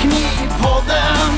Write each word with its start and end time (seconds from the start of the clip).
Knivpodden. 0.00 1.32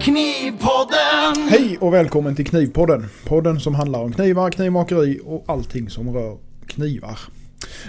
Knivpodden. 0.00 1.48
Hej 1.50 1.78
och 1.80 1.94
välkommen 1.94 2.36
till 2.36 2.46
Knivpodden. 2.46 3.06
Podden 3.24 3.60
som 3.60 3.74
handlar 3.74 4.00
om 4.00 4.12
knivar, 4.12 4.50
knivmakeri 4.50 5.20
och 5.24 5.44
allting 5.46 5.90
som 5.90 6.14
rör 6.14 6.36
knivar. 6.66 7.18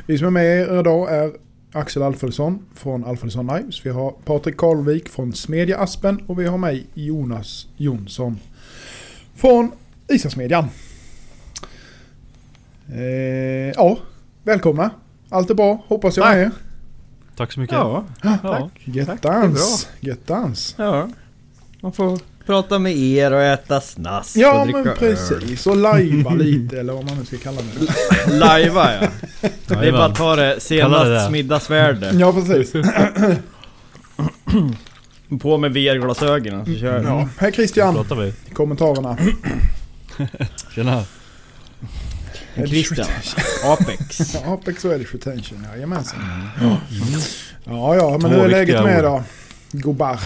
Vi 0.05 0.17
som 0.17 0.27
är 0.27 0.31
med 0.31 0.45
er 0.45 0.79
idag 0.79 1.13
är 1.13 1.31
Axel 1.71 2.03
Alfredsson 2.03 2.65
från 2.75 3.05
Alfredsson 3.05 3.47
Knives. 3.47 3.85
Vi 3.85 3.89
har 3.89 4.11
Patrik 4.11 4.57
Karlvik 4.57 5.09
från 5.09 5.33
Smedja 5.33 5.77
Aspen 5.77 6.17
och 6.27 6.39
vi 6.39 6.47
har 6.47 6.57
mig 6.57 6.85
Jonas 6.93 7.67
Jonsson 7.77 8.39
från 9.35 9.71
Isasmedjan. 10.07 10.65
Eh, 12.93 12.99
ja, 13.75 13.97
välkomna. 14.43 14.89
Allt 15.29 15.49
är 15.49 15.53
bra, 15.53 15.83
hoppas 15.87 16.17
jag 16.17 16.35
med. 16.37 16.51
Tack 17.35 17.51
så 17.51 17.59
mycket. 17.59 17.75
Ja, 17.75 18.03
Ja. 18.23 18.69
Göttans, 18.85 19.89
göttans. 19.99 20.75
ja. 20.77 21.09
Man 21.81 21.91
får 21.93 22.19
prata 22.49 22.79
med 22.79 22.97
er 22.97 23.31
och 23.33 23.41
äta 23.41 23.81
snask 23.81 24.35
Ja 24.37 24.59
och 24.61 24.65
dricka 24.67 24.83
men 24.83 24.97
precis, 24.97 25.67
och 25.67 25.77
lajva 25.77 26.33
lite 26.37 26.79
eller 26.79 26.93
vad 26.93 27.05
man 27.05 27.17
nu 27.17 27.25
ska 27.25 27.37
kalla 27.37 27.61
det. 27.61 27.69
öl. 28.31 28.39
Lajva 28.39 28.93
ja. 28.93 29.07
Det 29.67 29.73
är 29.87 29.91
bara 29.91 30.05
att 30.05 30.15
ta 30.15 30.35
det 30.35 30.59
senast 30.59 31.31
middagsvärde. 31.31 32.11
Ja 32.19 32.33
precis. 32.33 32.73
På 35.41 35.57
med 35.57 35.71
VR-glasögonen 35.73 36.65
så 36.65 36.73
kör 36.75 36.99
vi. 36.99 37.05
Ja. 37.05 37.29
Hej 37.37 37.51
Christian, 37.51 37.95
pratar 37.95 38.15
vi. 38.15 38.33
kommentarerna. 38.53 39.17
Tjena. 40.75 41.03
Christian. 42.67 43.07
Apex. 43.65 44.33
Ja, 44.33 44.53
Apex 44.53 44.85
och 44.85 44.93
Edge 44.93 45.13
Retention, 45.13 45.67
jajamensan. 45.73 46.19
Ja, 47.65 47.95
ja, 47.95 48.17
men 48.21 48.31
Två 48.31 48.37
hur 48.37 48.43
är 48.45 48.49
läget 48.49 48.83
med 48.83 49.05
ord. 49.05 49.21
då? 49.71 49.79
Gobar. 49.79 50.19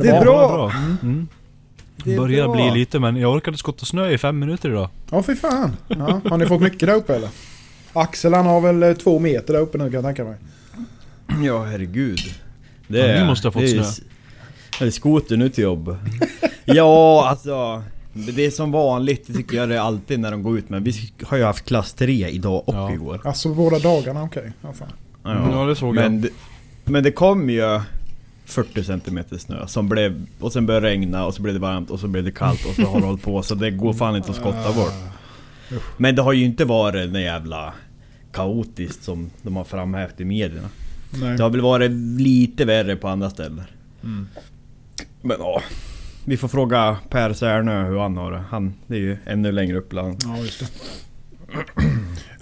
Det 0.00 0.08
är 0.08 0.20
bra. 0.20 0.72
Mm. 1.02 1.28
Det 2.04 2.12
är 2.14 2.18
Börjar 2.18 2.44
bra. 2.48 2.54
bli 2.54 2.78
lite 2.80 2.98
men 2.98 3.16
jag 3.16 3.32
orkade 3.32 3.56
skotta 3.56 3.86
snö 3.86 4.10
i 4.10 4.18
fem 4.18 4.38
minuter 4.38 4.68
idag. 4.70 4.88
Ja, 5.10 5.22
fy 5.22 5.36
fan. 5.36 5.76
Ja, 5.88 6.20
har 6.30 6.38
ni 6.38 6.46
fått 6.46 6.60
mycket 6.62 6.80
där 6.88 6.94
uppe 6.94 7.14
eller? 7.14 7.28
Axel 7.92 8.34
han 8.34 8.46
har 8.46 8.60
väl 8.60 8.82
eh, 8.82 8.92
två 8.92 9.18
meter 9.18 9.52
där 9.54 9.60
uppe 9.60 9.78
nu 9.78 9.84
kan 9.84 9.92
jag 9.92 10.04
tänka 10.04 10.24
mig. 10.24 10.36
Ja 11.46 11.64
herregud. 11.64 12.18
Det 12.88 12.98
Ja, 12.98 13.04
är, 13.04 13.20
ni 13.20 13.26
måste 13.26 13.46
ha 13.48 13.52
fått 13.52 13.62
det 13.62 13.76
är, 13.78 13.82
snö. 13.82 14.04
Är 14.80 14.84
det 14.84 14.92
skoter 14.92 15.36
nu 15.36 15.48
till 15.48 15.64
jobb? 15.64 15.96
ja 16.64 17.28
alltså. 17.28 17.82
Det 18.12 18.46
är 18.46 18.50
som 18.50 18.72
vanligt 18.72 19.24
det 19.26 19.32
tycker 19.32 19.56
jag 19.56 19.68
det 19.68 19.74
är 19.74 19.80
alltid 19.80 20.20
när 20.20 20.30
de 20.30 20.42
går 20.42 20.58
ut 20.58 20.68
men 20.68 20.84
vi 20.84 21.12
har 21.24 21.36
ju 21.36 21.44
haft 21.44 21.64
klass 21.64 21.92
3 21.94 22.28
idag 22.28 22.62
och 22.68 22.74
Ja. 22.74 22.92
igår. 22.92 23.20
Alltså 23.24 23.54
båda 23.54 23.78
dagarna, 23.78 24.22
okej. 24.22 24.52
Ja, 24.62 24.72
fan. 24.72 24.88
Ja, 25.52 25.64
det 25.64 25.76
såg 25.76 25.94
men, 25.94 26.20
det, 26.20 26.28
men 26.84 27.02
det 27.02 27.12
kom 27.12 27.50
ju 27.50 27.80
40 28.52 28.84
cm 28.84 29.38
snö 29.38 29.66
som 29.66 29.88
blev... 29.88 30.26
Och 30.40 30.52
sen 30.52 30.66
började 30.66 30.86
det 30.86 30.90
regna 30.90 31.26
och 31.26 31.34
så 31.34 31.42
blev 31.42 31.54
det 31.54 31.60
varmt 31.60 31.90
och 31.90 32.00
så 32.00 32.08
blev 32.08 32.24
det 32.24 32.30
kallt 32.30 32.66
och 32.66 32.74
så 32.74 32.82
har 32.82 33.00
det 33.00 33.06
hållit 33.06 33.22
på 33.22 33.42
så 33.42 33.54
det 33.54 33.70
går 33.70 33.92
fan 33.92 34.16
inte 34.16 34.30
att 34.30 34.36
skotta 34.36 34.72
bort. 34.72 34.92
Men 35.96 36.14
det 36.14 36.22
har 36.22 36.32
ju 36.32 36.44
inte 36.44 36.64
varit 36.64 37.12
det 37.12 37.20
jävla 37.20 37.74
kaotiskt 38.32 39.04
som 39.04 39.30
de 39.42 39.56
har 39.56 39.64
framhävt 39.64 40.20
i 40.20 40.24
medierna. 40.24 40.68
Nej. 41.20 41.36
Det 41.36 41.42
har 41.42 41.50
väl 41.50 41.60
varit 41.60 41.90
lite 42.20 42.64
värre 42.64 42.96
på 42.96 43.08
andra 43.08 43.30
ställen. 43.30 43.64
Mm. 44.02 44.28
Men 45.22 45.36
ja. 45.40 45.62
Vi 46.24 46.36
får 46.36 46.48
fråga 46.48 46.96
Per 47.08 47.32
Särnö 47.32 47.88
hur 47.88 47.98
han 47.98 48.16
har 48.16 48.32
det. 48.32 48.44
Han, 48.50 48.74
det 48.86 48.94
är 48.94 49.00
ju 49.00 49.16
ännu 49.26 49.52
längre 49.52 49.78
upp 49.78 49.92
land. 49.92 50.18
Ja, 50.24 50.38
just 50.38 50.60
det. 50.60 50.68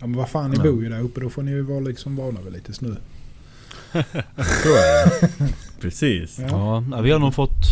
Ja, 0.01 0.07
men 0.07 0.17
vad 0.17 0.29
fan, 0.29 0.51
ni 0.51 0.57
bor 0.59 0.83
ju 0.83 0.89
där 0.89 1.01
uppe. 1.01 1.21
Då 1.21 1.31
får 1.31 1.43
ni 1.43 1.51
ju 1.51 1.63
vara 1.63 1.81
liksom 1.81 2.17
vana 2.17 2.41
vid 2.41 2.53
lite 2.53 2.73
snö. 2.73 2.95
Precis. 5.81 6.41
Ja, 6.51 6.85
Ja, 6.91 7.01
vi 7.01 7.11
har 7.11 7.19
nog 7.19 7.35
fått... 7.35 7.65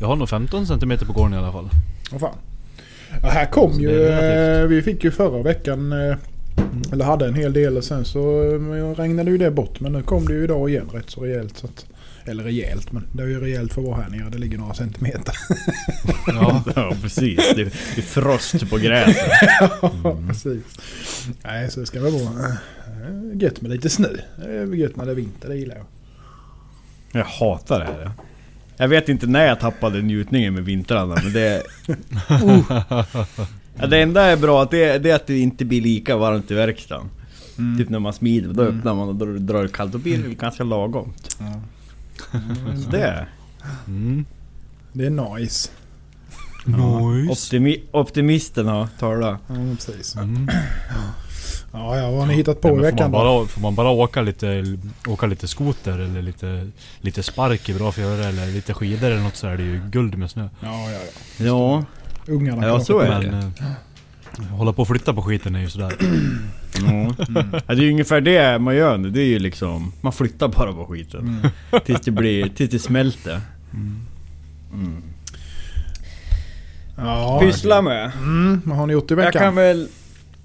Jag 0.00 0.08
har 0.08 0.16
nog 0.16 0.28
15 0.28 0.66
cm 0.66 0.98
på 1.06 1.12
gården 1.12 1.34
i 1.34 1.36
alla 1.36 1.52
fall. 1.52 1.68
vad 2.10 2.20
fan. 2.20 2.34
Ja, 3.22 3.28
här 3.28 3.46
kom 3.46 3.72
Så 3.72 3.80
ju... 3.80 4.02
är. 4.02 4.62
Eh, 4.62 4.66
vi 4.68 4.82
fick 4.82 5.04
ju 5.04 5.10
förra 5.10 5.42
veckan... 5.42 5.92
Eh, 5.92 6.16
eller 6.92 7.04
hade 7.04 7.26
en 7.26 7.34
hel 7.34 7.52
del 7.52 7.76
och 7.76 7.84
sen 7.84 8.04
så 8.04 8.42
eh, 8.42 8.94
regnade 8.96 9.30
ju 9.30 9.38
det 9.38 9.50
bort. 9.50 9.80
Men 9.80 9.92
nu 9.92 10.02
kom 10.02 10.26
det 10.26 10.34
ju 10.34 10.44
idag 10.44 10.70
igen 10.70 10.88
rätt 10.92 11.10
så 11.10 11.20
rejält. 11.20 11.58
Så 11.58 11.66
att, 11.66 11.86
eller 12.28 12.44
rejält, 12.44 12.92
men 12.92 13.04
det 13.12 13.22
är 13.22 13.26
ju 13.26 13.40
rejält 13.40 13.72
för 13.72 13.80
att 13.80 13.86
vara 13.86 14.02
här 14.02 14.10
nere. 14.10 14.30
Det 14.30 14.38
ligger 14.38 14.58
några 14.58 14.74
centimeter. 14.74 15.34
Ja, 16.26 16.64
Ja 16.76 16.96
precis. 17.02 17.36
Det, 17.56 17.64
det 17.64 18.00
är 18.00 18.02
frost 18.02 18.70
på 18.70 18.76
gräset. 18.76 19.16
Ja, 19.80 20.18
precis. 20.28 20.62
Nej, 21.42 21.70
så 21.70 21.80
det 21.80 21.86
ska 21.86 22.00
väl 22.00 22.12
vara 22.12 22.48
eh, 22.48 23.42
gött 23.42 23.60
med 23.60 23.70
lite 23.70 23.90
snö. 23.90 24.08
Det 24.36 24.58
är 24.58 24.74
gött 24.74 24.96
när 24.96 25.04
det 25.06 25.10
är 25.10 25.16
vinter, 25.16 25.48
det 25.48 25.56
gillar 25.56 25.76
jag. 25.76 25.86
Jag 27.12 27.24
hatar 27.24 27.78
det 27.78 27.84
här. 27.84 28.10
Jag 28.76 28.88
vet 28.88 29.08
inte 29.08 29.26
när 29.26 29.46
jag 29.46 29.60
tappade 29.60 30.02
njutningen 30.02 30.54
med 30.54 30.64
vintrarna 30.64 31.18
men 31.22 31.32
det... 31.32 31.62
Uh. 32.30 32.82
Ja, 33.80 33.86
det 33.86 34.02
enda 34.02 34.24
är 34.24 34.36
bra 34.36 34.62
att 34.62 34.70
det, 34.70 34.98
det 34.98 35.10
är 35.10 35.14
att 35.14 35.26
det 35.26 35.38
inte 35.38 35.64
blir 35.64 35.80
lika 35.80 36.16
varmt 36.16 36.50
i 36.50 36.54
verkstaden. 36.54 37.06
Mm. 37.58 37.78
Typ 37.78 37.88
när 37.88 37.98
man 37.98 38.12
smider, 38.12 38.52
då 38.52 38.62
öppnar 38.62 38.94
man 38.94 39.08
och 39.08 39.14
då 39.14 39.26
drar 39.26 39.62
det 39.62 39.68
kallt. 39.68 39.92
Då 39.92 39.98
blir 39.98 40.18
det 40.18 40.34
ganska 40.34 40.64
lagom. 40.64 41.12
Ja. 41.38 41.60
Så 42.84 42.90
det... 42.90 43.26
mm. 43.86 44.24
Det 44.92 45.06
är 45.06 45.10
nice. 45.10 45.70
Nice. 46.66 47.32
Optimi 47.32 47.82
optimisten 47.90 48.66
har 48.66 48.88
talat. 48.98 49.40
Ja, 49.48 49.54
precis. 49.76 50.16
Mm. 50.16 50.48
Ja, 51.72 51.96
ja, 51.96 52.10
vad 52.10 52.20
har 52.20 52.26
ni 52.26 52.34
hittat 52.34 52.60
på 52.60 52.68
Ja, 52.68 52.74
i 52.74 52.78
veckan 52.78 53.10
man 53.10 53.24
då? 53.24 53.38
bara, 53.38 53.46
får 53.46 53.60
man 53.60 53.74
bara 53.74 53.90
åka 53.90 54.22
lite, 54.22 54.78
åka 55.08 55.26
lite 55.26 55.48
skoter 55.48 55.98
eller 55.98 56.22
lite, 56.22 56.70
lite 57.00 57.22
spark 57.22 57.68
är 57.68 57.74
bra 57.74 57.92
för 57.92 58.02
att 58.02 58.08
göra 58.08 58.28
eller 58.28 58.46
lite 58.46 58.74
skidor 58.74 59.10
eller 59.10 59.22
något 59.22 59.36
så 59.36 59.46
är 59.46 59.56
det 59.56 59.62
ju 59.62 59.80
guld 59.90 60.18
med 60.18 60.30
snö. 60.30 60.48
Ja, 60.60 60.90
ja, 60.90 60.98
ja. 61.36 61.44
Ja, 61.46 61.84
Ungarna 62.26 62.66
Ja, 62.66 62.80
så 62.80 62.98
är 62.98 63.20
det. 63.20 63.30
Men 63.30 63.52
hålla 64.50 64.72
på 64.72 64.82
och 64.82 64.88
flytta 64.88 65.14
på 65.14 65.22
skiten 65.22 65.54
är 65.54 65.60
ju 65.60 65.70
sådär. 65.70 65.92
ja. 66.74 67.14
Det 67.66 67.72
är 67.72 67.76
ju 67.76 67.90
ungefär 67.90 68.20
det 68.20 68.58
man 68.58 68.76
gör 68.76 68.98
nu. 68.98 69.10
Det 69.10 69.20
är 69.20 69.26
ju 69.26 69.38
liksom... 69.38 69.92
Man 70.00 70.12
flyttar 70.12 70.48
bara 70.48 70.72
på 70.72 70.84
skiten. 70.86 71.20
Mm. 71.20 71.82
Tills 71.84 72.00
det 72.00 72.10
blir... 72.10 72.48
Tills 72.48 72.70
det 72.70 72.78
smälter. 72.78 73.40
Mm. 74.72 75.02
Ja, 76.96 77.40
Pyssla 77.42 77.82
med. 77.82 78.10
mm, 78.18 78.62
vad 78.64 78.76
har 78.76 78.86
ni 78.86 78.92
gjort 78.92 79.10
i 79.10 79.14
Jag 79.14 79.16
veckan? 79.16 79.42
kan 79.42 79.54
väl... 79.54 79.88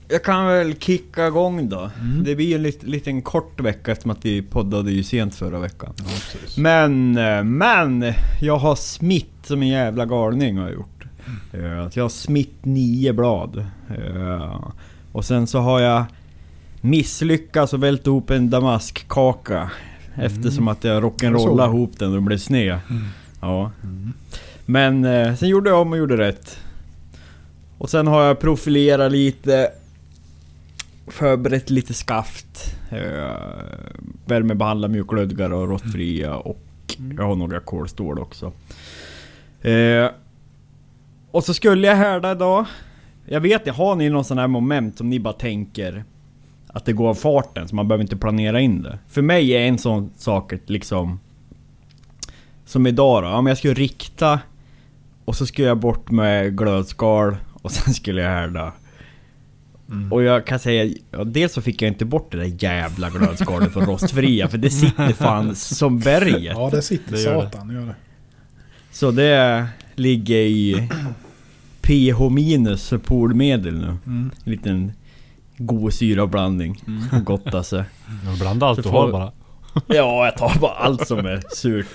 Jag 0.09 0.23
kan 0.23 0.47
väl 0.47 0.75
kicka 0.75 1.27
igång 1.27 1.69
då. 1.69 1.89
Mm. 2.01 2.23
Det 2.23 2.35
blir 2.35 2.55
en 2.55 2.63
lit, 2.63 2.83
liten 2.83 3.21
kort 3.21 3.59
vecka 3.59 3.91
eftersom 3.91 4.11
att 4.11 4.25
vi 4.25 4.41
poddade 4.41 4.91
ju 4.91 5.03
sent 5.03 5.35
förra 5.35 5.59
veckan. 5.59 5.93
Ja. 5.97 6.05
Men, 6.57 7.17
eh, 7.17 7.43
men! 7.43 8.13
Jag 8.41 8.57
har 8.57 8.75
smitt 8.75 9.27
som 9.43 9.61
en 9.61 9.67
jävla 9.67 10.05
galning 10.05 10.57
har 10.57 10.65
jag 10.65 10.73
gjort. 10.73 10.92
Eh, 11.53 11.85
att 11.85 11.95
Jag 11.95 12.03
har 12.03 12.09
smitt 12.09 12.66
nio 12.66 13.13
blad. 13.13 13.66
Eh, 13.89 14.59
Och 15.11 15.25
sen 15.25 15.47
så 15.47 15.59
har 15.59 15.79
jag 15.79 16.06
misslyckats 16.81 17.73
och 17.73 17.84
vält 17.84 18.07
ihop 18.07 18.29
en 18.29 18.50
damaskkaka. 18.50 19.72
Eftersom 20.16 20.67
att 20.67 20.84
jag 20.84 21.03
rock'n'rollade 21.03 21.67
ihop 21.67 22.00
den 22.00 22.09
och 22.09 22.16
det 22.16 22.22
blev 22.22 22.38
sned. 22.38 22.79
Mm. 22.89 23.03
Ja. 23.41 23.72
Men 24.66 25.06
eh, 25.06 25.35
sen 25.35 25.50
gjorde 25.50 25.69
jag 25.69 25.81
om 25.81 25.91
och 25.91 25.97
gjorde 25.97 26.17
rätt. 26.17 26.59
Och 27.78 27.90
sen 27.90 28.07
har 28.07 28.23
jag 28.23 28.40
profilerat 28.40 29.11
lite. 29.11 29.72
Förberett 31.07 31.69
lite 31.69 31.94
skaft. 31.94 32.75
Eh, 32.90 33.31
värmebehandlat 34.25 34.91
mjuklödgar 34.91 35.53
och 35.53 35.67
rostfria 35.69 36.35
och 36.35 36.59
jag 37.17 37.23
har 37.23 37.35
några 37.35 37.59
kolstål 37.59 38.19
också. 38.19 38.51
Eh, 39.61 40.07
och 41.34 41.44
så 41.44 41.53
skulle 41.53 41.88
jag 41.88 41.96
härda 41.96 42.32
idag. 42.32 42.66
Jag 43.26 43.41
vet, 43.41 43.68
jag 43.68 43.74
har 43.74 43.96
ni 43.96 44.09
någon 44.09 44.26
sån 44.26 44.38
här 44.38 44.47
moment 44.47 44.97
som 44.97 45.09
ni 45.09 45.20
bara 45.20 45.34
tänker 45.34 46.03
att 46.68 46.85
det 46.85 46.94
går 46.94 47.09
av 47.09 47.16
farten 47.16 47.68
så 47.68 47.76
man 47.76 47.88
behöver 47.88 48.02
inte 48.02 48.18
planera 48.18 48.59
in 48.62 48.82
det. 48.82 49.00
För 49.08 49.22
mig 49.22 49.52
är 49.52 49.59
en 49.68 49.78
sån 49.78 50.12
sak 50.18 50.53
liksom 50.66 51.20
som 52.66 52.88
idag 52.88 53.24
då, 53.24 53.30
om 53.30 53.47
jag 53.47 53.58
skulle 53.58 53.74
rikta 53.74 54.40
och 55.26 55.35
så 55.35 55.46
skulle 55.46 55.68
jag 55.68 55.78
bort 55.78 56.12
med 56.12 56.58
glödskal 56.58 57.35
och 57.53 57.72
sen 57.72 57.94
skulle 57.94 58.22
jag 58.22 58.30
härda. 58.30 58.74
Mm. 59.90 60.14
Och 60.14 60.24
jag 60.24 60.46
kan 60.47 60.59
säga, 60.59 60.94
dels 61.26 61.53
så 61.53 61.62
fick 61.62 61.82
jag 61.82 61.88
inte 61.88 62.06
bort 62.06 62.32
det 62.32 62.38
där 62.38 62.56
jävla 62.64 63.09
glödskalet 63.09 63.74
från 63.74 63.85
rostfria 63.85 64.47
för 64.47 64.58
det 64.58 64.70
sitter 64.70 65.14
fan 65.14 65.56
som 65.56 66.00
berget. 66.00 66.58
Ja, 66.58 66.70
det 66.70 66.82
sitter 66.82 67.12
Det 67.12 67.22
gör 67.22 67.35
det. 67.35 67.41
satan 67.52 67.70
gör 67.70 67.85
det. 67.85 67.96
Så 68.91 69.12
det 69.12 69.66
ligger 69.96 70.35
i 70.38 70.90
pH 71.88 72.30
minus 72.30 72.90
för 72.90 72.97
polmedel 72.97 73.74
nu. 73.74 73.85
Mm. 74.06 74.32
En 74.46 74.52
liten 74.52 74.91
god 75.58 75.94
syrablandning. 75.94 76.82
Mm. 76.88 77.24
Gotta 77.24 77.64
sig. 77.64 77.84
Jag 78.26 78.38
blandar 78.40 78.68
allt 78.68 78.84
du 78.84 78.90
har 78.90 79.12
bara. 79.12 79.32
Ja, 79.88 80.26
jag 80.26 80.38
tar 80.38 80.59
bara 80.59 80.72
allt 80.74 81.08
som 81.08 81.20
är 81.20 81.41
surt. 81.56 81.85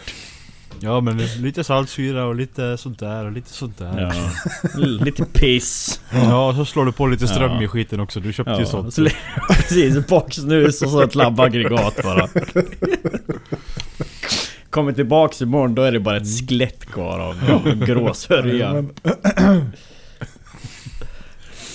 Ja 0.81 1.01
men 1.01 1.17
lite 1.19 1.65
saltsyra 1.65 2.25
och 2.27 2.35
lite 2.35 2.77
sånt 2.77 2.99
där 2.99 3.25
och 3.25 3.33
lite 3.33 3.51
sånt 3.51 3.79
där. 3.79 4.01
Ja. 4.01 4.31
Lite 5.05 5.25
piss. 5.25 6.01
Ja, 6.13 6.49
och 6.49 6.55
så 6.55 6.65
slår 6.65 6.85
du 6.87 6.93
på 6.93 7.07
lite 7.07 7.29
ström 7.29 7.53
Ja. 7.53 7.63
i 7.63 7.69
skiten 7.69 8.01
också. 8.01 8.21
Du 8.21 8.33
köpte 8.33 8.53
ju 8.53 8.59
Ja, 8.61 8.67
sånt. 8.67 8.95
så, 8.95 9.07
precis, 9.49 10.07
boxnus 10.07 10.83
och 10.83 10.91
så 10.91 11.03
ett 11.03 11.15
labbaggregat 11.15 12.03
bara. 12.03 12.29
Kommer 14.71 14.93
tillbaks 14.93 15.43
imorgon, 15.43 15.75
då 15.75 15.83
är 15.83 15.93
det 15.93 16.01
bara 16.01 16.17
ett 16.17 16.49
skelett 16.49 16.85
kvar 16.87 17.19
av 17.19 17.35
grå 17.87 18.15
sörja. 18.15 18.73
Men, 18.73 18.91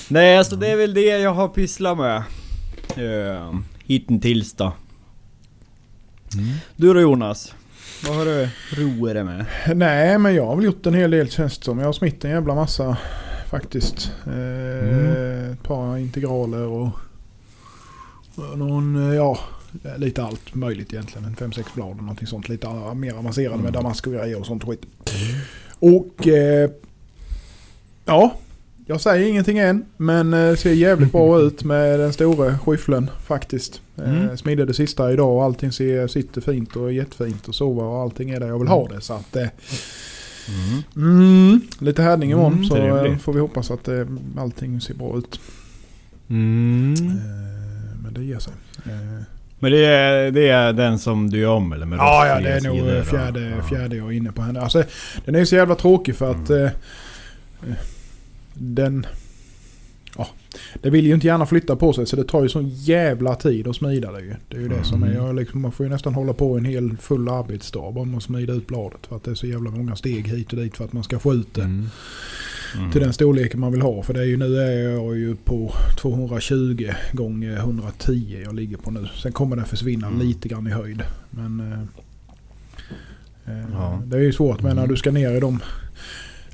Nej, 0.08 0.38
alltså 0.38 0.56
det 0.56 0.68
är 0.68 0.76
väl 0.78 0.94
det 0.94 1.02
jag 1.02 1.34
har 1.34 1.48
pysslat 1.48 1.98
med. 1.98 2.24
Uh, 2.98 3.60
Hittills 3.86 4.54
då. 4.54 4.74
Mm. 6.34 6.56
Du 6.76 6.94
då 6.94 7.02
Jonas? 7.02 7.54
Vad 8.08 8.16
har 8.16 8.26
du 8.26 8.50
roat 8.72 9.14
dig 9.14 9.24
med? 9.24 9.46
nej 9.76 10.18
men 10.18 10.36
jag 10.36 10.46
har 10.46 10.56
väl 10.56 10.66
gjort 10.66 10.86
en 10.86 10.94
hel 10.94 11.12
del 11.12 11.30
känns 11.32 11.58
det 11.58 11.66
som. 11.66 11.80
Jag 11.80 11.86
har 11.86 11.94
smitt 11.94 12.26
en 12.26 12.32
jävla 12.32 12.56
massa 12.56 12.98
faktiskt. 13.50 14.12
Eh, 14.26 14.34
Mm. 14.34 15.52
Ett 15.54 15.64
par 15.64 15.98
integraler 15.98 16.62
och 16.68 16.90
och 18.36 18.58
någon, 18.58 19.10
eh, 19.10 19.16
ja 19.16 19.40
lite 19.98 20.24
allt 20.24 20.56
möjligt 20.56 20.94
egentligen. 20.94 21.26
En 21.26 21.36
5-6 21.52 21.64
blad 21.76 21.90
och 21.90 21.98
någonting 21.98 22.28
sånt. 22.28 22.50
Lite 22.50 22.68
ah, 22.68 22.94
mer 22.94 23.14
avancerade 23.14 23.64
med 23.64 23.74
damask 23.74 24.08
och 24.08 24.14
grejer 24.14 24.40
och 24.40 24.46
sånt 24.46 24.64
skit. 24.64 24.82
Och 25.80 26.28
eh, 26.28 26.70
ja, 28.06 28.38
jag 28.86 29.02
säger 29.02 29.28
ingenting 29.30 29.58
än. 29.58 29.86
Men 29.98 30.34
eh, 30.34 30.56
ser 30.56 30.72
jävligt 30.74 31.12
bra 31.12 31.40
ut 31.42 31.64
med 31.64 32.00
den 32.00 32.14
stora 32.14 32.60
skyffeln 32.60 33.10
faktiskt. 33.26 33.82
Eh, 33.98 34.04
Mm. 34.24 34.38
smidde 34.38 34.66
det 34.66 34.74
sista 34.74 35.14
idag 35.14 35.36
och 35.38 35.44
allting 35.44 35.72
ser, 35.72 36.08
sitter 36.08 36.42
fint 36.42 36.76
och 36.76 36.88
är 36.88 36.92
jättefint 36.94 37.48
och 37.48 37.56
så 37.56 37.78
och 37.78 38.02
allting 38.02 38.30
är 38.30 38.40
där 38.40 38.48
jag 38.48 38.60
vill 38.60 38.68
ha 38.68 38.88
det. 38.88 39.02
Så 39.02 39.14
att, 39.14 39.36
eh, 39.36 39.48
mm, 40.96 41.62
lite 41.80 42.02
härdning 42.02 42.32
imorgon 42.32 42.54
Mm, 42.54 42.66
så 42.66 42.78
eh, 42.78 43.18
får 43.18 43.34
vi 43.34 43.40
hoppas 43.40 43.72
att 43.72 43.88
eh, 43.88 44.06
allting 44.38 44.82
ser 44.82 44.94
bra 44.94 45.18
ut. 45.18 45.40
Mm. 46.30 46.94
Eh, 46.94 47.98
men 48.04 48.14
det 48.14 48.24
ger 48.24 48.40
sig. 48.40 48.54
Eh, 48.86 49.24
Men 49.64 49.72
det 49.72 49.86
är, 49.86 50.32
det 50.32 50.50
är 50.50 50.74
den 50.74 51.00
som 51.00 51.30
du 51.30 51.40
gör 51.40 51.50
om 51.50 51.74
eller? 51.74 51.86
Med 51.86 52.00
Ja, 52.00 52.28
ja, 52.28 52.40
det 52.40 52.50
är 52.50 52.62
nog 52.62 53.06
fjärde, 53.06 53.64
fjärde 53.70 53.96
jag 53.96 54.08
är 54.08 54.12
inne 54.12 54.32
på 54.32 54.42
henne. 54.42 54.62
Alltså, 54.62 54.84
den 55.26 55.36
är 55.36 55.40
ju 55.40 55.46
så 55.46 55.56
jävla 55.56 55.76
tråkig 55.76 56.16
för 56.16 56.32
att 56.32 56.50
Mm. 56.50 56.64
eh, 56.64 56.72
eh, 57.70 57.76
den... 58.54 59.06
Ja, 60.18 60.28
det 60.82 60.90
vill 60.90 61.06
ju 61.06 61.14
inte 61.14 61.28
gärna 61.28 61.46
flytta 61.46 61.76
på 61.76 61.94
sig 61.94 62.06
så 62.06 62.16
det 62.16 62.24
tar 62.24 62.44
ju 62.44 62.50
sån 62.50 62.70
jävla 62.70 63.36
tid 63.36 63.68
att 63.68 63.76
smida 63.76 64.12
det 64.12 64.22
ju. 64.22 64.36
Det 64.48 64.58
är 64.58 64.62
ju 64.62 64.68
det 64.68 64.84
som 64.84 65.04
är. 65.04 65.08
Mm. 65.08 65.26
Jag 65.26 65.36
liksom, 65.36 65.62
man 65.62 65.72
får 65.72 65.86
ju 65.86 65.90
nästan 65.90 66.14
hålla 66.14 66.34
på 66.34 66.58
en 66.58 66.66
hel 66.66 66.98
full 66.98 67.30
arbetsdag 67.30 67.92
bara 67.92 68.18
att 68.18 68.24
smida 68.24 68.54
ut 68.54 68.68
bladet. 68.68 69.08
För 69.08 69.16
att 69.16 69.24
det 69.24 69.32
är 69.32 69.36
så 69.36 69.48
jävla 69.48 69.72
många 69.72 69.96
steg 69.96 70.28
hit 70.28 70.54
och 70.54 70.60
dit 70.60 70.78
för 70.78 70.86
att 70.86 70.94
man 70.94 71.04
ska 71.04 71.20
få 71.20 71.34
ut 71.34 71.54
det. 71.54 71.62
Mm. 71.62 71.90
Mm. 72.78 72.92
Till 72.92 73.02
den 73.02 73.14
storleken 73.14 73.60
man 73.60 73.72
vill 73.72 73.82
ha. 73.82 74.04
För 74.04 74.14
det 74.14 74.20
är 74.20 74.26
ju 74.26 74.38
nu 74.38 74.58
är 74.58 74.90
jag 74.90 75.18
ju 75.18 75.36
på 75.36 75.74
220 76.02 76.90
gånger 77.12 77.58
110 77.58 78.42
jag 78.46 78.56
ligger 78.56 78.78
på 78.78 78.92
nu. 78.92 79.08
Sen 79.22 79.32
kommer 79.32 79.56
den 79.56 79.66
försvinna 79.66 80.08
Mm. 80.08 80.20
lite 80.20 80.48
grann 80.48 80.68
i 80.68 80.72
höjd. 80.72 81.02
Men 81.30 81.60
eh, 81.60 81.80
eh, 83.46 83.64
Ja. 83.74 84.02
det 84.06 84.18
är 84.18 84.22
ju 84.22 84.34
svårt 84.34 84.62
men 84.62 84.76
när 84.76 84.82
Mm. 84.84 84.90
du 84.94 84.98
ska 84.98 85.12
ner 85.12 85.32
i 85.36 85.40
dem. 85.40 85.60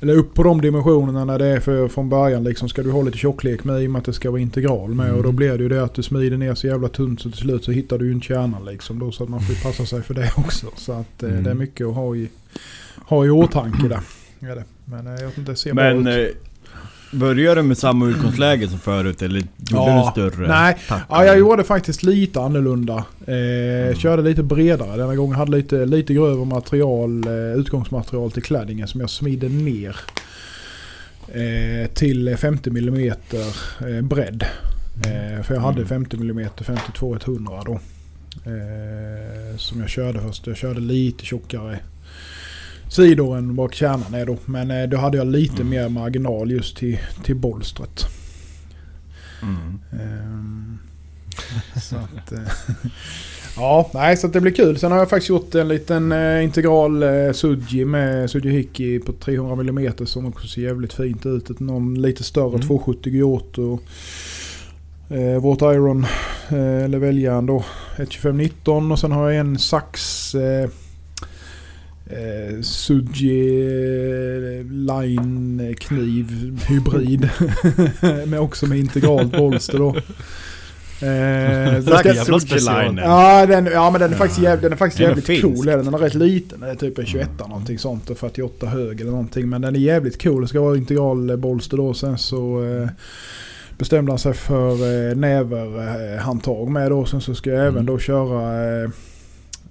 Eller 0.02 0.14
upp 0.16 0.34
på 0.34 0.44
de 0.44 0.62
dimensionerna 0.62 1.26
när 1.26 1.40
det 1.40 1.46
är 1.46 1.60
för, 1.60 1.88
från 1.88 2.10
början 2.10 2.44
liksom 2.44 2.70
ska 2.70 2.84
du 2.84 2.92
ha 2.92 3.02
lite 3.02 3.18
tjocklek 3.18 3.64
med 3.64 3.84
i 3.84 3.88
och 3.88 3.92
med 3.92 4.00
att 4.00 4.06
det 4.06 4.14
ska 4.14 4.32
vara 4.32 4.42
integral 4.42 4.94
med. 4.96 5.06
Mm. 5.06 5.18
Och 5.18 5.24
då 5.24 5.32
blir 5.32 5.58
det 5.58 5.64
ju 5.64 5.70
det 5.70 5.84
att 5.84 5.94
du 5.94 6.04
smider 6.04 6.38
ner 6.38 6.56
så 6.56 6.68
jävla 6.68 6.88
tunt 6.88 7.22
så 7.22 7.30
till 7.30 7.40
slut 7.40 7.64
så 7.64 7.72
hittar 7.72 7.98
du 7.98 8.06
ju 8.06 8.12
inte 8.12 8.26
kärnan 8.28 8.66
liksom. 8.66 9.00
Då, 9.00 9.12
så 9.12 9.24
att 9.24 9.30
man 9.30 9.42
får 9.42 9.64
passa 9.64 9.86
sig 9.86 10.02
för 10.02 10.14
det 10.14 10.32
också. 10.38 10.68
Så 10.78 10.92
att 10.92 11.24
Mm. 11.24 11.44
det 11.44 11.50
är 11.50 11.54
mycket 11.54 11.88
att 11.88 11.96
ha 11.96 12.16
i, 12.16 12.30
ha 13.06 13.26
i 13.26 13.30
åtanke 13.30 13.88
där. 13.88 14.00
Är 14.52 14.56
det. 14.56 14.64
Men 14.92 15.08
eh, 15.08 15.14
jag 15.14 15.28
vet 15.28 15.38
inte, 15.38 15.56
ser 15.56 15.74
Men 15.74 16.08
ut. 16.08 16.30
eh, 16.30 16.36
börjar 17.20 17.56
du 17.56 17.62
med 17.64 17.78
samma 17.78 18.08
utgångsläge 18.08 18.68
som 18.68 18.80
förut 18.80 19.22
eller 19.22 19.40
gjorde 19.40 19.48
Ja, 19.72 20.14
du 20.16 20.22
större? 20.22 20.48
nej. 20.48 20.78
Ja, 21.10 21.26
jag 21.26 21.40
gjorde 21.40 21.64
faktiskt 21.64 22.04
lite 22.04 22.42
annorlunda. 22.42 23.04
Eh, 23.28 23.34
Mm. 23.90 23.96
Körde 23.96 24.22
lite 24.24 24.44
bredare 24.44 24.98
denna 24.98 25.16
gången. 25.16 25.36
Hade 25.36 25.52
lite, 25.52 25.86
lite 25.86 26.14
grövre 26.14 26.46
material, 26.46 27.28
eh, 27.28 27.60
utgångsmaterial 27.60 28.32
till 28.32 28.44
klädningen 28.44 28.88
som 28.88 29.02
jag 29.02 29.10
smidde 29.10 29.50
ner. 29.50 29.96
Eh, 31.28 31.90
till 31.94 32.38
50 32.38 32.70
mm 32.70 33.12
eh, 33.12 34.02
bredd. 34.02 34.44
Eh, 35.06 35.44
för 35.44 35.54
jag 35.54 35.62
hade 35.62 35.78
Mm. 35.78 35.88
50 35.88 36.18
mm 36.18 36.50
52-100 36.58 37.64
då. 37.66 37.80
Som 39.58 39.80
jag 39.80 39.90
körde 39.90 40.20
först. 40.22 40.48
Jag 40.48 40.58
körde 40.58 40.80
lite 40.80 41.26
tjockare 41.26 41.80
sidor 42.90 43.38
än 43.38 43.56
vad 43.56 43.74
kärnan 43.74 44.14
är 44.14 44.26
då. 44.26 44.38
Men 44.46 44.72
eh, 44.72 44.90
då 44.90 44.98
hade 44.98 45.18
jag 45.18 45.28
lite 45.28 45.62
Mm. 45.62 45.70
mer 45.70 45.90
marginal 45.90 46.52
just 46.52 46.78
till, 46.78 47.00
till 47.24 47.36
bolstret. 47.36 48.06
Mm. 49.44 49.80
Ehm, 49.92 50.78
så 51.84 51.96
att, 51.96 52.32
eh, 52.32 52.40
ja, 53.58 53.90
nej, 53.94 54.18
så 54.18 54.28
att 54.28 54.34
det 54.34 54.42
blir 54.42 54.52
kul. 54.52 54.78
Sen 54.80 54.92
har 54.92 55.00
jag 55.00 55.10
faktiskt 55.10 55.30
gjort 55.30 55.56
en 55.56 55.68
liten 55.68 56.12
eh, 56.12 56.44
integral 56.44 57.04
Suji 57.34 57.86
med 57.86 58.30
Suji 58.30 58.50
Hiki 58.50 59.00
på 59.00 59.14
300 59.14 59.54
mm 59.70 59.94
som 60.06 60.26
också 60.26 60.48
ser 60.48 60.62
jävligt 60.62 60.94
fint 60.94 61.26
ut. 61.26 61.60
Någon 61.60 62.02
lite 62.02 62.24
större 62.24 62.56
Mm. 62.56 62.68
270 62.68 63.14
Giotto. 63.14 63.80
Eh, 65.10 65.42
vårt 65.42 65.62
Iron 65.62 66.04
eh, 66.50 66.84
eller 66.84 66.98
väljaren 66.98 67.46
då. 67.46 67.64
12519 67.98 68.92
och 68.92 69.00
sen 69.00 69.12
har 69.12 69.30
jag 69.30 69.40
en 69.40 69.58
sax 69.60 70.36
eh, 70.36 70.70
eh, 72.10 72.62
Suji 72.62 73.62
eh, 74.60 74.66
Line 74.72 75.76
kniv 75.80 76.58
hybrid. 76.70 77.30
med 78.28 78.40
också 78.40 78.66
med 78.66 78.80
integralt 78.80 79.32
bolster 79.32 79.78
då. 79.78 79.96
Eh, 81.02 81.08
är 81.08 82.16
jävla. 82.16 82.84
Line. 82.84 82.98
Ja, 82.98 83.46
den, 83.46 83.66
ja 83.66 83.92
men 83.92 84.02
den 84.02 84.12
är 84.14 84.18
faktiskt, 84.18 84.42
jäv, 84.42 84.62
den 84.62 84.72
är 84.72 84.76
faktiskt 84.76 84.98
Den 84.98 85.06
är 85.06 85.10
jävligt 85.10 85.26
finsk. 85.26 85.42
cool. 85.44 85.66
Den 85.66 85.86
Den 85.86 85.94
är 85.94 85.98
rätt 85.98 86.14
liten. 86.14 86.60
Den 86.60 86.70
är 86.70 86.76
typ 86.76 86.98
en 87.00 87.06
21 87.06 87.30
någonting 87.40 87.80
sånt 87.80 88.10
och 88.10 88.18
48 88.18 88.68
hög 88.68 89.02
eller 89.02 89.12
någonting. 89.12 89.50
Men 89.50 89.62
den 89.62 89.76
är 89.76 89.80
jävligt 89.80 90.24
cool. 90.24 90.42
Det 90.42 90.48
ska 90.48 90.62
vara 90.62 90.78
integral 90.78 91.30
eh, 91.30 91.36
bolster 91.36 91.78
då. 91.78 91.94
Sen 91.94 92.18
så 92.18 92.64
eh, 92.66 92.90
bestämde 93.78 94.12
han 94.12 94.20
sig 94.20 94.34
för 94.34 94.72
eh, 95.10 95.16
näverhandtag 95.16 96.70
med 96.72 96.92
då. 96.92 97.06
Sen 97.06 97.22
så 97.22 97.36
ska 97.36 97.50
jag 97.50 97.60
även 97.60 97.74
Mm. 97.74 97.86
då 97.86 98.00
köra 98.00 98.82
eh, 98.84 98.90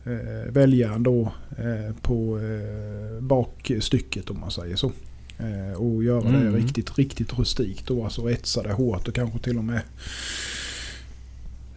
eh, 0.08 0.52
väljaren 0.52 1.02
då 1.02 1.32
eh, 1.58 1.94
på 2.02 2.38
eh, 2.38 3.22
bakstycket 3.22 4.30
om 4.30 4.40
man 4.40 4.50
säger 4.50 4.76
så. 4.76 4.92
Eh, 5.38 5.80
och 5.80 6.04
göra 6.04 6.22
det 6.22 6.28
Mm. 6.28 6.56
riktigt, 6.56 6.98
riktigt 6.98 7.38
rustikt 7.38 7.86
då. 7.86 8.04
Alltså 8.04 8.30
etsa 8.30 8.62
det 8.62 8.72
hårt 8.72 9.08
och 9.08 9.14
kanske 9.14 9.38
till 9.38 9.58
och 9.58 9.64
med 9.64 9.80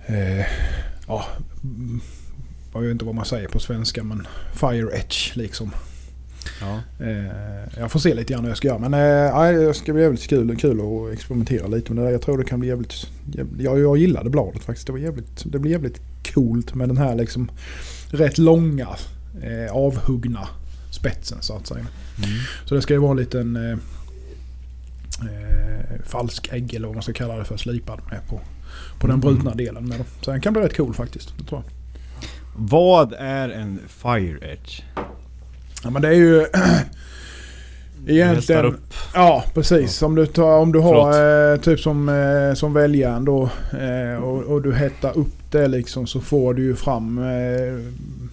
eh, 0.05 0.45
ja, 1.07 1.25
mm, 1.63 2.01
jag 2.73 2.81
vet 2.81 2.91
inte 2.91 3.05
vad 3.05 3.15
man 3.15 3.25
säger 3.25 3.47
på 3.47 3.59
svenska 3.59 4.03
men 4.03 4.27
fire 4.53 4.89
etch 4.91 5.35
liksom. 5.35 5.71
Ja. 6.61 6.79
Eh, 7.05 7.79
jag 7.79 7.91
får 7.91 7.99
se 7.99 8.13
lite 8.13 8.33
grann 8.33 8.43
hur 8.43 8.49
jag 8.49 8.57
ska 8.57 8.67
göra. 8.67 8.79
Men 8.79 8.91
nej, 8.91 9.55
det 9.55 9.73
ska 9.73 9.93
bli 9.93 10.01
jävligt 10.01 10.27
kul, 10.27 10.57
kul 10.57 10.81
att 10.81 11.13
experimentera 11.13 11.67
lite 11.67 11.93
med 11.93 12.03
det 12.03 12.07
där. 12.07 12.11
Jag 12.11 12.21
tror 12.21 12.37
det 12.37 12.43
kan 12.43 12.59
bli 12.59 12.69
jävligt... 12.69 13.07
jävligt 13.33 13.61
jag, 13.61 13.79
jag 13.79 13.97
gillade 13.97 14.29
bladet 14.29 14.63
faktiskt. 14.63 14.87
Det, 14.87 14.93
var 14.93 14.99
jävligt, 14.99 15.43
det 15.45 15.59
blir 15.59 15.71
jävligt 15.71 16.01
coolt 16.33 16.75
med 16.75 16.89
den 16.89 16.97
här 16.97 17.15
liksom 17.15 17.51
rätt 18.13 18.37
långa 18.37 18.87
eh, 19.43 19.71
avhuggna 19.75 20.47
spetsen 20.91 21.37
så 21.41 21.55
att 21.57 21.67
säga. 21.67 21.79
Mm. 22.17 22.29
Så 22.65 22.75
det 22.75 22.81
ska 22.81 22.93
ju 22.93 22.99
vara 22.99 23.11
en 23.11 23.17
liten 23.17 23.55
eh, 23.55 23.77
eh, 25.21 26.01
falsk 26.05 26.49
ägg 26.51 26.73
eller 26.73 26.87
vad 26.87 26.95
man 26.95 27.03
ska 27.03 27.13
kalla 27.13 27.35
det 27.35 27.45
för 27.45 27.57
slipad 27.57 27.99
med 28.11 28.27
på, 28.27 28.41
på 28.99 29.07
den 29.07 29.15
Mm. 29.15 29.19
brutna 29.19 29.55
delen. 29.55 29.85
Med. 29.89 30.03
Så 30.21 30.31
den 30.31 30.41
kan 30.41 30.53
bli 30.53 30.61
rätt 30.61 30.77
cool 30.77 30.93
faktiskt. 30.93 31.33
Det 31.37 31.43
tror 31.43 31.61
jag. 31.65 31.71
Vad 32.55 33.13
är 33.17 33.49
en 33.49 33.79
fire 33.87 34.37
edge? 34.51 34.81
Ja 35.83 35.89
men 35.89 36.01
det 36.01 36.07
är 36.07 36.13
ju 36.13 36.37
egentligen... 38.07 38.65
upp. 38.65 38.93
Ja 39.13 39.43
precis. 39.53 40.01
Om 40.01 40.15
du, 40.15 40.25
tar, 40.25 40.57
om 40.57 40.71
du 40.71 40.79
har 40.79 41.51
eh, 41.53 41.57
typ 41.59 41.79
som, 41.79 42.09
eh, 42.09 42.53
som 42.55 42.73
väljaren 42.73 43.25
då 43.25 43.49
eh, 43.81 44.23
och, 44.23 44.43
och 44.43 44.61
du 44.61 44.73
hettar 44.73 45.17
upp 45.17 45.33
det 45.51 45.67
liksom 45.67 46.07
så 46.07 46.19
får 46.21 46.53
du 46.53 46.63
ju 46.63 46.75
fram 46.75 47.17
eh, 47.17 47.79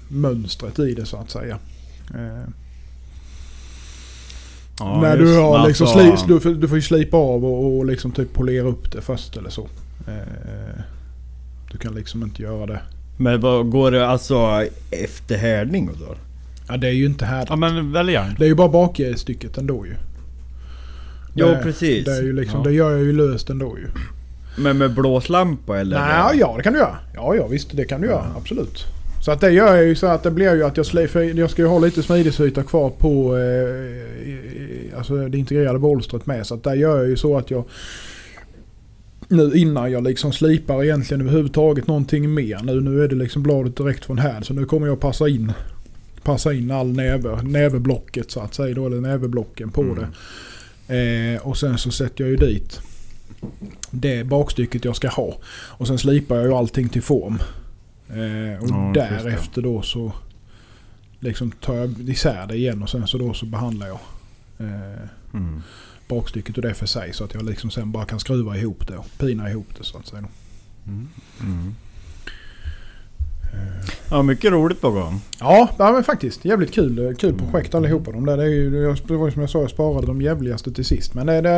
mönstret 0.09 0.79
i 0.79 0.95
det 0.95 1.07
så 1.07 1.17
att 1.17 1.31
säga. 1.31 1.59
Eh, 2.15 2.49
Ja, 4.81 5.01
när 5.01 5.17
du 5.17 5.37
har 5.37 5.67
liksom 5.67 5.87
Alltså, 5.87 6.17
sli, 6.27 6.35
du, 6.35 6.41
får- 6.41 6.51
du 6.51 6.69
får 6.69 6.79
ju 6.79 6.83
slipa 6.83 7.17
av 7.17 7.45
och, 7.45 7.77
och 7.79 7.87
liksom 7.87 8.13
typ 8.13 8.33
polera 8.33 8.67
upp 8.67 8.93
det 8.93 9.01
först 9.01 9.37
eller 9.37 9.51
så. 9.51 9.69
Eh, 10.09 10.83
du 11.73 11.79
kan 11.79 11.95
liksom 11.95 12.23
inte 12.23 12.43
göra 12.43 12.67
det. 12.67 12.81
Men 13.17 13.41
vad 13.41 13.71
går 13.71 13.91
det 13.91 14.07
alltså 14.09 14.65
efter 14.91 15.37
härdning 15.37 15.89
och 15.89 15.97
då? 15.99 16.15
Ja 16.69 16.77
det 16.77 16.89
är 16.89 16.93
ju 16.93 17.07
inte 17.07 17.25
här. 17.25 17.47
Ja 17.49 17.57
men 17.57 17.93
väljaren. 17.93 18.35
Det 18.39 18.45
är 18.45 18.49
ju 18.49 18.55
bara 18.55 18.69
bakstycket 18.69 19.59
ändå 19.59 19.87
ju. 19.87 19.93
Jo 21.35 21.47
Det- 21.47 21.61
precis. 21.63 22.05
Det, 22.05 22.13
är 22.17 22.23
ju 22.23 22.33
liksom, 22.33 22.61
Ja. 22.65 22.69
det 22.71 22.75
gör 22.75 22.91
jag 22.91 23.01
ju 23.01 23.13
löst 23.13 23.51
ändå 23.51 23.79
ju. 23.79 23.87
Men 24.63 24.79
med 24.79 24.95
blåslampa 24.95 25.79
eller? 25.79 25.99
Nej, 26.01 26.39
ja 26.41 26.55
det 26.57 26.63
kan 26.63 26.73
du 26.73 26.79
göra. 26.79 26.97
Ja, 27.15 27.35
ja 27.35 27.47
visst 27.47 27.77
det 27.77 27.85
kan 27.85 28.01
du 28.01 28.07
göra. 28.07 28.27
Ja. 28.35 28.41
Absolut. 28.41 28.85
Så 29.25 29.31
att 29.33 29.41
det 29.41 29.51
gör 29.51 29.77
jag 29.77 29.85
ju 29.87 29.95
så 29.95 30.07
att 30.07 30.23
det 30.23 30.31
blir 30.31 30.55
ju 30.55 30.65
att 30.65 30.77
jag 30.77 30.87
slipper, 30.87 31.21
jag 31.21 31.51
ska 31.51 31.63
ju 31.63 31.69
ha 31.69 31.79
lite 31.79 32.03
smidesyta 32.03 32.63
kvar 32.63 32.91
på 32.91 33.37
eh, 33.37 34.99
alltså 34.99 35.29
det 35.29 35.39
integrerade 35.39 35.79
bolstret 35.79 36.27
med. 36.27 36.47
Så 36.47 36.55
att 36.55 36.65
där 36.65 36.75
gör 36.75 36.99
jag 36.99 37.09
ju 37.09 37.17
så 37.17 37.37
att 37.39 37.51
jag 37.51 37.65
nu 39.29 39.53
innan 39.55 39.93
jag 39.93 40.05
liksom 40.05 40.33
slipar 40.33 40.85
egentligen 40.85 41.21
överhuvudtaget 41.21 41.87
någonting 41.87 42.35
mer. 42.35 42.61
Nu, 42.63 42.81
nu 42.81 43.05
är 43.05 43.09
det 43.09 43.15
liksom 43.17 43.43
bladet 43.43 43.77
direkt 43.77 44.05
från 44.05 44.19
här. 44.19 44.41
Så 44.43 44.55
nu 44.55 44.65
kommer 44.65 44.87
jag 44.87 45.01
passa 45.01 45.29
in 45.29 45.53
passa 46.29 46.53
in 46.53 46.71
all 46.71 46.93
näve, 46.93 47.43
näveblocket 47.43 48.31
så 48.31 48.41
att 48.41 48.55
säga. 48.55 48.75
Då, 48.75 48.87
eller 48.87 49.01
näveblocken 49.01 49.71
på 49.71 49.83
Mm. 49.83 49.97
det. 50.87 51.35
Eh, 51.35 51.41
och 51.47 51.57
sen 51.59 51.79
så 51.79 51.91
sätter 51.91 52.25
jag 52.25 52.31
ju 52.31 52.37
dit 52.37 52.81
det 53.91 54.25
bakstycket 54.25 54.85
jag 54.85 54.97
ska 54.97 55.09
ha. 55.09 55.37
Och 55.51 55.87
sen 55.87 55.99
slipar 55.99 56.37
jag 56.37 56.45
ju 56.45 56.53
allting 56.55 56.89
till 56.89 57.03
form. 57.03 57.39
Eh, 58.09 58.63
och 58.63 58.69
Ja, 58.71 58.91
därefter 58.95 59.63
då 59.63 59.83
så 59.83 60.13
liksom 61.21 61.51
tar 61.51 61.75
jag 61.75 62.09
isär 62.09 62.47
det 62.47 62.57
igen 62.57 62.83
och 62.83 62.91
sen 62.91 63.07
så 63.07 63.19
då 63.19 63.35
så 63.35 63.47
behandlar 63.47 63.87
jag 63.87 63.99
eh, 64.59 64.99
Mm. 65.35 65.63
bakstycket 66.09 66.57
och 66.57 66.63
det 66.63 66.75
för 66.75 66.87
sig. 66.87 67.13
Så 67.13 67.25
att 67.25 67.35
jag 67.35 67.43
liksom 67.45 67.71
sen 67.71 67.93
bara 67.93 68.05
kan 68.05 68.21
skruva 68.21 68.57
ihop 68.57 68.87
det 68.89 68.97
och 68.97 69.07
pina 69.19 69.51
ihop 69.51 69.67
det 69.79 69.85
så 69.85 69.99
att 69.99 70.07
säga. 70.07 70.25
Mm. 70.87 71.09
Mm. 71.41 71.75
Ja, 74.11 74.23
mycket 74.23 74.53
roligt 74.53 74.81
på 74.81 74.91
gång. 74.91 75.21
Ja, 75.41 75.69
ja 75.79 75.93
men 75.93 76.05
faktiskt. 76.05 76.45
Jävligt 76.45 76.75
kul, 76.75 77.17
kul 77.19 77.35
projekt 77.39 77.75
allihopa. 77.75 78.13
De 78.13 78.27
där, 78.27 78.37
det, 78.37 78.43
är 78.43 78.49
ju, 78.49 78.95
det 79.07 79.17
var 79.17 79.27
ju 79.27 79.33
som 79.33 79.41
jag 79.41 79.51
sa, 79.51 79.61
jag 79.61 79.71
sparade 79.71 80.07
de 80.07 80.23
jävligaste 80.23 80.73
till 80.73 80.85
sist. 80.85 81.15
Men 81.15 81.27
det, 81.27 81.41
det, 81.41 81.51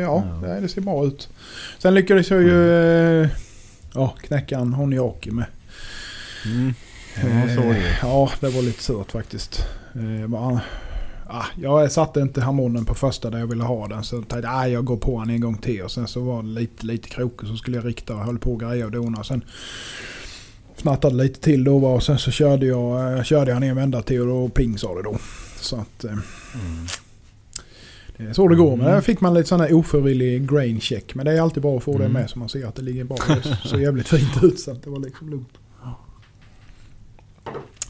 ja, 0.00 0.24
Ja. 0.42 0.48
Det, 0.48 0.60
det 0.60 0.68
ser 0.68 0.80
bra 0.80 1.04
ut. 1.06 1.28
Sen 1.78 1.94
lyckades 1.94 2.30
jag 2.30 2.42
ju 2.42 2.72
eh, 3.22 3.28
ja, 3.94 4.14
knäcka 4.20 4.58
en 4.58 4.72
Honiaki 4.72 5.30
med. 5.30 5.46
Mm. 6.44 6.74
Ja, 7.22 7.28
är 7.28 7.56
det. 7.56 7.78
Eh, 7.78 7.96
Ja, 8.02 8.30
det 8.40 8.48
var 8.48 8.62
lite 8.62 8.82
surt 8.82 9.12
faktiskt. 9.12 9.66
Eh, 9.94 10.26
bara, 10.28 10.60
ah, 11.26 11.44
jag 11.60 11.92
satte 11.92 12.20
inte 12.20 12.40
harmonen 12.40 12.84
på 12.84 12.94
första 12.94 13.30
där 13.30 13.38
jag 13.38 13.46
ville 13.46 13.64
ha 13.64 13.88
den. 13.88 14.04
Så 14.04 14.16
jag 14.16 14.28
tänkte 14.28 14.50
ah, 14.50 14.66
jag 14.66 14.84
går 14.84 14.96
på 14.96 15.20
den 15.20 15.30
en 15.30 15.40
gång 15.40 15.58
till. 15.58 15.82
Och 15.82 15.90
sen 15.90 16.08
så 16.08 16.20
var 16.20 16.42
det 16.42 16.48
lite, 16.48 16.86
lite 16.86 17.08
krokig 17.08 17.48
så 17.48 17.56
skulle 17.56 17.76
jag 17.76 17.86
rikta 17.86 18.14
och 18.14 18.24
höll 18.24 18.38
på 18.38 18.52
och 18.52 18.60
greja 18.60 18.84
och 18.84 18.92
dona. 18.92 19.24
Sen 19.24 19.44
fnattade 20.76 21.14
lite 21.14 21.40
till 21.40 21.64
då 21.64 21.80
bara, 21.80 21.94
och 21.94 22.02
sen 22.02 22.18
så 22.18 22.30
körde 22.30 22.66
jag, 22.66 23.16
eh, 23.18 23.22
körde 23.22 23.50
jag 23.50 23.60
ner 23.60 23.70
en 23.70 23.76
vända 23.76 24.02
till 24.02 24.20
och 24.20 24.26
då 24.26 24.48
ping 24.48 24.78
sa 24.78 24.94
det 24.94 25.02
då. 25.02 25.16
Så 25.60 25.76
att 25.76 26.04
Mm. 26.04 26.18
det 28.16 28.24
är 28.24 28.32
så 28.32 28.48
det 28.48 28.56
går. 28.56 28.76
Men 28.76 28.86
där 28.86 29.00
fick 29.00 29.20
man 29.20 29.34
lite 29.34 29.48
sån 29.48 29.60
här 29.60 29.72
ofrivillig 29.74 30.50
grain 30.50 30.80
check. 30.80 31.14
Men 31.14 31.26
det 31.26 31.32
är 31.32 31.40
alltid 31.40 31.62
bra 31.62 31.76
att 31.76 31.82
få 31.82 31.92
det 31.92 32.04
Mm. 32.04 32.12
med 32.12 32.30
så 32.30 32.38
man 32.38 32.48
ser 32.48 32.66
att 32.66 32.74
det 32.74 32.82
ligger. 32.82 33.04
Det 33.04 33.56
så 33.68 33.80
jävligt 33.80 34.08
fint 34.08 34.42
ut 34.44 34.60
så 34.60 34.70
att 34.70 34.82
det 34.82 34.90
var 34.90 34.98
liksom 35.00 35.30
lugnt. 35.30 35.48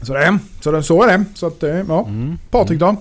Så 0.01 0.13
det, 0.13 0.39
så, 0.61 0.71
det, 0.71 0.83
så 0.83 1.03
är 1.03 1.17
det. 1.17 1.25
Så 1.33 1.47
att, 1.47 1.63
eh, 1.63 1.69
ja. 1.87 2.05
Mm. 2.07 2.37
Patrik 2.51 2.79
då? 2.79 2.95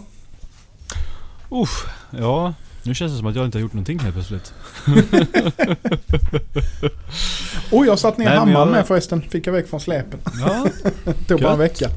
Uff, 1.50 1.86
ja. 2.10 2.54
Nu 2.86 2.94
känns 2.94 3.12
det 3.12 3.18
som 3.18 3.26
att 3.26 3.36
jag 3.36 3.44
inte 3.44 3.58
har 3.58 3.60
gjort 3.62 3.72
någonting 3.72 3.98
helt 3.98 4.14
plötsligt. 4.14 4.54
Oj, 7.70 7.86
jag 7.86 7.98
satt 7.98 8.18
ner 8.18 8.24
Nej, 8.26 8.36
hammaren 8.38 8.58
jag- 8.58 8.68
med 8.70 8.86
förresten. 8.86 9.22
Fick 9.30 9.46
jag 9.46 9.52
väck 9.52 9.68
från 9.68 9.80
släpen. 9.80 10.18
Ja, 10.40 10.66
Tog 11.28 11.40
bara 11.40 11.52
en 11.52 11.58
vecka. 11.58 11.90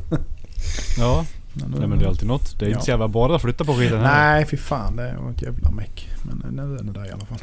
ja. 0.98 1.25
Nej 1.53 1.88
men 1.88 2.00
det 2.00 2.05
är 2.05 2.10
alltid 2.10 2.27
något. 2.27 2.60
Det 2.60 2.65
är 2.65 2.69
Ja. 2.69 2.74
inte 2.74 2.86
så 2.86 2.91
jävla 2.91 3.08
bara 3.08 3.36
att 3.36 3.41
flytta 3.41 3.63
på 3.65 3.74
skiten 3.74 4.00
här. 4.00 4.34
Nej, 4.34 4.46
fy 4.46 4.58
fan. 4.58 4.96
Det 4.96 5.15
var 5.22 5.31
ett 5.31 5.41
jävla 5.41 5.72
meck. 5.72 6.10
Men 6.24 6.55
nu 6.55 6.62
är 6.77 6.84
det 6.84 6.91
där 7.00 7.08
i 7.08 7.12
alla 7.12 7.25
fall. 7.25 7.39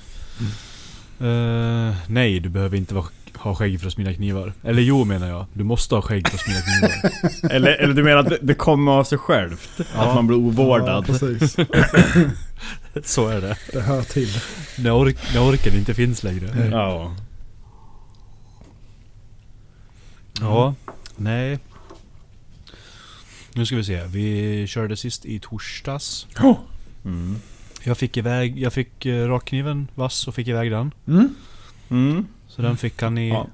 Eh, 1.21 1.95
nej, 2.09 2.41
du 2.41 2.49
behöver 2.49 2.77
inte 2.77 2.95
vara, 2.95 3.07
ha 3.35 3.55
skägg 3.55 3.81
för 3.81 3.87
att 3.87 3.93
smida 3.93 4.15
knivar. 4.15 4.53
Eller 4.63 4.83
jo 4.83 5.05
menar 5.05 5.29
jag. 5.29 5.47
Du 5.53 5.65
måste 5.65 5.95
ha 5.95 6.03
skägg 6.03 6.29
för 6.29 6.35
att 6.37 6.41
smida 6.45 6.61
knivar. 6.61 7.13
Eller, 7.55 7.71
eller 7.73 7.95
du 7.95 8.03
menar 8.03 8.19
att 8.19 8.33
det, 8.43 8.55
kommer 8.55 8.93
av 8.93 9.05
sig 9.05 9.19
självt? 9.19 9.71
Ja. 9.79 9.85
Att 9.95 10.15
man 10.15 10.27
blir 10.27 10.37
Ja, 10.39 10.43
ovårdad? 10.45 11.07
precis. 11.07 11.57
så 13.05 13.29
är 13.29 13.41
det. 13.41 13.57
Det 13.73 13.81
hör 13.81 14.03
till. 14.03 14.29
När, 14.79 14.91
ork, 14.95 15.17
när 15.35 15.43
orken 15.43 15.75
inte 15.75 15.95
finns 15.95 16.23
längre. 16.23 16.69
Ja. 16.71 17.15
Ja, 20.41 20.75
nej. 21.17 21.59
Nu 23.53 23.67
ska 23.67 23.77
vi 23.77 23.85
se. 23.85 24.05
Vi 24.05 24.67
körde 24.67 24.97
sist 24.97 25.25
i 25.25 25.41
torsdags. 25.41 26.27
Oh. 26.41 26.59
Mm. 27.05 27.37
Jag 27.87 27.97
fick 27.99 28.17
iväg, 28.17 28.59
jag 28.59 28.73
fick 28.73 29.07
eh, 29.07 29.29
rakkniven 29.29 29.89
vass 29.95 30.29
och 30.29 30.35
fick 30.35 30.49
iväg 30.49 30.71
den. 30.71 30.95
Mm. 31.09 31.35
Mm. 31.91 32.27
Så 32.49 32.63
den 32.63 32.77
fick 32.77 33.03
han 33.03 33.19
i 33.19 33.29
Ja. 33.29 33.47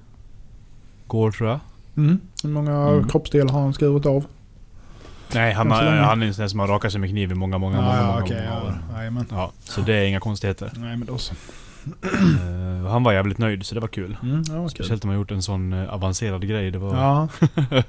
går 1.06 1.30
tror 1.30 1.48
jag. 1.50 1.60
Mm. 1.96 2.20
Hur 2.42 2.50
många 2.50 2.72
Mm. 2.88 3.08
kroppsdelar 3.08 3.52
har 3.52 3.60
han 3.60 3.74
skurit 3.74 4.06
av? 4.06 4.24
Nej, 5.34 5.52
han, 5.52 5.70
har, 5.70 5.82
han 5.82 6.22
är 6.22 6.26
en 6.26 6.34
sån 6.34 6.42
där 6.42 6.48
som 6.48 6.58
har 6.60 6.66
rakat 6.66 6.92
sig 6.92 7.00
med 7.00 7.10
kniv 7.10 7.32
i 7.32 7.34
många, 7.34 7.58
många, 7.58 7.76
Ja, 7.76 7.82
många, 7.82 7.96
ja, 7.96 8.06
många, 8.06 8.22
okej, 8.24 8.36
många 8.48 8.60
ja. 8.60 8.62
år. 8.66 8.98
Jajamän. 8.98 9.26
Ja, 9.30 9.52
så 9.64 9.80
det 9.80 9.94
är 9.94 10.04
inga 10.04 10.20
konstigheter. 10.20 10.70
Nej, 10.76 10.96
men 10.96 11.06
då 11.06 11.18
så. 11.18 11.34
Eh, 12.02 12.90
han 12.90 13.02
var 13.02 13.12
jävligt 13.12 13.38
nöjd 13.38 13.66
så 13.66 13.74
det 13.74 13.80
var 13.80 13.88
kul. 13.88 14.16
Mm, 14.22 14.42
ja. 14.48 14.68
Speciellt 14.68 15.04
om 15.04 15.08
man 15.08 15.16
gjort 15.18 15.30
en 15.30 15.42
sån 15.42 15.72
eh, 15.72 15.94
avancerad 15.94 16.48
grej. 16.48 16.70
Det 16.70 16.78
var, 16.78 16.96
Ja, 16.96 17.28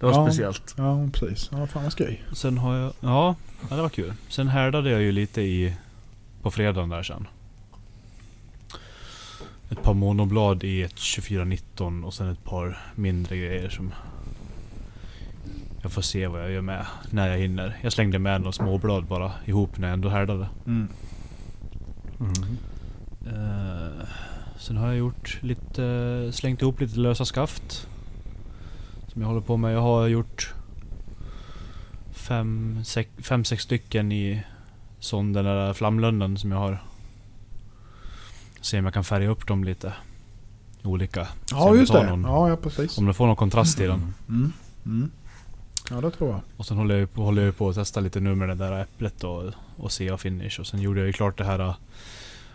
det 0.00 0.06
var 0.06 0.12
Ja. 0.12 0.26
speciellt. 0.26 0.74
ja, 0.76 1.08
precis. 1.12 1.48
Ja, 1.52 1.66
fan 1.66 1.82
vad 1.82 1.92
skoj. 1.92 2.22
Sen 2.32 2.58
har 2.58 2.76
jag... 2.76 2.92
Ja, 3.00 3.34
ja, 3.70 3.76
det 3.76 3.82
var 3.82 3.88
kul. 3.88 4.12
Sen 4.28 4.48
härdade 4.48 4.90
jag 4.90 5.02
ju 5.02 5.12
lite 5.12 5.40
i... 5.42 5.74
På 6.42 6.50
fredagen 6.50 6.88
där 6.88 7.02
sen. 7.02 7.26
Ett 9.70 9.82
par 9.82 9.94
monoblad 9.94 10.64
i 10.64 10.82
ett 10.82 10.90
2419 10.96 12.04
och 12.04 12.14
sen 12.14 12.28
ett 12.30 12.44
par 12.44 12.78
mindre 12.94 13.36
grejer 13.36 13.68
som... 13.68 13.92
Jag 15.82 15.92
får 15.92 16.02
se 16.02 16.26
vad 16.26 16.42
jag 16.42 16.50
gör 16.50 16.60
med 16.60 16.86
när 17.10 17.28
jag 17.28 17.38
hinner. 17.38 17.78
Jag 17.82 17.92
slängde 17.92 18.18
med 18.18 18.40
några 18.40 18.52
småblad 18.52 19.04
bara 19.04 19.32
ihop 19.44 19.78
när 19.78 19.88
jag 19.88 19.92
ändå 19.94 20.08
härdade. 20.08 20.48
Mm. 20.66 20.88
Mm. 22.20 22.56
Eh, 23.26 24.06
sen 24.58 24.76
har 24.76 24.86
jag 24.86 24.96
gjort 24.96 25.38
lite... 25.42 26.30
Slängt 26.32 26.62
ihop 26.62 26.80
lite 26.80 26.98
lösa 27.00 27.24
skaft. 27.24 27.88
Som 29.16 29.22
jag 29.22 29.28
håller 29.28 29.40
på 29.40 29.56
med. 29.56 29.74
Jag 29.74 29.80
har 29.80 30.06
gjort... 30.06 30.54
Fem, 32.12 32.80
sex, 32.84 33.10
fem, 33.18 33.44
sex 33.44 33.62
stycken 33.62 34.12
i 34.12 34.42
sån 34.98 35.32
den 35.32 35.44
där 35.44 35.72
flamlönnen 35.72 36.38
som 36.38 36.52
jag 36.52 36.58
har. 36.58 36.82
Se 38.60 38.78
om 38.78 38.84
jag 38.84 38.94
kan 38.94 39.04
färga 39.04 39.28
upp 39.28 39.46
dem 39.46 39.64
lite. 39.64 39.92
Olika. 40.82 41.28
Ja, 41.50 41.68
om 41.70 41.78
just 41.78 41.92
det. 41.92 42.10
Någon, 42.10 42.22
Ja, 42.22 42.48
ja, 42.48 42.56
precis. 42.56 42.98
Om 42.98 43.06
det 43.06 43.14
får 43.14 43.26
någon 43.26 43.36
kontrast 43.36 43.80
i 43.80 43.86
den. 43.86 44.14
Mm. 44.28 44.52
Mm. 44.86 45.10
Ja, 45.90 46.00
det 46.00 46.10
tror 46.10 46.30
jag. 46.30 46.40
Och 46.56 46.66
sen 46.66 46.76
håller 46.76 46.96
jag, 46.98 47.12
på- 47.12 47.22
håller 47.22 47.42
jag 47.44 47.56
på 47.56 47.68
att 47.68 47.74
testa 47.74 48.00
lite 48.00 48.20
nu 48.20 48.34
med 48.34 48.48
det 48.48 48.54
där 48.54 48.80
äpplet 48.82 49.24
och, 49.24 49.44
och 49.76 49.92
se 49.92 50.10
och 50.10 50.20
finish. 50.20 50.60
Och 50.60 50.66
sen 50.66 50.80
gjorde 50.80 51.00
jag 51.00 51.06
ju 51.06 51.12
klart 51.12 51.38
det 51.38 51.44
här 51.44 51.58
äh, 51.58 51.74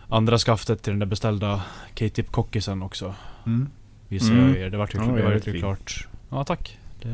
andra 0.10 0.38
skaftet 0.38 0.82
till 0.82 0.92
den 0.94 1.00
där 1.00 1.06
beställda 1.08 1.62
K-tip 2.00 2.32
kockisen 2.32 2.82
också. 2.84 3.16
Mm. 3.46 3.68
Visar 4.08 4.32
Mm. 4.34 4.48
jag 4.48 4.58
er. 4.58 4.70
Det 4.70 4.78
vart 4.78 4.96
ju, 4.96 5.00
Ja, 5.00 5.06
det 5.12 5.20
jävligt 5.22 5.48
ju 5.48 5.52
fint. 5.52 5.62
klart. 5.64 6.08
Ja 6.32 6.44
tack. 6.44 6.78
Det, 7.02 7.08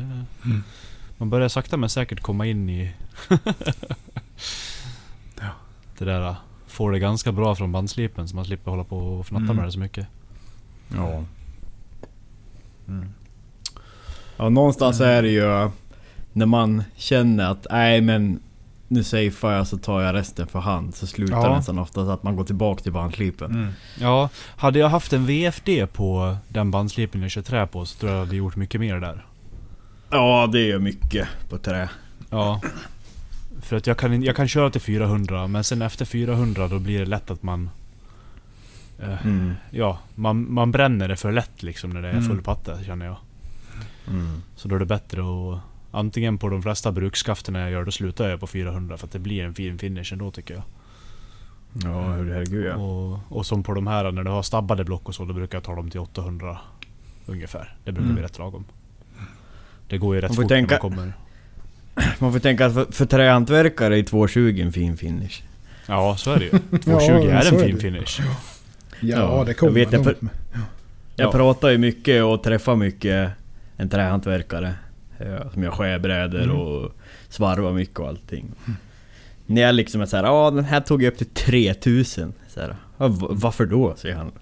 Mm. 0.44 0.62
Man 1.16 1.30
börjar 1.30 1.48
sakta 1.48 1.76
men 1.76 1.88
säkert 1.90 2.20
komma 2.20 2.46
in 2.46 2.70
i 2.70 2.92
Ja. 5.40 5.48
det 5.98 6.04
där. 6.04 6.36
Får 6.66 6.92
det 6.92 6.98
ganska 6.98 7.32
bra 7.32 7.54
från 7.54 7.72
bandslipen 7.72 8.28
så 8.28 8.36
man 8.36 8.44
slipper 8.44 8.70
hålla 8.70 8.84
på 8.84 8.98
och 8.98 9.26
fnatta 9.26 9.44
Mm. 9.44 9.56
med 9.56 9.64
det 9.64 9.72
så 9.72 9.78
mycket. 9.78 10.06
Ja. 10.96 11.24
Mm. 12.88 13.08
Ja, 14.36 14.48
någonstans 14.48 15.00
är 15.00 15.22
det 15.22 15.28
ju 15.30 15.70
när 16.32 16.46
man 16.46 16.84
känner 16.96 17.50
att 17.50 17.66
nej 17.70 18.00
men 18.00 18.40
nu 18.88 19.04
safear 19.04 19.52
jag 19.52 19.66
så 19.66 19.78
tar 19.78 20.00
jag 20.00 20.14
resten 20.14 20.46
för 20.46 20.58
hand. 20.60 20.94
Så 20.94 21.06
slutar 21.06 21.36
Ja. 21.36 21.48
det 21.48 21.56
nästan 21.56 21.78
ofta 21.78 22.04
så 22.04 22.10
att 22.10 22.22
man 22.22 22.36
går 22.36 22.44
tillbaka 22.44 22.82
till 22.82 22.92
bandslipen. 22.92 23.50
Mm. 23.50 23.72
Ja, 24.00 24.28
hade 24.56 24.78
jag 24.78 24.88
haft 24.88 25.12
en 25.12 25.26
VFD 25.26 25.86
på 25.86 26.36
den 26.48 26.70
bandslipen 26.70 27.22
jag 27.22 27.30
kör 27.30 27.42
trä 27.42 27.66
på 27.66 27.84
så 27.86 27.98
tror 27.98 28.10
jag 28.12 28.20
jag 28.20 28.24
hade 28.26 28.36
gjort 28.36 28.56
mycket 28.56 28.80
mer 28.80 29.00
där. 29.00 29.26
Ja, 30.10 30.48
det 30.52 30.70
är 30.72 30.78
mycket 30.78 31.28
på 31.48 31.58
trä. 31.58 31.88
Ja. 32.30 32.60
För 33.62 33.76
att 33.76 33.86
jag 33.86 33.98
kan, 33.98 34.22
jag 34.22 34.36
kan 34.36 34.48
köra 34.48 34.70
till 34.70 34.80
400 34.80 35.46
men 35.46 35.64
sen 35.64 35.82
efter 35.82 36.04
400 36.04 36.68
då 36.68 36.78
blir 36.78 36.98
det 36.98 37.06
lätt 37.06 37.30
att 37.30 37.42
man... 37.42 37.70
Eh, 39.02 39.26
Mm. 39.26 39.54
ja, 39.70 39.98
man, 40.14 40.52
man 40.52 40.72
bränner 40.72 41.08
det 41.08 41.16
för 41.16 41.32
lätt 41.32 41.62
liksom 41.62 41.90
när 41.90 42.02
det 42.02 42.08
är 42.08 42.12
Mm. 42.12 42.28
full 42.28 42.42
patte 42.42 42.78
känner 42.86 43.06
jag. 43.06 43.16
Mm. 44.08 44.42
Så 44.56 44.68
då 44.68 44.74
är 44.74 44.78
det 44.78 44.86
bättre 44.86 45.20
att... 45.20 45.58
Antingen 45.98 46.38
på 46.38 46.48
de 46.48 46.62
flesta 46.62 46.92
brukskaften 46.92 47.54
jag 47.54 47.70
gör, 47.70 47.84
då 47.84 47.90
slutar 47.90 48.28
jag 48.28 48.40
på 48.40 48.46
400 48.46 48.96
för 48.96 49.06
att 49.06 49.12
det 49.12 49.18
blir 49.18 49.44
en 49.44 49.54
fin 49.54 49.78
finish 49.78 50.12
ändå 50.12 50.30
tycker 50.30 50.54
jag. 50.54 50.62
Ja, 51.84 52.02
herregud 52.12 52.66
ja. 52.66 52.74
Och, 52.74 53.18
och 53.28 53.46
som 53.46 53.62
på 53.62 53.74
de 53.74 53.86
här 53.86 54.12
när 54.12 54.24
du 54.24 54.30
har 54.30 54.42
stabbade 54.42 54.84
block 54.84 55.08
och 55.08 55.14
så, 55.14 55.24
då 55.24 55.34
brukar 55.34 55.56
jag 55.58 55.62
ta 55.64 55.74
dem 55.74 55.90
till 55.90 56.00
800 56.00 56.58
ungefär. 57.26 57.76
Det 57.84 57.92
brukar 57.92 58.04
Mm. 58.04 58.14
bli 58.14 58.24
rätt 58.24 58.38
lagom. 58.38 58.64
Det 59.88 59.98
går 59.98 60.14
ju 60.14 60.20
rätt 60.20 60.30
Man 60.30 60.36
får 60.36 60.42
fort 60.42 60.48
tänka- 60.48 60.74
när 60.74 60.82
man 60.82 60.90
kommer. 60.90 61.12
Man 62.18 62.32
får 62.32 62.38
tänka 62.38 62.66
att 62.66 62.74
för, 62.74 62.84
för 62.92 63.06
trähantverkare 63.06 63.98
är 63.98 64.02
220 64.02 64.60
en 64.62 64.72
fin 64.72 64.96
finish. 64.96 65.42
Ja, 65.86 66.16
så 66.16 66.30
är 66.32 66.38
det 66.38 66.44
ju. 66.44 66.50
220 66.78 67.28
är 67.28 67.40
så 67.40 67.54
en 67.54 67.60
är 67.60 67.64
fin 67.66 67.74
det. 67.74 67.80
finish. 67.80 68.20
Ja, 68.20 68.26
Ja, 69.00 69.44
det 69.46 69.54
kommer 69.54 69.78
jag 69.80 69.90
vet, 69.90 70.04
man 70.04 70.14
jag 70.14 70.22
med. 70.22 70.32
Jag 71.16 71.26
Ja. 71.26 71.32
pratar 71.32 71.70
ju 71.70 71.78
mycket 71.78 72.24
och 72.24 72.42
träffar 72.42 72.76
mycket 72.76 73.30
en 73.76 73.88
trähantverkare. 73.88 74.74
Eh, 75.18 75.50
Som 75.52 75.62
gör 75.62 75.70
skärbrädor 75.70 76.42
Mm. 76.42 76.56
och 76.56 76.92
svarvar 77.28 77.72
mycket 77.72 77.98
och 77.98 78.08
allting. 78.08 78.44
När 79.46 79.62
jag 79.62 79.74
liksom 79.74 80.00
är 80.00 80.06
såhär, 80.06 80.24
ja 80.24 80.50
den 80.50 80.64
här 80.64 80.80
tog 80.80 81.02
jag 81.02 81.12
upp 81.12 81.18
till 81.18 81.26
3000. 81.26 82.32
Så 82.48 82.60
här, 82.60 82.76
varför 83.30 83.66
då? 83.66 83.94
säger 83.96 84.14
han. 84.16 84.32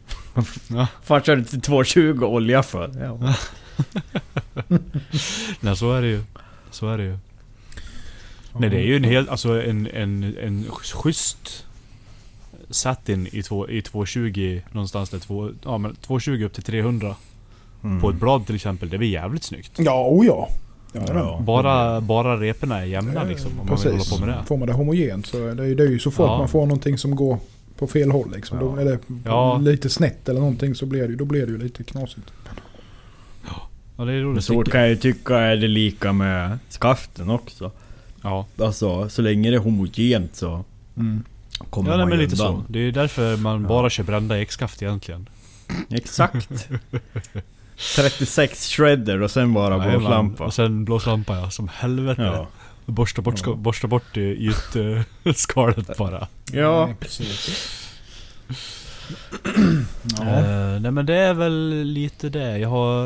Ja. 0.68 0.87
Fan 1.02 1.23
körde 1.23 1.45
till 1.45 1.61
220 1.61 2.25
olja 2.25 2.62
för? 2.62 2.90
Ja. 3.00 3.35
Nej 5.61 5.76
så 5.76 5.92
är 5.92 6.02
det 6.02 6.09
ju. 6.09 6.23
Så 6.71 6.88
är 6.88 6.99
det 6.99 7.04
ju. 7.04 7.18
Nej 8.59 8.71
det 8.71 8.76
är 8.76 8.83
ju 8.87 8.97
en 8.97 9.04
helt, 9.04 9.28
alltså 9.28 9.62
en, 9.62 9.87
en, 9.87 10.37
en 10.42 10.64
schysst 10.71 11.66
satin 12.71 13.28
i, 13.33 13.42
två, 13.42 13.68
i 13.71 13.83
220 13.83 14.61
någonstans 14.73 15.11
där 15.11 15.18
två, 15.18 15.50
ja 15.64 15.78
men 15.78 15.95
220 15.95 16.45
upp 16.45 16.52
till 16.52 16.62
300 16.62 17.14
Mm. 17.85 18.00
på 18.00 18.11
ett 18.11 18.16
blad 18.16 18.47
till 18.47 18.54
exempel. 18.54 18.88
Det 18.88 18.99
blir 18.99 19.09
jävligt 19.09 19.45
snyggt. 19.45 19.73
Ja, 19.76 20.06
oh 20.11 20.26
ja. 20.26 20.49
Ja. 20.93 21.40
Bara, 21.47 22.00
bara 22.00 22.40
reporna 22.40 22.78
är 22.81 22.85
jämna 22.85 23.25
liksom. 23.25 23.50
Om 23.61 23.66
man 23.66 23.78
vill 23.83 23.93
hålla 23.93 24.05
på 24.05 24.19
med 24.19 24.28
det. 24.28 24.45
Får 24.47 24.57
man 24.57 24.69
det 24.69 24.75
homogent 24.75 25.26
så 25.26 25.47
är 25.47 25.55
det, 25.55 25.75
det 25.75 25.83
är 25.85 25.88
ju 25.88 25.99
så 25.99 26.11
fort 26.11 26.26
Ja. 26.26 26.38
man 26.38 26.49
får 26.49 26.61
någonting 26.66 26.99
som 26.99 27.16
går 27.16 27.38
på 27.78 27.87
fel 27.87 28.11
håll 28.11 28.33
liksom. 28.35 28.59
Då 28.59 28.75
Ja. 28.76 28.81
är 28.81 28.85
det 28.85 28.99
Ja. 29.25 29.59
lite 29.59 29.88
snett 29.90 30.28
eller 30.28 30.40
någonting 30.40 30.75
så 30.75 30.87
blir 30.87 31.00
det, 31.02 31.07
ju- 31.09 31.16
då 31.16 31.25
blir 31.25 31.47
det 31.47 31.52
ju 31.52 31.59
lite 31.59 31.85
knasigt. 31.85 32.31
Ja 33.99 34.05
det 34.05 34.12
är 34.12 34.16
Men 34.16 34.23
roligt. 34.23 34.45
så 34.45 34.62
kan 34.62 34.81
jag 34.81 34.88
ju 34.90 34.97
tycka 34.97 35.38
är 35.38 35.57
det 35.57 35.69
lika 35.69 36.12
med 36.12 36.59
skaften 36.71 37.31
också. 37.31 37.71
Ja. 38.23 38.47
Alltså, 38.59 39.09
så 39.09 39.23
länge 39.23 39.50
det 39.50 39.57
är 39.57 39.61
homogent 39.61 40.37
så 40.37 40.64
kommer 41.71 41.90
Ja 41.90 41.97
nej, 41.97 41.99
man 41.99 42.09
men 42.09 42.19
ju 42.19 42.25
lite 42.25 42.37
så. 42.37 42.49
undan. 42.49 42.64
Det 42.69 42.78
är 42.78 42.93
därför 42.93 43.37
man 43.37 43.62
Ja. 43.62 43.69
bara 43.69 43.90
kör 43.90 44.05
brända 44.05 44.38
X-skaft 44.40 44.83
egentligen. 44.83 45.28
Exakt. 45.90 46.69
36 47.76 48.68
shredder 48.68 49.23
och 49.23 49.30
sen 49.30 49.52
bara 49.54 49.76
Jajamän. 49.76 49.99
blåslampa. 49.99 50.45
Och 50.45 50.54
sen 50.54 50.85
blåslampa 50.85 51.37
ja, 51.37 51.50
som 51.50 51.68
helvete. 51.68 52.23
Ja. 52.23 52.49
Borsta 52.87 53.23
bort, 53.23 53.42
Ja. 53.47 53.54
borsta 53.54 53.87
bort 53.87 54.16
i 54.16 54.52
ytskalet 55.25 55.97
bara. 55.99 56.28
Ja. 56.52 56.87
Nej, 56.87 56.97
precis. 57.00 57.50
ja. 60.18 60.25
Eh, 60.25 60.80
nej 60.80 60.90
men 60.90 61.06
det 61.06 61.14
är 61.14 61.35
väl 61.35 61.83
lite 61.85 62.28
det. 62.28 62.59
Jag 62.59 62.68
har, 62.68 63.04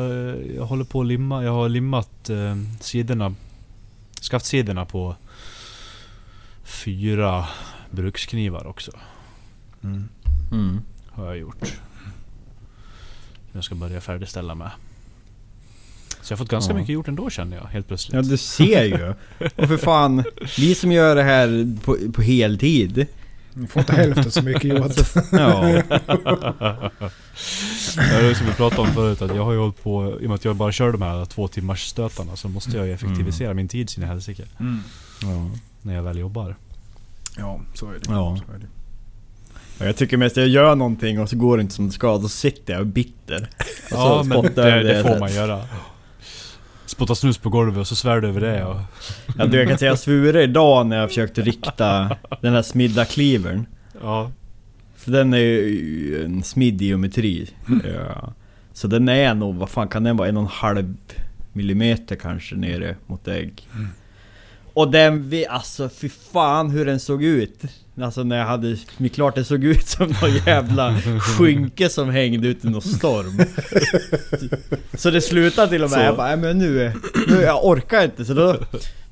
jag 0.55 0.65
håller 0.65 0.83
på 0.83 1.01
att 1.01 1.07
limma, 1.07 1.43
jag 1.43 1.51
har 1.51 1.69
limmat 1.69 2.29
uh, 2.29 2.55
sidorna, 2.79 3.35
skaftsidorna 4.19 4.85
på 4.85 5.15
fyra 6.63 7.45
bruksknivar 7.89 8.67
också. 8.67 8.91
Mm. 9.83 10.09
Mm. 10.51 10.81
Har 11.11 11.25
jag 11.25 11.37
gjort. 11.37 11.73
Jag 13.53 13.63
ska 13.63 13.75
börja 13.75 14.01
färdigställa 14.01 14.55
med. 14.55 14.71
Så 16.21 16.33
jag 16.33 16.37
har 16.37 16.43
fått 16.45 16.51
ganska 16.51 16.73
Ja. 16.73 16.77
mycket 16.79 16.93
gjort 16.93 17.07
ändå 17.07 17.29
känner 17.29 17.57
jag 17.57 17.63
helt 17.65 17.87
plötsligt. 17.87 18.15
Ja 18.15 18.21
du 18.21 18.37
ser 18.37 18.83
ju. 18.83 19.13
Och 19.55 19.67
för 19.67 19.77
fan, 19.77 20.23
vi 20.57 20.75
som 20.75 20.91
gör 20.91 21.15
det 21.15 21.23
här 21.23 21.77
på, 21.83 21.97
på 22.13 22.21
heltid. 22.21 23.05
Ni 23.53 23.67
får 23.67 23.79
inte 23.79 23.93
hälften 23.95 24.31
så 24.31 24.41
mycket 24.41 24.63
gjort. 24.63 24.91
Ja. 25.31 25.81
Det 27.95 28.27
är 28.29 28.33
som 28.33 28.47
vi 28.47 28.53
pratade 28.53 28.81
om 28.81 28.87
förut, 28.87 29.21
att 29.21 29.35
jag 29.35 29.45
har 29.45 29.51
ju 29.51 29.59
hållit 29.59 29.83
på, 29.83 30.17
i 30.21 30.25
och 30.25 30.29
med 30.29 30.35
att 30.35 30.45
jag 30.45 30.55
bara 30.55 30.71
kör 30.71 30.91
de 30.91 31.01
här 31.01 31.25
två 31.25 31.47
timmars 31.47 31.85
stötarna 31.87 32.35
så 32.35 32.49
måste 32.49 32.77
jag 32.77 32.85
ju 32.87 32.93
effektivisera 32.93 33.53
min 33.53 33.67
tid 33.67 33.89
sin 33.89 34.03
helsike. 34.03 34.43
Mm. 34.59 34.79
ja. 35.21 35.49
När 35.81 35.95
jag 35.95 36.03
väl 36.03 36.17
jobbar. 36.17 36.55
Ja, 37.37 37.61
så 37.73 37.85
är 37.87 37.91
det. 37.93 37.99
Ja. 38.09 38.37
Så 38.47 38.53
är 38.53 38.57
det. 38.59 38.67
Jag 39.83 39.95
tycker 39.95 40.17
mest 40.17 40.37
jag 40.37 40.47
gör 40.47 40.75
någonting 40.75 41.19
och 41.19 41.29
så 41.29 41.35
går 41.35 41.57
det 41.57 41.61
inte 41.61 41.73
som 41.73 41.87
det 41.87 41.93
ska, 41.93 42.17
då 42.17 42.29
sitter 42.29 42.73
jag 42.73 42.87
bitter. 42.87 43.49
Och 43.91 43.97
Ja 43.97 44.23
men 44.23 44.41
det, 44.41 44.83
det 44.83 45.03
får 45.03 45.19
man 45.19 45.33
göra. 45.33 45.61
Spotta 46.85 47.15
snus 47.15 47.37
på 47.37 47.49
golvet 47.49 47.77
och 47.77 47.87
så 47.87 47.95
svär 47.95 48.21
du 48.21 48.27
över 48.27 48.41
det 48.41 48.65
och... 48.65 48.75
Ja, 49.37 49.45
du, 49.45 49.57
jag 49.57 49.67
kan 49.67 49.77
säga 49.77 49.91
jag 49.91 49.99
svure 49.99 50.43
idag 50.43 50.87
när 50.87 50.97
jag 50.97 51.09
försökte 51.09 51.41
rikta 51.41 52.17
den 52.41 52.53
här 52.53 52.61
smidda 52.61 53.05
cleavern. 53.05 53.65
Ja. 54.01 54.31
För 54.95 55.11
den 55.11 55.33
är 55.33 55.37
ju 55.37 56.23
en 56.25 56.43
smidd 56.43 56.81
geometri. 56.81 57.49
Ja. 57.83 58.33
Så 58.73 58.87
den 58.87 59.09
är 59.09 59.33
nog, 59.33 59.55
vad 59.55 59.69
fan 59.69 59.87
kan 59.87 60.03
den 60.03 60.17
vara? 60.17 60.27
En 60.27 60.37
och 60.37 60.43
en 60.43 60.49
halv 60.49 60.95
millimeter 61.53 62.15
kanske 62.15 62.55
nere 62.55 62.95
mot 63.07 63.27
ägg. 63.27 63.67
Och 64.73 64.91
den, 64.91 65.29
vi, 65.29 65.47
alltså 65.47 65.89
fy 65.89 66.09
fan 66.09 66.69
hur 66.69 66.85
den 66.85 66.99
såg 66.99 67.23
ut. 67.23 67.61
Alltså 68.03 68.23
när 68.23 68.37
jag 68.37 68.45
hade 68.45 68.77
smitt 68.77 69.15
klart, 69.15 69.35
det 69.35 69.43
såg 69.43 69.63
ut 69.63 69.87
som 69.87 70.07
någon 70.07 70.35
jävla 70.45 70.95
skynke 71.19 71.89
som 71.89 72.09
hängde 72.09 72.47
ut 72.47 72.65
i 72.65 72.69
någon 72.69 72.81
storm. 72.81 73.45
Så 74.93 75.11
det 75.11 75.21
slutade 75.21 75.67
till 75.69 75.83
och 75.83 75.89
med, 75.89 75.99
Så. 75.99 76.05
jag 76.05 76.17
bara, 76.17 76.27
"Nej, 76.27 76.37
men 76.37 76.57
nu, 76.57 76.93
nu, 77.27 77.41
jag 77.41 77.65
orkar 77.65 78.03
inte. 78.03 78.25
Så 78.25 78.33
då, 78.33 78.55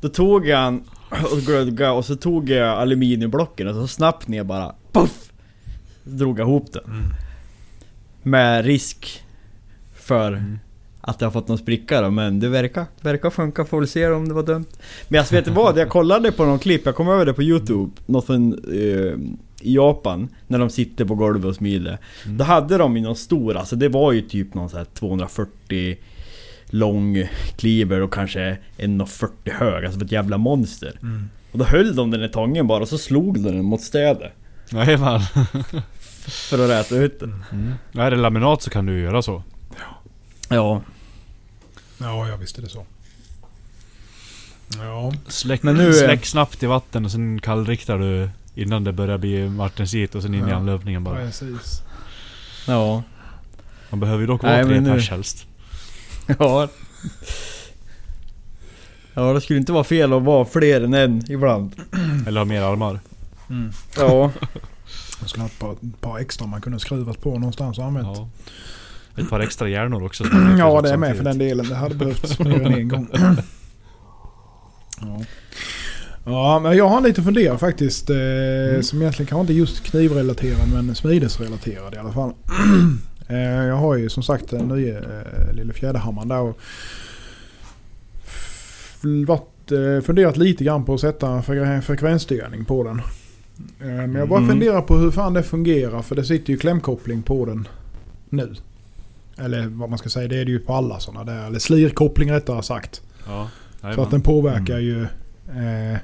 då 0.01 0.09
tog 0.09 0.47
jag 0.47 0.67
en 0.67 0.83
och 1.31 1.37
glödga 1.45 1.91
och 1.91 2.05
så 2.05 2.15
tog 2.15 2.49
jag 2.49 2.67
aluminiumblocken 2.79 3.67
och 3.67 3.75
så 3.75 3.87
snabbt 3.87 4.27
ner 4.27 4.43
bara, 4.43 4.75
puff! 4.91 5.11
Drog 6.03 6.39
jag 6.39 6.47
ihop 6.47 6.73
den. 6.73 7.13
Med 8.23 8.65
risk 8.65 9.23
för 9.95 10.57
att 11.01 11.21
jag 11.21 11.27
har 11.27 11.31
fått 11.31 11.47
någon 11.47 11.57
spricka 11.57 12.01
då, 12.01 12.09
men 12.09 12.39
det 12.39 12.49
verkar, 12.49 12.85
verkar 13.01 13.29
funka. 13.29 13.65
Får 13.65 13.79
väl 13.79 13.87
se 13.87 14.07
om 14.07 14.27
det 14.27 14.33
var 14.33 14.43
dumt. 14.43 14.65
Men 15.07 15.19
alltså 15.19 15.35
vet 15.35 15.45
du 15.45 15.51
vad? 15.51 15.77
Jag 15.77 15.89
kollade 15.89 16.31
på 16.31 16.45
någon 16.45 16.59
klipp, 16.59 16.85
jag 16.85 16.95
kom 16.95 17.09
över 17.09 17.25
det 17.25 17.33
på 17.33 17.43
Youtube. 17.43 17.91
Något 18.05 18.25
från 18.25 18.53
eh, 18.53 19.13
i 19.61 19.75
Japan, 19.75 20.27
när 20.47 20.59
de 20.59 20.69
sitter 20.69 21.05
på 21.05 21.15
golvet 21.15 21.45
och 21.45 21.55
smider. 21.55 21.97
Då 22.25 22.43
hade 22.43 22.77
de 22.77 22.97
ju 22.97 23.03
någon 23.03 23.15
stor, 23.15 23.55
alltså 23.57 23.75
det 23.75 23.89
var 23.89 24.11
ju 24.11 24.21
typ 24.21 24.53
någon 24.53 24.69
så 24.69 24.77
här 24.77 24.85
240 24.85 25.97
lång 26.65 27.23
cleaver 27.57 28.01
och 28.01 28.13
kanske 28.13 28.57
1,40 28.77 29.29
hög, 29.45 29.85
alltså 29.85 30.05
ett 30.05 30.11
jävla 30.11 30.37
monster. 30.37 30.99
Och 31.51 31.59
då 31.59 31.65
höll 31.65 31.95
de 31.95 32.11
den 32.11 32.23
i 32.23 32.29
tången 32.29 32.67
bara 32.67 32.81
och 32.81 32.87
så 32.89 32.97
slog 32.97 33.33
de 33.33 33.39
den 33.39 33.65
mot 33.65 33.81
städet. 33.81 34.31
Jajamän. 34.71 35.21
För 36.49 36.63
att 36.63 36.69
räta 36.69 36.95
ut 36.95 37.19
den. 37.19 37.43
Är 37.93 38.11
det 38.11 38.17
laminat 38.17 38.61
så 38.61 38.69
kan 38.69 38.85
du 38.85 39.01
göra 39.01 39.21
så. 39.21 39.43
Ja. 40.49 40.81
Ja, 41.97 42.27
jag 42.27 42.37
visste 42.37 42.61
det 42.61 42.69
så. 42.69 42.85
Ja. 44.77 45.13
Släck, 45.27 45.63
Men 45.63 45.75
nu 45.75 45.87
är- 45.89 45.93
släck 45.93 46.25
snabbt 46.25 46.63
i 46.63 46.65
vatten 46.65 47.05
och 47.05 47.11
sen 47.11 47.41
kallriktar 47.41 47.97
du 47.99 48.29
innan 48.55 48.83
det 48.83 48.93
börjar 48.93 49.17
bli 49.17 49.49
martensit 49.49 50.15
och 50.15 50.21
sen 50.21 50.33
in 50.33 50.47
i 50.47 50.49
Ja. 50.49 50.55
anlöpningen 50.55 51.03
bara. 51.03 51.15
Precis. 51.15 51.81
Ja. 52.67 53.03
Man 53.89 53.99
behöver 53.99 54.21
ju 54.21 54.27
dock 54.27 54.43
vara 54.43 54.53
Nej, 54.53 54.63
tre 54.65 54.73
men 54.73 54.83
nu- 54.83 54.93
pers 54.93 55.09
helst. 55.09 55.45
Ja. 56.39 56.67
Ja, 59.13 59.33
det 59.33 59.41
skulle 59.41 59.59
inte 59.59 59.71
vara 59.71 59.83
fel 59.83 60.13
att 60.13 60.23
vara 60.23 60.45
fler 60.45 60.81
än 60.81 60.93
en 60.93 61.31
ibland. 61.31 61.75
Eller 62.27 62.39
ha 62.39 62.45
mer 62.45 62.61
armar. 62.61 62.99
Ja. 63.97 64.31
Jag 65.19 65.29
skulle 65.29 65.43
ha 65.43 65.47
ett 65.49 65.59
par, 65.59 65.71
ett 65.73 66.01
par 66.01 66.17
extra 66.19 66.47
man 66.47 66.61
kunde 66.61 66.79
skruvat 66.79 67.21
på 67.21 67.29
någonstans 67.37 67.77
och 67.77 67.85
använt. 67.85 68.17
Ja. 68.17 68.29
Ett 69.17 69.29
par 69.29 69.39
extra 69.39 69.69
hjärnor 69.69 70.03
också. 70.05 70.23
Ja, 70.57 70.81
det 70.81 70.89
är 70.91 70.97
med 70.97 71.17
för 71.17 71.23
den 71.23 71.37
delen. 71.37 71.65
Det 71.69 71.75
hade 71.75 71.95
behövts 71.95 72.39
mer 72.39 72.61
än 72.61 72.73
en 72.73 72.87
gång. 72.87 73.07
Ja. 73.13 73.35
ja, 76.25 76.59
men 76.59 76.77
jag 76.77 76.89
har 76.89 77.01
lite 77.01 77.23
fundera 77.23 77.57
faktiskt. 77.57 78.09
Eh, 78.09 78.15
Som 78.81 79.01
egentligen 79.01 79.27
kanske 79.27 79.41
inte 79.41 79.53
just 79.53 79.83
knivrelaterad 79.83 80.69
men 80.73 80.95
smidesrelaterad 80.95 81.93
i 81.93 81.97
alla 81.97 82.13
fall. 82.13 82.33
eh, 83.27 83.37
jag 83.65 83.75
har 83.75 83.95
ju 83.95 84.09
som 84.09 84.23
sagt 84.23 84.49
den 84.49 84.67
nya 84.67 84.97
eh, 84.97 85.53
lilla 85.53 85.73
fjäderhammaren 85.73 86.27
där. 86.27 86.39
Och 86.39 86.59
varit, 89.27 89.71
eh, 89.71 90.05
funderat 90.05 90.37
lite 90.37 90.63
grann 90.63 90.85
på 90.85 90.93
att 90.93 91.01
sätta 91.01 91.27
fre- 91.27 91.81
frekvensstyrning 91.81 92.65
på 92.65 92.83
den. 92.83 93.01
Eh, 93.79 93.87
men 93.87 94.15
jag 94.15 94.29
bara 94.29 94.39
Mm. 94.39 94.49
funderar 94.49 94.81
på 94.81 94.97
hur 94.97 95.11
fan 95.11 95.33
det 95.33 95.43
fungerar. 95.43 96.01
För 96.01 96.15
det 96.15 96.23
sitter 96.23 96.53
ju 96.53 96.57
klämkoppling 96.59 97.21
på 97.21 97.45
den 97.45 97.67
nu. 98.29 98.55
Eller 99.45 99.67
vad 99.67 99.89
man 99.89 99.97
ska 99.99 100.09
säga, 100.09 100.27
det 100.27 100.37
är 100.37 100.45
det 100.45 100.51
ju 100.51 100.59
på 100.59 100.73
alla 100.73 100.99
sådana 100.99 101.23
där. 101.33 101.47
Eller 101.47 101.59
slirkoppling 101.59 102.31
rättare 102.31 102.63
sagt. 102.63 103.01
Ja. 103.27 103.49
Så 103.95 104.01
att 104.01 104.11
den 104.11 104.21
påverkar 104.21 104.77
ju... 104.79 105.01
Eh, 105.49 105.97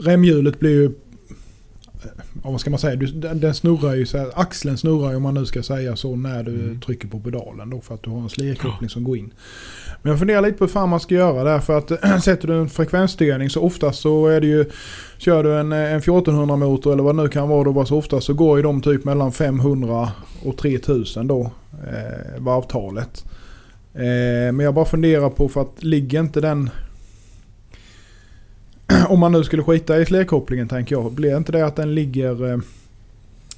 remhjulet 0.00 0.60
blir 0.60 0.70
ju... 0.70 0.84
eh, 0.84 0.90
Vad 2.42 2.60
ska 2.60 2.70
man 2.70 2.78
säga? 2.78 2.96
Du, 2.96 3.06
den, 3.06 3.40
den 3.40 3.54
snurrar 3.54 3.94
ju 3.94 4.06
så 4.06 4.18
här, 4.18 4.30
Axeln 4.34 4.76
snurrar 4.78 5.10
ju 5.10 5.16
om 5.16 5.22
man 5.22 5.34
nu 5.34 5.46
ska 5.46 5.62
säga 5.62 5.96
så 5.96 6.16
när 6.16 6.42
du 6.42 6.52
Mm. 6.54 6.80
trycker 6.80 7.08
på 7.08 7.20
pedalen 7.20 7.70
då. 7.70 7.80
För 7.80 7.94
att 7.94 8.02
du 8.02 8.10
har 8.10 8.18
en 8.20 8.28
slirkoppling 8.28 8.90
som 8.90 9.04
går 9.04 9.16
in. 9.16 9.32
Men 10.02 10.10
jag 10.10 10.18
funderar 10.18 10.42
lite 10.42 10.58
på 10.58 10.64
hur 10.64 10.72
fan 10.72 10.88
man 10.88 11.00
ska 11.00 11.14
göra 11.14 11.44
där. 11.44 11.58
För 11.58 11.78
att 11.78 11.88
sätter 12.24 12.48
du 12.48 12.54
en 12.54 12.68
frekvensstyrning 12.68 13.50
så 13.50 13.60
oftast 13.62 14.00
så 14.00 14.26
är 14.26 14.40
det 14.40 14.46
ju... 14.46 14.64
Kör 15.18 15.44
du 15.44 15.58
en, 15.58 15.72
en 15.72 15.98
1400 15.98 16.56
motor 16.56 16.92
eller 16.92 17.02
vad 17.02 17.16
det 17.16 17.22
nu 17.22 17.28
kan 17.28 17.48
vara 17.48 17.64
då 17.64 17.72
bara 17.72 17.86
så 17.86 17.96
ofta 17.98 18.20
så 18.20 18.34
går 18.34 18.56
ju 18.56 18.62
de 18.62 18.82
typ 18.82 19.04
mellan 19.04 19.32
500 19.32 20.08
och 20.44 20.56
3000 20.56 21.26
då. 21.26 21.50
Eh, 21.72 22.38
varvtalet. 22.40 23.24
Eh, 23.94 24.52
men 24.52 24.60
jag 24.60 24.74
bara 24.74 24.84
funderar 24.84 25.30
på 25.30 25.48
för 25.48 25.60
att 25.60 25.84
ligger 25.84 26.20
inte 26.20 26.40
den... 26.40 26.70
Om 29.08 29.20
man 29.20 29.32
nu 29.32 29.44
skulle 29.44 29.62
skita 29.62 30.00
i 30.00 30.06
släkopplingen 30.06 30.68
tänker 30.68 30.94
jag. 30.94 31.12
Blir 31.12 31.36
inte 31.36 31.52
det 31.52 31.66
att 31.66 31.76
den 31.76 31.94
ligger 31.94 32.50
eh, 32.50 32.58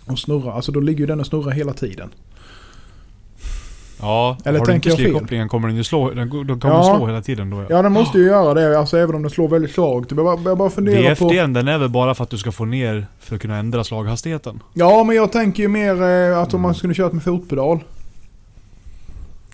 och 0.06 0.18
snurrar? 0.18 0.52
Alltså 0.52 0.72
då 0.72 0.80
ligger 0.80 1.00
ju 1.00 1.06
den 1.06 1.20
och 1.20 1.26
snurrar 1.26 1.50
hela 1.50 1.72
tiden. 1.72 2.10
Ja, 4.00 4.36
Eller 4.44 4.58
har 4.58 4.66
du 4.66 4.72
tänker 4.72 4.74
inte 4.74 4.88
jag 4.88 4.96
fel? 4.98 5.04
slirkopplingen 5.12 5.48
kommer 5.48 5.68
den 5.68 5.76
ju 5.76 5.84
slå, 5.84 6.10
den, 6.10 6.28
då 6.30 6.56
kommer 6.58 6.74
Ja. 6.74 6.88
den 6.88 6.96
slå 6.96 7.06
hela 7.06 7.22
tiden 7.22 7.50
då 7.50 7.64
Ja 7.68 7.82
den 7.82 7.92
måste 7.92 8.18
ju 8.18 8.24
göra 8.24 8.54
det, 8.54 8.78
alltså 8.78 8.98
även 8.98 9.14
om 9.14 9.22
den 9.22 9.30
slår 9.30 9.48
väldigt 9.48 9.70
svagt. 9.74 10.10
Jag 10.10 10.24
bara, 10.24 10.50
jag 10.50 10.58
bara 10.58 10.70
funderar 10.70 11.14
på... 11.14 11.28
VFDn 11.28 11.52
den 11.52 11.68
är 11.68 11.78
väl 11.78 11.88
bara 11.88 12.14
för 12.14 12.24
att 12.24 12.30
du 12.30 12.38
ska 12.38 12.52
få 12.52 12.64
ner, 12.64 13.06
för 13.20 13.34
att 13.36 13.42
kunna 13.42 13.56
ändra 13.56 13.84
slaghastigheten? 13.84 14.62
Ja 14.74 15.04
men 15.04 15.16
jag 15.16 15.32
tänker 15.32 15.62
ju 15.62 15.68
mer 15.68 16.02
eh, 16.02 16.38
att 16.38 16.54
om 16.54 16.60
man 16.60 16.74
skulle 16.74 16.94
kört 16.94 17.12
med 17.12 17.22
fotpedal. 17.22 17.78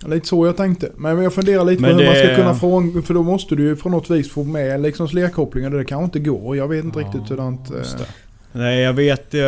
Lite 0.07 0.29
så 0.29 0.46
jag 0.46 0.57
tänkte. 0.57 0.90
Men 0.96 1.22
jag 1.22 1.35
funderar 1.35 1.64
lite 1.64 1.83
Men 1.83 1.90
på 1.90 1.96
hur 1.98 2.07
man 2.07 2.14
ska 2.16 2.35
kunna 2.37 2.55
få... 2.55 3.03
För 3.07 3.14
då 3.14 3.22
måste 3.22 3.57
du 3.57 3.62
ju 3.62 3.76
på 3.76 3.88
något 3.88 4.11
vis 4.11 4.31
få 4.31 4.44
med 4.44 4.81
liksom 4.81 5.09
slerkopplingen. 5.09 5.72
Det 5.72 5.85
kanske 5.85 6.05
inte 6.05 6.18
går. 6.31 6.57
Jag 6.57 6.68
vet 6.68 6.85
inte 6.85 7.00
Ja, 7.00 7.07
riktigt 7.07 7.29
hurdant... 7.31 7.70
Eh. 7.70 7.76
Nej, 8.53 8.81
jag 8.81 8.92
vet 8.92 9.35
ju... 9.35 9.42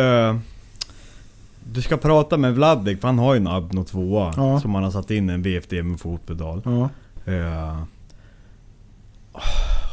Du 1.73 1.81
ska 1.81 1.97
prata 1.97 2.37
med 2.37 2.55
Vladik, 2.55 3.01
för 3.01 3.07
han 3.07 3.19
har 3.19 3.33
ju 3.33 3.37
en 3.37 3.47
Abno 3.47 3.83
2 3.83 4.31
Ja. 4.35 4.59
som 4.59 4.75
han 4.75 4.83
har 4.83 4.91
satt 4.91 5.11
in 5.11 5.29
en 5.29 5.41
VFD 5.41 5.83
med 5.83 5.99
fotpedal. 5.99 6.61
ja. 6.65 6.89
Eh, 7.33 7.83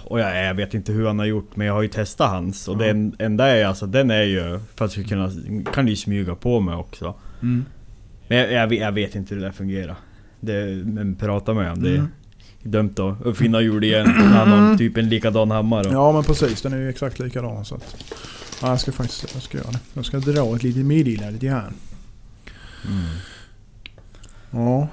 Och 0.04 0.20
jag, 0.20 0.44
jag 0.46 0.54
vet 0.54 0.74
inte 0.74 0.92
hur 0.92 1.06
han 1.06 1.18
har 1.18 1.26
gjort, 1.26 1.56
men 1.56 1.66
jag 1.66 1.74
har 1.74 1.82
ju 1.82 1.88
testat 1.88 2.30
hans. 2.30 2.68
Och 2.68 2.74
Ja. 2.82 2.86
den 2.86 3.16
enda 3.18 3.46
är 3.48 3.64
alltså, 3.64 3.86
den 3.86 4.10
är 4.10 4.22
ju... 4.22 4.40
För 4.74 4.84
att 4.84 4.96
jag 4.96 5.04
ska 5.06 5.14
kunna... 5.14 5.30
Kan 5.74 5.84
du 5.84 5.90
ju 5.90 5.96
smyga 5.96 6.34
på 6.34 6.60
mig 6.60 6.74
också. 6.74 7.14
Mm. 7.42 7.64
Men 8.28 8.38
jag, 8.38 8.52
jag, 8.52 8.66
vet- 8.68 8.80
jag 8.80 8.92
vet 8.92 9.14
inte 9.14 9.34
hur 9.34 9.40
det 9.40 9.46
där 9.46 9.52
fungerar. 9.52 9.96
Det, 10.40 10.82
men 10.86 11.14
prata 11.14 11.54
med 11.54 11.68
honom, 11.68 11.84
det 11.84 11.90
är 11.90 11.94
Mm. 11.94 12.08
dumt 12.62 12.94
att 12.98 13.26
uppfinna 13.26 13.60
hjul 13.60 13.84
igen. 13.84 14.06
Han 14.06 14.48
har 14.52 14.76
typ 14.76 14.96
en 14.96 15.08
likadan 15.08 15.50
hammare. 15.50 15.88
Ja 15.92 16.12
men 16.12 16.22
precis, 16.24 16.62
den 16.62 16.72
är 16.72 16.76
ju 16.78 16.88
exakt 16.88 17.18
likadan 17.18 17.64
så 17.64 17.74
att... 17.74 17.96
Ja, 18.62 18.68
jag 18.68 18.80
ska 18.80 18.92
faktiskt 18.92 19.34
jag 19.34 19.42
ska 19.42 19.58
göra 19.58 19.70
det. 19.70 19.78
Jag 19.94 20.04
ska 20.04 20.18
dra 20.18 20.56
ett 20.56 20.62
litet 20.62 20.84
meddelande 20.84 21.38
till 21.38 21.50
här. 21.50 21.72
Mm. 22.86 23.04
Ja. 24.50 24.88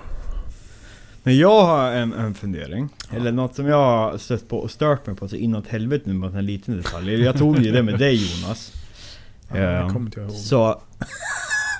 Men 1.23 1.37
jag 1.37 1.65
har 1.65 1.91
en, 1.91 2.13
en 2.13 2.33
fundering. 2.33 2.89
Eller 3.11 3.31
något 3.31 3.55
som 3.55 3.67
jag 3.67 3.77
har 3.77 4.17
stött 4.17 4.49
på 4.49 4.57
och 4.57 4.71
stört 4.71 5.07
mig 5.07 5.15
på 5.15 5.27
så 5.27 5.35
inåt 5.35 5.67
helvete 5.67 6.03
nu 6.07 6.13
med 6.13 6.35
en 6.35 6.45
liten 6.45 6.77
detalj. 6.77 7.21
Jag 7.23 7.37
tog 7.37 7.59
ju 7.59 7.71
det 7.71 7.83
med 7.83 7.99
dig 7.99 8.15
Jonas. 8.15 8.71
ja 9.49 9.57
Ja. 9.57 9.83
det 9.83 9.93
kommer 9.93 10.05
inte 10.05 10.19
jag 10.19 10.29
ihåg. 10.29 10.37
Så... 10.37 10.81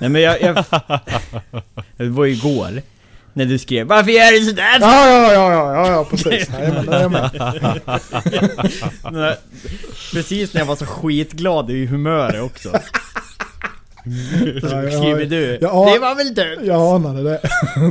Nej 0.00 0.10
men 0.10 0.22
jag... 0.22 0.42
jag 0.42 0.64
det 1.96 2.08
var 2.08 2.26
igår. 2.26 2.82
När 3.32 3.44
du 3.46 3.58
skrev 3.58 3.86
'Varför 3.86 4.10
gör 4.10 4.32
du 4.40 4.46
sådär?' 4.46 4.78
Ja, 4.80 5.06
ja, 5.10 5.32
ja, 5.32 5.52
ja, 5.52 5.74
ja, 5.74 5.90
ja 5.90 6.04
precis. 6.10 6.48
Jajamän, 6.86 7.30
jag. 7.32 7.54
När- 9.12 9.36
Precis 10.12 10.54
när 10.54 10.60
jag 10.60 10.66
var 10.66 10.76
så 10.76 10.86
skitglad 10.86 11.70
i 11.70 11.86
humöret 11.86 12.42
också. 12.42 12.68
Så 12.70 12.76
Ja, 14.66 14.90
skriver 14.90 15.26
du 15.26 15.58
ja. 15.60 15.90
'Det 15.92 15.98
var 15.98 16.14
väl 16.14 16.34
dumt?' 16.34 16.66
Jag 16.66 16.80
anade 16.94 17.22
det. 17.22 17.40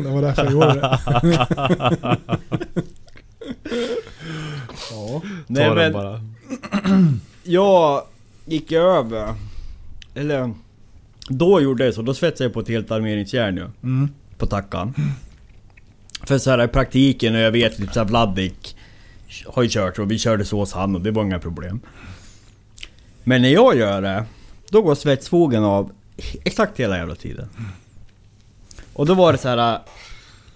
Det 0.04 0.10
var 0.10 0.22
därför 0.22 0.44
jag 0.44 0.52
gjorde 0.54 0.74
det. 0.74 1.00
Ja. 4.92 5.22
Nej 5.48 5.68
Ta 5.68 5.76
den 5.76 5.92
men 5.92 5.94
bara. 5.94 6.22
jag 7.44 8.04
gick 8.46 8.72
över... 8.72 9.34
Eller... 10.16 10.54
Då 11.30 11.62
gjorde 11.62 11.86
jag 11.86 11.94
så, 11.94 12.02
då 12.02 12.14
svetsade 12.14 12.44
jag 12.44 12.54
på 12.54 12.60
ett 12.60 12.68
helt 12.68 12.92
armeringsjärn 12.92 13.58
ju. 13.58 13.64
Mm. 13.84 14.10
På 14.38 14.46
tackan. 14.46 14.94
För 16.24 16.38
så 16.38 16.50
här 16.50 16.64
i 16.64 16.68
praktiken, 16.68 17.36
och 17.36 17.42
jag 17.42 17.52
vet 17.52 17.78
typ 17.78 17.94
såhär 17.94 18.08
Vladik 18.08 18.76
har 19.46 19.64
ju 19.64 19.70
kört 19.70 20.00
och 20.00 20.12
vi 20.12 20.20
körde 20.20 20.46
så 20.46 20.60
hos 20.60 20.74
han 20.74 20.96
och 20.96 21.02
det 21.02 21.12
var 21.12 21.24
inga 21.24 21.40
problem. 21.40 21.80
Men 23.24 23.42
när 23.42 23.50
jag 23.50 23.78
gör 23.78 24.02
det, 24.02 24.26
då 24.70 24.82
går 24.82 24.96
svetsfogen 24.96 25.64
av 25.64 25.92
exakt 26.44 26.80
hela 26.80 26.98
jävla 26.98 27.16
tiden. 27.16 27.50
Och 28.94 29.06
då 29.06 29.14
var 29.14 29.32
det 29.32 29.38
så 29.38 29.48
här. 29.48 29.80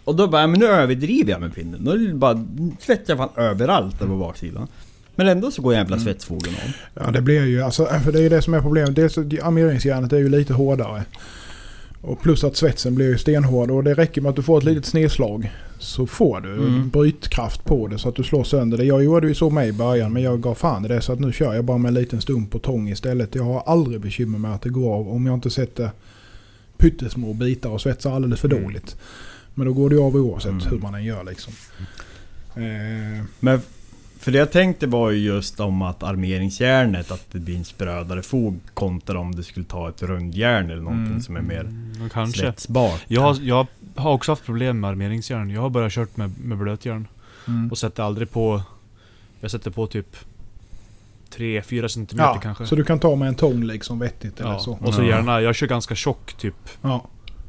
Och 0.03 0.15
då 0.15 0.27
bara, 0.27 0.47
men 0.47 0.59
nu 0.59 0.65
överdriver 0.65 1.31
jag 1.31 1.41
med 1.41 1.55
pinnen. 1.55 1.85
Då 1.85 2.15
bara 2.17 2.45
svetsar 2.79 3.13
jag 3.13 3.17
fan 3.17 3.43
överallt 3.43 3.99
där 3.99 4.05
på 4.05 4.17
baksidan. 4.17 4.67
Men 5.15 5.27
ändå 5.27 5.51
så 5.51 5.61
går 5.61 5.73
jävla 5.73 5.99
svetsfogen 5.99 6.53
av. 6.53 7.03
Ja 7.05 7.11
det 7.11 7.21
blir 7.21 7.45
ju 7.45 7.61
alltså, 7.61 7.85
för 7.85 8.11
det 8.11 8.19
är 8.19 8.23
ju 8.23 8.29
det 8.29 8.41
som 8.41 8.53
är 8.53 8.61
problemet. 8.61 8.95
Dels 8.95 9.17
att 9.17 9.25
armeringsjärnet 9.25 10.13
är 10.13 10.17
ju 10.17 10.29
lite 10.29 10.53
hårdare. 10.53 11.03
Och 12.01 12.21
plus 12.21 12.43
att 12.43 12.55
svetsen 12.55 12.95
blir 12.95 13.17
stenhård 13.17 13.71
och 13.71 13.83
det 13.83 13.93
räcker 13.93 14.21
med 14.21 14.29
att 14.29 14.35
du 14.35 14.43
får 14.43 14.57
ett 14.57 14.63
litet 14.63 14.85
snedslag. 14.85 15.51
Så 15.79 16.07
får 16.07 16.41
du 16.41 16.53
Mm. 16.53 16.89
brytkraft 16.89 17.65
på 17.65 17.87
det 17.87 17.97
så 17.99 18.09
att 18.09 18.15
du 18.15 18.23
slår 18.23 18.43
sönder 18.43 18.77
det. 18.77 18.83
Jag 18.85 19.03
gjorde 19.03 19.27
ju 19.27 19.35
så 19.35 19.49
med 19.49 19.67
i 19.67 19.73
början 19.73 20.13
men 20.13 20.23
jag 20.23 20.41
gav 20.41 20.55
fan 20.55 20.85
i 20.85 20.87
det 20.87 21.01
så 21.01 21.13
att 21.13 21.19
nu 21.19 21.31
kör 21.31 21.53
jag 21.53 21.65
bara 21.65 21.77
med 21.77 21.89
en 21.89 21.93
liten 21.93 22.21
stump 22.21 22.55
och 22.55 22.61
tång 22.61 22.89
istället. 22.89 23.35
Jag 23.35 23.43
har 23.43 23.61
aldrig 23.65 24.01
bekymmer 24.01 24.39
med 24.39 24.53
att 24.55 24.61
det 24.61 24.69
går 24.69 24.93
av 24.95 25.09
om 25.09 25.25
jag 25.25 25.33
inte 25.33 25.49
sätter 25.49 25.89
pyttesmå 26.77 27.33
bitar 27.33 27.69
och 27.69 27.81
svetsar 27.81 28.11
alldeles 28.15 28.39
för 28.39 28.47
Mm. 28.51 28.63
dåligt. 28.63 28.95
Men 29.53 29.67
då 29.67 29.73
går 29.73 29.89
det 29.89 29.97
av 29.97 30.15
oavsett 30.15 30.51
Mm. 30.51 30.67
hur 30.69 30.77
man 30.77 30.95
än 30.95 31.03
gör 31.03 31.23
liksom. 31.23 31.53
Eh, 32.55 33.23
Men 33.39 33.59
för 34.21 34.31
det 34.31 34.37
jag 34.37 34.51
tänkte 34.51 34.87
var 34.87 35.11
ju 35.11 35.17
just 35.17 35.59
om 35.59 35.81
att 35.81 36.03
armeringsjärnet, 36.03 37.11
att 37.11 37.25
det 37.31 37.39
blir 37.39 37.57
en 37.57 37.65
sprödare 37.65 38.21
fog 38.21 38.59
kontra 38.73 39.19
om 39.19 39.35
du 39.35 39.43
skulle 39.43 39.65
ta 39.65 39.89
ett 39.89 40.03
rundjärn 40.03 40.65
eller 40.71 40.81
någonting 40.81 41.05
Mm. 41.07 41.21
som 41.21 41.35
är 41.35 41.41
mer 41.41 41.59
Mm, 41.61 42.09
kanske. 42.13 42.39
svetsbart. 42.41 43.01
Jag 43.07 43.21
har, 43.21 43.37
jag 43.41 43.67
har 43.95 44.11
också 44.11 44.31
haft 44.31 44.45
problem 44.45 44.79
med 44.79 44.89
armeringsjärn. 44.89 45.49
Jag 45.49 45.61
har 45.61 45.69
börjat 45.69 45.91
kört 45.93 46.17
med, 46.17 46.31
med 46.43 46.57
blötjärn. 46.57 47.07
mm. 47.47 47.71
Och 47.71 47.77
sätter 47.77 48.03
aldrig 48.03 48.31
på... 48.31 48.61
Jag 49.39 49.51
sätter 49.51 49.71
på 49.71 49.87
typ 49.87 50.15
3-4 51.35 51.87
centimeter 51.87 52.29
Ja, 52.29 52.39
kanske. 52.43 52.65
så 52.67 52.75
du 52.75 52.83
kan 52.83 52.99
ta 52.99 53.15
med 53.15 53.27
en 53.27 53.35
tång 53.35 53.63
liksom 53.63 53.99
vettigt 53.99 54.39
eller 54.39 54.51
ja. 54.51 54.59
så. 54.59 54.71
Och 54.81 54.93
så 54.93 55.03
gärna, 55.03 55.41
jag 55.41 55.55
kör 55.55 55.67
ganska 55.67 55.95
tjock 55.95 56.33
typ 56.33 56.55
Ja. 56.81 57.05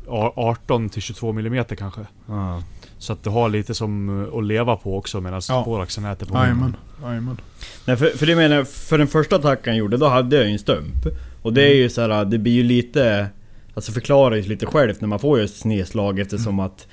a- 0.08 0.32
18 0.36 0.88
till 0.88 1.02
22 1.02 1.32
millimeter 1.32 1.76
kanske. 1.76 2.00
Ja. 2.26 2.62
Så 3.02 3.12
att 3.12 3.24
du 3.24 3.30
har 3.30 3.48
lite 3.48 3.74
som 3.74 4.22
eh, 4.24 4.34
att 4.38 4.44
leva 4.44 4.76
på 4.76 4.96
också 4.96 5.20
medan 5.20 5.40
Ja. 5.48 5.62
spåraxeln 5.62 6.06
äter 6.06 6.26
på. 6.26 6.34
Jajamän. 6.34 6.76
Jajamän. 7.02 7.36
Nej 7.84 7.96
för, 7.96 8.06
för 8.06 8.26
det 8.26 8.36
menar 8.36 8.56
jag, 8.56 8.68
för 8.68 8.98
den 8.98 9.06
första 9.06 9.36
attacken 9.36 9.72
jag 9.72 9.78
gjorde, 9.78 9.96
då 9.96 10.06
hade 10.08 10.36
jag 10.36 10.46
ju 10.46 10.52
en 10.52 10.58
stump. 10.58 11.06
Och 11.42 11.52
det 11.52 11.62
är 11.62 11.74
ju 11.74 11.88
så 11.88 12.00
här, 12.00 12.24
det 12.24 12.38
blir 12.38 12.52
ju 12.52 12.62
lite... 12.62 13.26
Alltså 13.74 13.92
förklarar 13.92 14.36
ju 14.36 14.42
lite 14.42 14.66
självt 14.66 15.00
när 15.00 15.08
man 15.08 15.18
får 15.18 15.38
ju 15.38 15.44
ett 15.44 15.54
snedslag 15.54 16.18
eftersom 16.20 16.60
att... 16.60 16.86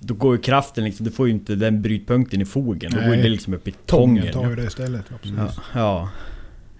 Då 0.00 0.14
går 0.14 0.36
ju 0.36 0.42
kraften 0.42 0.84
liksom, 0.84 1.06
du 1.06 1.12
får 1.12 1.26
ju 1.26 1.32
inte 1.32 1.54
den 1.54 1.82
brytpunkten 1.82 2.40
i 2.40 2.44
fogen. 2.44 2.90
Då 2.90 2.96
går 2.96 3.04
ju 3.08 3.10
Nej. 3.14 3.22
det 3.22 3.28
liksom 3.28 3.54
upp 3.54 3.68
i 3.68 3.74
Tången 3.86 4.16
tången. 4.32 4.32
tar 4.32 4.50
ju 4.50 4.56
det 4.56 4.64
istället. 4.64 5.04
Ja. 5.10 5.18
Ja. 5.74 6.08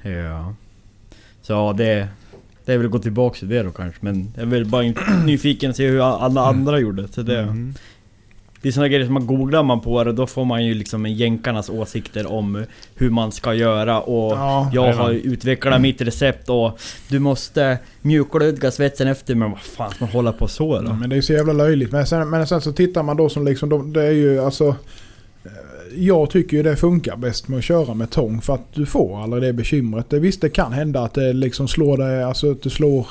ja. 0.03 0.11
Ja. 0.11 0.55
Så 1.43 1.53
ja, 1.53 1.75
det... 1.79 2.09
Det 2.65 2.73
är 2.73 2.77
väl 2.77 2.87
att 2.87 2.93
gå 2.93 2.99
tillbaka 2.99 3.39
till 3.39 3.49
det 3.49 3.63
då 3.63 3.71
kanske. 3.71 3.99
Men 4.05 4.33
jag 4.35 4.43
är 4.43 4.47
väl 4.47 4.65
bara 4.67 4.83
nyfiken 5.25 5.71
att 5.71 5.77
se 5.77 5.87
hur 5.89 6.25
alla 6.25 6.41
andra 6.47 6.79
gjorde. 6.79 7.09
Så 7.09 7.23
det, 7.23 7.39
Mm. 7.41 7.75
Det 8.63 8.69
är 8.69 8.73
såna 8.73 8.89
grejer 8.89 9.05
som 9.05 9.15
man 9.15 9.27
googlar 9.27 9.63
man 9.63 9.81
på 9.81 10.05
det, 10.05 10.13
då 10.13 10.27
får 10.27 10.45
man 10.45 10.65
ju 10.67 10.75
liksom 10.75 11.07
jänkarnas 11.07 11.71
åsikter 11.71 12.33
om 12.33 12.65
hur 12.95 13.11
man 13.11 13.33
ska 13.33 13.55
göra. 13.55 14.01
Och 14.01 14.33
Ja, 14.33 14.71
jag 14.73 14.93
har 14.93 15.11
utvecklat 15.11 15.81
mitt 15.81 16.01
recept 16.01 16.49
och 16.49 16.81
du 17.09 17.19
måste 17.19 17.79
mjukglödga 18.03 18.71
svetsen 18.71 19.09
efter. 19.09 19.35
Men 19.35 19.51
vad 19.51 19.61
fan 19.61 19.91
ska 19.91 20.05
man 20.05 20.13
hålla 20.15 20.33
på 20.33 20.49
så 20.49 20.81
då? 20.81 20.87
Ja, 20.89 20.95
men 20.95 21.11
det 21.11 21.17
är 21.17 21.21
så 21.21 21.33
jävla 21.33 21.53
löjligt. 21.53 21.93
Men 21.93 22.07
sen, 22.07 22.31
men 22.31 22.47
sen 22.47 22.61
så 22.61 22.73
tittar 22.73 23.03
man 23.03 23.17
då 23.17 23.29
som 23.29 23.45
liksom, 23.45 23.69
de, 23.69 23.93
det 23.93 24.03
är 24.03 24.11
ju 24.13 24.39
alltså... 24.41 24.69
eh, 25.45 25.51
Jag 25.97 26.31
tycker 26.31 26.57
ju 26.57 26.63
det 26.63 26.77
funkar 26.77 27.17
bäst 27.17 27.49
med 27.49 27.59
att 27.59 27.65
köra 27.65 27.95
med 27.95 28.11
tång 28.11 28.41
för 28.41 28.55
att 28.55 28.75
du 28.75 28.87
får 28.87 29.23
aldrig 29.23 29.43
det 29.43 29.53
bekymret. 29.53 30.11
Det, 30.11 30.19
visst 30.19 30.41
det 30.41 30.49
kan 30.51 30.73
hända 30.73 31.01
att 31.03 31.15
det 31.15 31.33
liksom 31.33 31.69
slår 31.69 31.97
det, 31.97 32.27
alltså 32.27 32.51
att 32.51 32.63
du 32.63 32.71
slår 32.71 33.07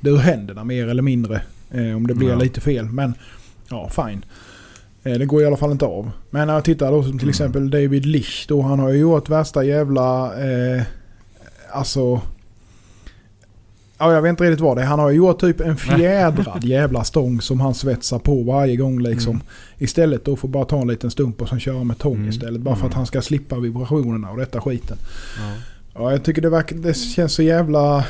det 0.00 0.10
ur 0.10 0.16
händerna 0.18 0.64
mer 0.64 0.88
eller 0.88 1.02
mindre. 1.02 1.40
Eh, 1.70 1.96
om 1.96 2.06
det 2.06 2.14
blir 2.14 2.28
Ja. 2.28 2.36
lite 2.36 2.60
fel. 2.60 2.84
Men 2.84 3.14
ja, 3.70 3.88
fine. 3.88 4.24
Eh, 5.02 5.12
det 5.18 5.26
går 5.26 5.42
i 5.42 5.46
alla 5.46 5.56
fall 5.56 5.72
inte 5.72 5.84
av. 5.84 6.10
Men 6.30 6.46
när 6.46 6.54
jag 6.54 6.64
tittar 6.64 6.90
då 6.92 7.02
som 7.02 7.12
till 7.12 7.20
Mm. 7.20 7.28
exempel 7.30 7.70
David 7.70 8.06
Lich 8.06 8.46
då. 8.48 8.62
Han 8.62 8.78
har 8.78 8.90
ju 8.90 8.98
gjort 8.98 9.28
värsta 9.28 9.64
jävla... 9.64 10.26
Eh, 10.44 10.82
alltså... 11.72 12.20
Ja, 14.00 14.12
jag 14.12 14.22
vet 14.22 14.30
inte 14.30 14.44
riktigt 14.44 14.60
vad 14.60 14.76
det 14.76 14.82
är. 14.82 14.86
Han 14.86 14.98
har 14.98 15.10
ju 15.10 15.16
gjort 15.16 15.40
typ 15.40 15.60
en 15.60 15.76
fjädrad 15.76 16.60
jävla 16.64 17.04
stång 17.04 17.40
som 17.40 17.60
han 17.60 17.74
svetsar 17.74 18.18
på 18.18 18.42
varje 18.42 18.76
gång 18.76 19.00
liksom. 19.02 19.32
Mm. 19.32 19.46
Istället 19.78 20.24
då 20.24 20.36
får 20.36 20.48
bara 20.48 20.64
ta 20.64 20.80
en 20.80 20.88
liten 20.88 21.10
stump 21.10 21.42
och 21.42 21.48
sen 21.48 21.60
köra 21.60 21.84
med 21.84 21.98
tång 21.98 22.16
Mm. 22.16 22.28
istället. 22.28 22.60
Bara 22.60 22.76
för 22.76 22.82
att 22.86 22.92
Mm. 22.92 22.96
han 22.96 23.06
ska 23.06 23.22
slippa 23.22 23.58
vibrationerna 23.58 24.30
och 24.30 24.36
detta 24.38 24.60
skiten. 24.60 24.96
Ja. 25.38 25.52
Ja, 25.94 26.10
jag 26.12 26.24
tycker 26.24 26.42
det, 26.42 26.50
verkar, 26.50 26.76
det 26.76 26.94
känns 26.94 27.32
så 27.32 27.42
jävla 27.42 28.04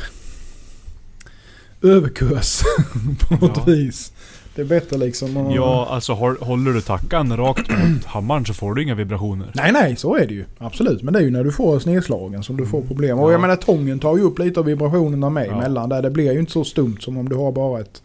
överkurs 1.83 2.61
på 3.29 3.35
något 3.47 3.57
Ja. 3.57 3.65
vis. 3.65 4.13
Det 4.59 4.63
är 4.63 4.67
bättre 4.81 4.97
liksom 4.97 5.37
att... 5.37 5.55
Ja, 5.55 5.87
alltså 5.91 6.13
håll- 6.13 6.37
håller 6.41 6.73
du 6.73 6.81
tackan 6.81 7.37
rakt 7.37 7.69
mot 7.71 8.05
hammaren 8.05 8.45
så 8.47 8.55
får 8.55 8.75
du 8.75 8.83
inga 8.83 8.95
vibrationer. 8.95 9.51
Nej, 9.55 9.73
nej, 9.73 9.97
så 9.97 10.17
är 10.17 10.27
det 10.27 10.35
ju. 10.35 10.45
Absolut. 10.59 11.03
Men 11.03 11.13
det 11.15 11.19
är 11.21 11.23
ju 11.23 11.31
när 11.31 11.45
du 11.45 11.53
får 11.53 11.79
snedslagen 11.79 12.43
som 12.43 12.57
du 12.57 12.67
får 12.67 12.83
problem. 12.83 13.19
Och 13.19 13.29
Ja. 13.29 13.33
jag 13.33 13.41
menar 13.41 13.57
tången 13.57 13.99
tar 13.99 14.17
ju 14.17 14.23
upp 14.23 14.39
lite 14.39 14.61
av 14.61 14.67
vibrationerna 14.67 15.31
med 15.31 15.47
Ja. 15.47 15.53
emellan. 15.53 15.89
Där 15.89 16.03
det 16.03 16.11
blir 16.11 16.33
ju 16.33 16.39
inte 16.39 16.53
så 16.53 16.65
stumt 16.65 16.97
som 17.01 17.17
om 17.17 17.29
du 17.29 17.37
har 17.37 17.53
bara 17.53 17.81
ett 17.81 18.03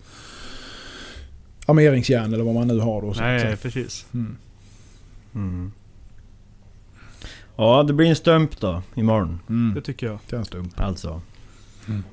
armeringsjärn 1.65 2.33
eller 2.33 2.43
vad 2.43 2.53
man 2.53 2.67
nu 2.67 2.79
har 2.79 3.01
då. 3.01 3.13
Så 3.13 3.19
att 3.23 3.43
Nej, 3.43 3.57
precis. 3.57 4.05
Mm. 4.13 4.35
Mm. 5.35 5.71
Ja, 7.55 7.83
det 7.83 7.93
blir 7.93 8.07
en 8.09 8.15
stump 8.15 8.59
då 8.59 8.81
imorgon. 8.95 9.39
Mm. 9.49 9.73
Det 9.75 9.81
tycker 9.81 10.07
jag. 10.07 10.19
Det 10.29 10.35
är 10.35 10.39
en 10.39 10.45
stump. 10.45 10.79
Alltså. 10.79 11.21
Mm. 11.87 12.03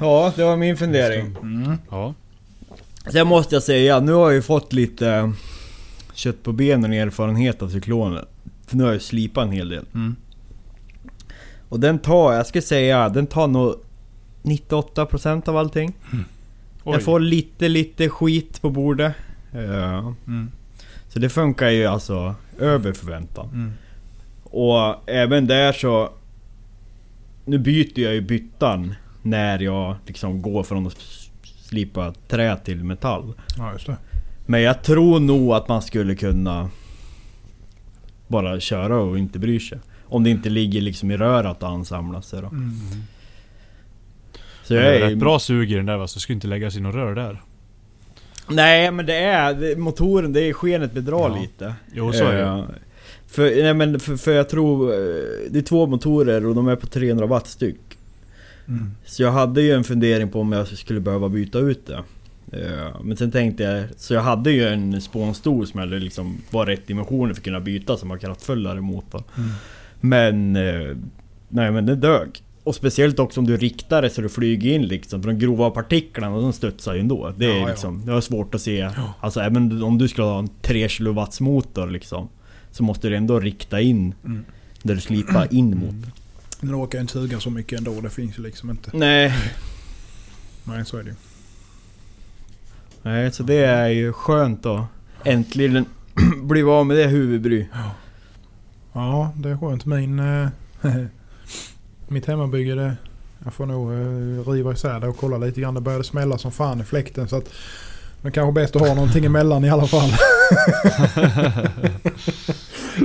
Ja, 0.00 0.32
det 0.36 0.44
var 0.44 0.56
min 0.56 0.76
fundering. 0.76 1.36
Mm. 1.42 1.78
Ja. 1.90 2.14
Sen 3.12 3.26
måste 3.26 3.54
jag 3.54 3.62
säga, 3.62 4.00
nu 4.00 4.12
har 4.12 4.24
jag 4.24 4.34
ju 4.34 4.42
fått 4.42 4.72
lite 4.72 5.32
kött 6.14 6.42
på 6.42 6.52
benen 6.52 6.90
och 6.90 6.96
erfarenhet 6.96 7.62
av 7.62 7.68
cyklonen. 7.68 8.24
För 8.66 8.76
nu 8.76 8.82
har 8.82 8.90
jag 8.90 8.94
ju 8.94 9.00
slipat 9.00 9.44
en 9.44 9.52
hel 9.52 9.68
del. 9.68 9.84
Mm. 9.94 10.16
Och 11.68 11.80
den 11.80 11.98
tar, 11.98 12.32
jag 12.32 12.46
ska 12.46 12.62
säga, 12.62 13.08
den 13.08 13.26
tar 13.26 13.46
nog 13.46 13.74
98% 14.42 15.48
av 15.48 15.56
allting. 15.56 15.92
Oj. 16.84 16.94
Jag 16.94 17.02
får 17.02 17.20
lite, 17.20 17.68
lite 17.68 18.08
skit 18.08 18.62
på 18.62 18.70
bordet. 18.70 19.12
Ja. 19.52 20.14
Mm. 20.26 20.50
Så 21.08 21.18
det 21.18 21.28
funkar 21.28 21.68
ju 21.68 21.86
alltså 21.86 22.34
över 22.58 22.92
förväntan. 22.92 23.48
Mm. 23.52 23.72
Och 24.42 25.10
även 25.10 25.46
där 25.46 25.72
så... 25.72 26.10
Nu 27.44 27.58
byter 27.58 28.00
jag 28.00 28.14
ju 28.14 28.20
byttan 28.20 28.94
när 29.26 29.58
jag 29.58 29.96
liksom 30.06 30.42
går 30.42 30.62
från 30.62 30.86
att 30.86 30.96
slipa 31.68 32.14
trä 32.28 32.56
till 32.56 32.84
metall. 32.84 33.32
Ja, 33.56 33.72
just 33.72 33.86
det. 33.86 33.96
Men 34.46 34.62
jag 34.62 34.82
tror 34.82 35.20
nog 35.20 35.52
att 35.52 35.68
man 35.68 35.82
skulle 35.82 36.14
kunna 36.14 36.70
bara 38.26 38.60
köra 38.60 38.96
och 38.98 39.18
inte 39.18 39.38
bry 39.38 39.60
sig. 39.60 39.78
Om 40.04 40.24
det 40.24 40.30
inte 40.30 40.48
ligger 40.48 40.80
liksom 40.80 41.10
i 41.10 41.16
röret 41.16 41.62
och 41.62 41.68
ansamla 41.68 42.22
sig 42.22 42.40
då. 42.42 42.48
Mm. 42.48 42.70
Så 44.62 44.74
Det 44.74 44.80
jag 44.84 44.96
är 44.96 45.00
är 45.00 45.10
rätt 45.10 45.18
bra 45.18 45.38
sug 45.38 45.72
i 45.72 45.74
den 45.74 45.86
där 45.86 45.96
va, 45.96 46.06
så 46.06 46.20
skulle 46.20 46.34
inte 46.34 46.46
läggas 46.46 46.76
i 46.76 46.80
något 46.80 46.94
rör 46.94 47.14
där. 47.14 47.40
Nej 48.48 48.90
men 48.90 49.06
det 49.06 49.14
är, 49.16 49.54
det, 49.54 49.78
motoren, 49.78 50.32
det 50.32 50.40
är 50.40 50.52
skenet 50.52 50.92
bedrar 50.92 51.30
Ja. 51.30 51.38
lite. 51.42 51.74
Jo 51.94 52.12
så 52.12 52.24
är 52.24 52.32
det 52.36 52.42
Eh, 52.42 52.64
för, 53.26 53.62
nej, 53.62 53.74
men 53.74 54.00
för, 54.00 54.16
för 54.16 54.32
jag 54.32 54.48
tror, 54.48 54.92
eh, 54.92 54.96
det 55.50 55.58
är 55.58 55.62
två 55.62 55.86
motorer 55.86 56.46
och 56.46 56.54
de 56.54 56.68
är 56.68 56.76
på 56.76 56.86
300 56.86 57.26
watt 57.26 57.46
styck. 57.46 57.95
Mm. 58.68 58.90
Så 59.04 59.22
jag 59.22 59.32
hade 59.32 59.62
ju 59.62 59.72
en 59.72 59.84
fundering 59.84 60.28
på 60.28 60.40
om 60.40 60.52
jag 60.52 60.66
skulle 60.68 61.00
behöva 61.00 61.28
byta 61.28 61.58
ut 61.58 61.86
det. 61.86 62.02
Eh, 62.52 63.00
Men 63.04 63.16
sen 63.16 63.30
tänkte 63.30 63.62
jag, 63.62 63.84
så 63.96 64.14
jag 64.14 64.22
hade 64.22 64.50
ju 64.52 64.64
en 64.68 65.00
spånstol 65.00 65.66
som 65.66 65.80
hade 65.80 65.98
liksom 65.98 66.36
var 66.50 66.66
rätt 66.66 66.86
dimensioner 66.86 67.34
för 67.34 67.40
att 67.40 67.44
kunna 67.44 67.60
byta 67.60 67.96
som 67.96 68.08
var 68.08 68.16
kraftfullare 68.18 68.80
motor. 68.80 69.22
Mm. 69.36 69.50
Men, 70.00 70.56
eh, 70.56 70.96
nej 71.48 71.70
men 71.72 71.86
det 71.86 71.94
dög. 71.96 72.42
Och 72.62 72.74
speciellt 72.74 73.18
också 73.18 73.40
om 73.40 73.46
du 73.46 73.56
riktar 73.56 74.02
det 74.02 74.10
så 74.10 74.20
du 74.20 74.28
flyger 74.28 74.74
in 74.74 74.82
liksom, 74.86 75.22
för 75.22 75.28
de 75.30 75.38
grova 75.38 75.70
partiklarna 75.70 76.36
de 76.40 76.52
studsar 76.52 76.94
ju 76.94 77.00
ändå. 77.00 77.32
Det 77.36 77.44
är 77.46 77.50
Ja, 77.50 77.56
ja. 77.56 77.66
liksom, 77.68 78.06
det 78.06 78.12
är 78.12 78.20
svårt 78.20 78.54
att 78.54 78.60
se. 78.60 78.90
Alltså 79.20 79.40
även 79.40 79.82
om 79.82 79.98
du 79.98 80.08
skulle 80.08 80.24
ha 80.26 80.38
en 80.38 80.48
3 80.62 80.88
kW 80.88 81.26
motor 81.40 81.90
liksom. 81.90 82.28
Så 82.70 82.82
måste 82.82 83.08
du 83.08 83.16
ändå 83.16 83.40
rikta 83.40 83.80
in 83.80 84.14
Mm. 84.24 84.44
där 84.82 84.94
du 84.94 85.00
slipar 85.00 85.54
in 85.54 85.78
mot. 85.78 86.06
Den 86.60 86.74
orkar 86.74 87.00
inte 87.00 87.12
suga 87.12 87.40
så 87.40 87.50
mycket 87.50 87.78
ändå. 87.78 88.00
Det 88.00 88.10
finns 88.10 88.38
ju 88.38 88.42
liksom 88.42 88.70
inte. 88.70 88.90
Nej, 88.92 89.32
Nej, 90.64 90.84
så 90.84 90.96
är 90.96 91.02
det 91.02 91.10
ju. 91.10 91.16
nej, 93.02 93.32
så 93.32 93.42
det 93.42 93.64
är 93.64 93.88
ju 93.88 94.12
skönt 94.12 94.66
att 94.66 94.84
äntligen 95.24 95.86
bli 96.42 96.62
av 96.62 96.86
med 96.86 96.96
det 96.96 97.06
huvudbry. 97.06 97.66
Ja, 98.92 99.32
det 99.36 99.48
är 99.48 99.56
skönt. 99.56 99.86
Min... 99.86 100.18
eh, 100.18 100.48
mitt 102.08 102.26
hemmabygge 102.26 102.74
det... 102.74 102.96
Jag 103.44 103.54
får 103.54 103.66
nog 103.66 103.92
eh, 103.92 104.48
riva 104.52 104.72
isär 104.72 105.00
det 105.00 105.08
och 105.08 105.16
kolla 105.16 105.38
lite 105.38 105.60
grann. 105.60 105.74
Det 105.74 105.80
började 105.80 106.04
smälla 106.04 106.38
som 106.38 106.52
fan 106.52 106.80
i 106.80 106.84
fläkten 106.84 107.28
så 107.28 107.36
att... 107.36 107.48
Men 108.22 108.32
kanske 108.32 108.52
bäst 108.60 108.76
att 108.76 108.82
ha 108.82 108.94
någonting 108.94 109.24
emellan 109.24 109.64
i 109.64 109.70
alla 109.70 109.86
fall. 109.86 110.10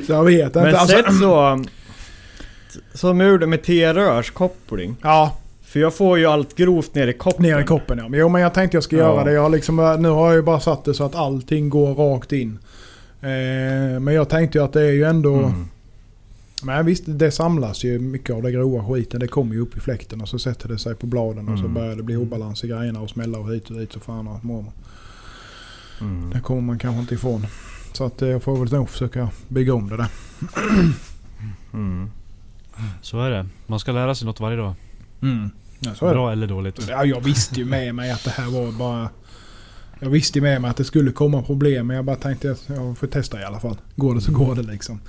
så 0.07 0.11
jag 0.13 0.23
vet 0.23 0.45
inte. 0.45 0.61
Men 0.61 0.75
alltså, 0.75 0.95
sett 0.97 1.19
så... 1.19 1.63
Som 2.93 3.19
jag 3.19 3.29
gjorde 3.29 3.47
med 3.47 3.63
T-rörskoppling. 3.63 4.95
Ja, 5.01 5.37
För 5.61 5.79
jag 5.79 5.93
får 5.95 6.19
ju 6.19 6.25
allt 6.25 6.55
grovt 6.55 6.95
ner 6.95 7.07
i 7.07 7.13
koppen. 7.13 7.43
ner 7.43 7.59
i 7.59 7.63
koppen 7.63 7.97
ja. 7.97 8.07
Men 8.09 8.19
Jo 8.19 8.29
men 8.29 8.41
jag 8.41 8.53
tänkte 8.53 8.77
jag 8.77 8.83
ska 8.83 8.95
Ja. 8.95 9.01
göra 9.01 9.23
det. 9.23 9.31
Jag 9.31 9.51
liksom, 9.51 9.95
nu 9.99 10.09
har 10.09 10.27
jag 10.27 10.35
ju 10.35 10.41
bara 10.41 10.59
satt 10.59 10.85
det 10.85 10.93
så 10.93 11.03
att 11.03 11.15
allting 11.15 11.69
går 11.69 11.95
rakt 11.95 12.31
in. 12.31 12.59
Eh, 13.21 13.99
men 13.99 14.13
jag 14.13 14.29
tänkte 14.29 14.57
ju 14.57 14.63
att 14.63 14.73
det 14.73 14.81
är 14.81 14.91
ju 14.91 15.03
ändå... 15.03 15.33
Mm. 15.35 15.67
Men 16.63 16.85
visst, 16.85 17.03
det 17.07 17.31
samlas 17.31 17.83
ju 17.83 17.99
mycket 17.99 18.35
av 18.35 18.41
det 18.43 18.51
grova 18.51 18.93
skiten. 18.93 19.19
Det 19.19 19.27
kommer 19.27 19.55
ju 19.55 19.61
upp 19.61 19.77
i 19.77 19.79
fläkten 19.79 20.21
och 20.21 20.29
så 20.29 20.39
sätter 20.39 20.69
det 20.69 20.77
sig 20.77 20.95
på 20.95 21.05
bladen 21.07 21.47
och 21.49 21.57
så 21.57 21.63
Mm. 21.65 21.73
börjar 21.73 21.95
det 21.95 22.03
bli 22.03 22.15
obalans 22.15 22.63
i 22.63 22.67
grejerna 22.67 23.01
och 23.01 23.09
smälla 23.09 23.37
och 23.37 23.53
hit 23.53 23.69
och 23.69 23.77
dit 23.77 23.91
så 23.93 23.99
fan 23.99 24.27
och 24.27 24.45
mormor. 24.45 24.71
Mm. 26.01 26.29
Det 26.29 26.39
kommer 26.39 26.61
man 26.61 26.79
kanske 26.79 27.01
inte 27.01 27.13
ifrån. 27.13 27.47
Så 27.93 28.05
att 28.05 28.21
eh, 28.21 28.27
jag 28.29 28.43
får 28.43 28.57
väl 28.57 28.73
nog 28.73 28.89
försöka 28.89 29.29
bygga 29.47 29.73
om 29.73 29.89
det 29.89 29.97
där. 29.97 30.07
Mm. 31.73 32.09
Så 33.01 33.19
är 33.21 33.31
det. 33.31 33.45
Man 33.67 33.79
ska 33.79 33.91
lära 33.91 34.15
sig 34.15 34.25
något 34.25 34.39
varje 34.39 34.57
dag. 34.57 34.73
Ja, 35.79 35.93
så 35.95 36.05
är 36.05 36.09
det. 36.09 36.15
Bra 36.15 36.31
eller 36.31 36.47
dåligt. 36.47 36.87
Ja, 36.89 37.05
jag 37.05 37.21
visste 37.21 37.55
ju 37.55 37.65
med 37.65 37.95
mig 37.95 38.11
att 38.11 38.23
det 38.23 38.31
här 38.31 38.49
var 38.49 38.71
bara... 38.71 39.09
Jag 39.99 40.09
visste 40.09 40.37
ju 40.39 40.43
med 40.43 40.61
mig 40.61 40.71
att 40.71 40.77
det 40.77 40.83
skulle 40.83 41.11
komma 41.11 41.41
problem 41.41 41.87
men 41.87 41.95
jag 41.95 42.05
bara 42.05 42.15
tänkte 42.15 42.51
att 42.51 42.63
jag 42.67 42.97
får 42.97 43.07
testa 43.07 43.41
i 43.41 43.43
alla 43.43 43.59
fall. 43.59 43.77
Går 43.95 44.15
det 44.15 44.21
så 44.21 44.31
går 44.31 44.55
det 44.55 44.61
liksom. 44.61 44.99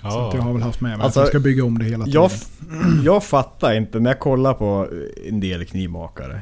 Så 0.00 0.06
att 0.06 0.14
jag 0.14 0.34
Ja. 0.34 0.40
har 0.42 0.52
väl 0.52 0.62
haft 0.62 0.80
med 0.80 0.98
mig 0.98 1.04
Alltså, 1.04 1.20
att 1.20 1.24
jag 1.24 1.28
ska 1.28 1.40
bygga 1.40 1.64
om 1.64 1.78
det 1.78 1.84
hela 1.84 2.04
tiden. 2.04 2.22
Jag, 2.22 2.30
jag 3.04 3.24
fattar 3.24 3.74
inte 3.74 4.00
när 4.00 4.10
jag 4.10 4.18
kollar 4.20 4.54
på 4.54 4.88
en 5.28 5.40
del 5.40 5.64
knivmakare. 5.64 6.40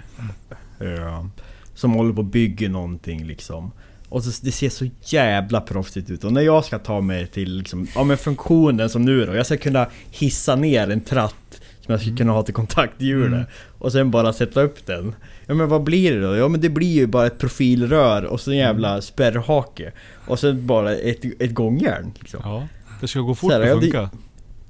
eh, 0.81 1.25
som 1.75 1.93
håller 1.93 2.13
på 2.13 2.19
och 2.19 2.25
bygger 2.25 2.69
någonting 2.69 3.25
liksom. 3.27 3.71
Och 4.11 4.25
så, 4.25 4.41
det 4.45 4.53
ser 4.53 4.69
så 4.69 4.87
jävla 5.05 5.61
proffsigt 5.61 6.11
ut. 6.11 6.25
Och 6.25 6.33
när 6.33 6.41
jag 6.41 6.65
ska 6.65 6.79
ta 6.79 7.01
mig 7.01 7.27
till 7.27 7.57
liksom, 7.57 7.87
ja 7.95 8.05
men 8.05 8.17
funktionen 8.17 8.91
som 8.91 9.05
nu 9.05 9.27
då. 9.27 9.35
Jag 9.35 9.47
ska 9.47 9.57
kunna 9.57 9.87
hissa 10.11 10.57
ner 10.57 10.91
en 10.91 11.01
tratt 11.01 11.61
som 11.81 11.93
jag 11.93 12.01
ska 12.01 12.17
kunna 12.17 12.33
ha 12.33 12.43
till 12.43 12.55
kontakthjulet. 12.55 13.33
Mm. 13.33 13.45
Och 13.79 13.93
sen 13.93 14.11
bara 14.11 14.33
sätta 14.33 14.63
upp 14.63 14.87
den. 14.87 15.15
Ja 15.47 15.55
men 15.55 15.69
vad 15.69 15.83
blir 15.83 16.13
det 16.17 16.27
då? 16.27 16.37
Ja 16.37 16.49
men 16.49 16.61
det 16.61 16.69
blir 16.69 16.93
ju 16.93 17.07
bara 17.07 17.27
ett 17.27 17.39
profilrör 17.39 18.25
och 18.25 18.41
så 18.41 18.51
en 18.51 18.57
jävla 18.57 19.01
spärrhake. 19.03 19.93
Och 20.27 20.39
sen 20.39 20.67
bara 20.67 20.95
ett, 20.95 21.25
ett 21.43 21.55
gångjärn 21.55 22.13
liksom. 22.19 22.41
ja. 22.45 22.69
Det 23.01 23.09
ska 23.09 23.21
gå 23.21 23.35
fort 23.35 23.51
Så 23.53 23.59
här, 23.59 23.67
ja, 23.67 23.75
att 23.75 23.81
det- 23.81 23.87
funka. 23.87 24.11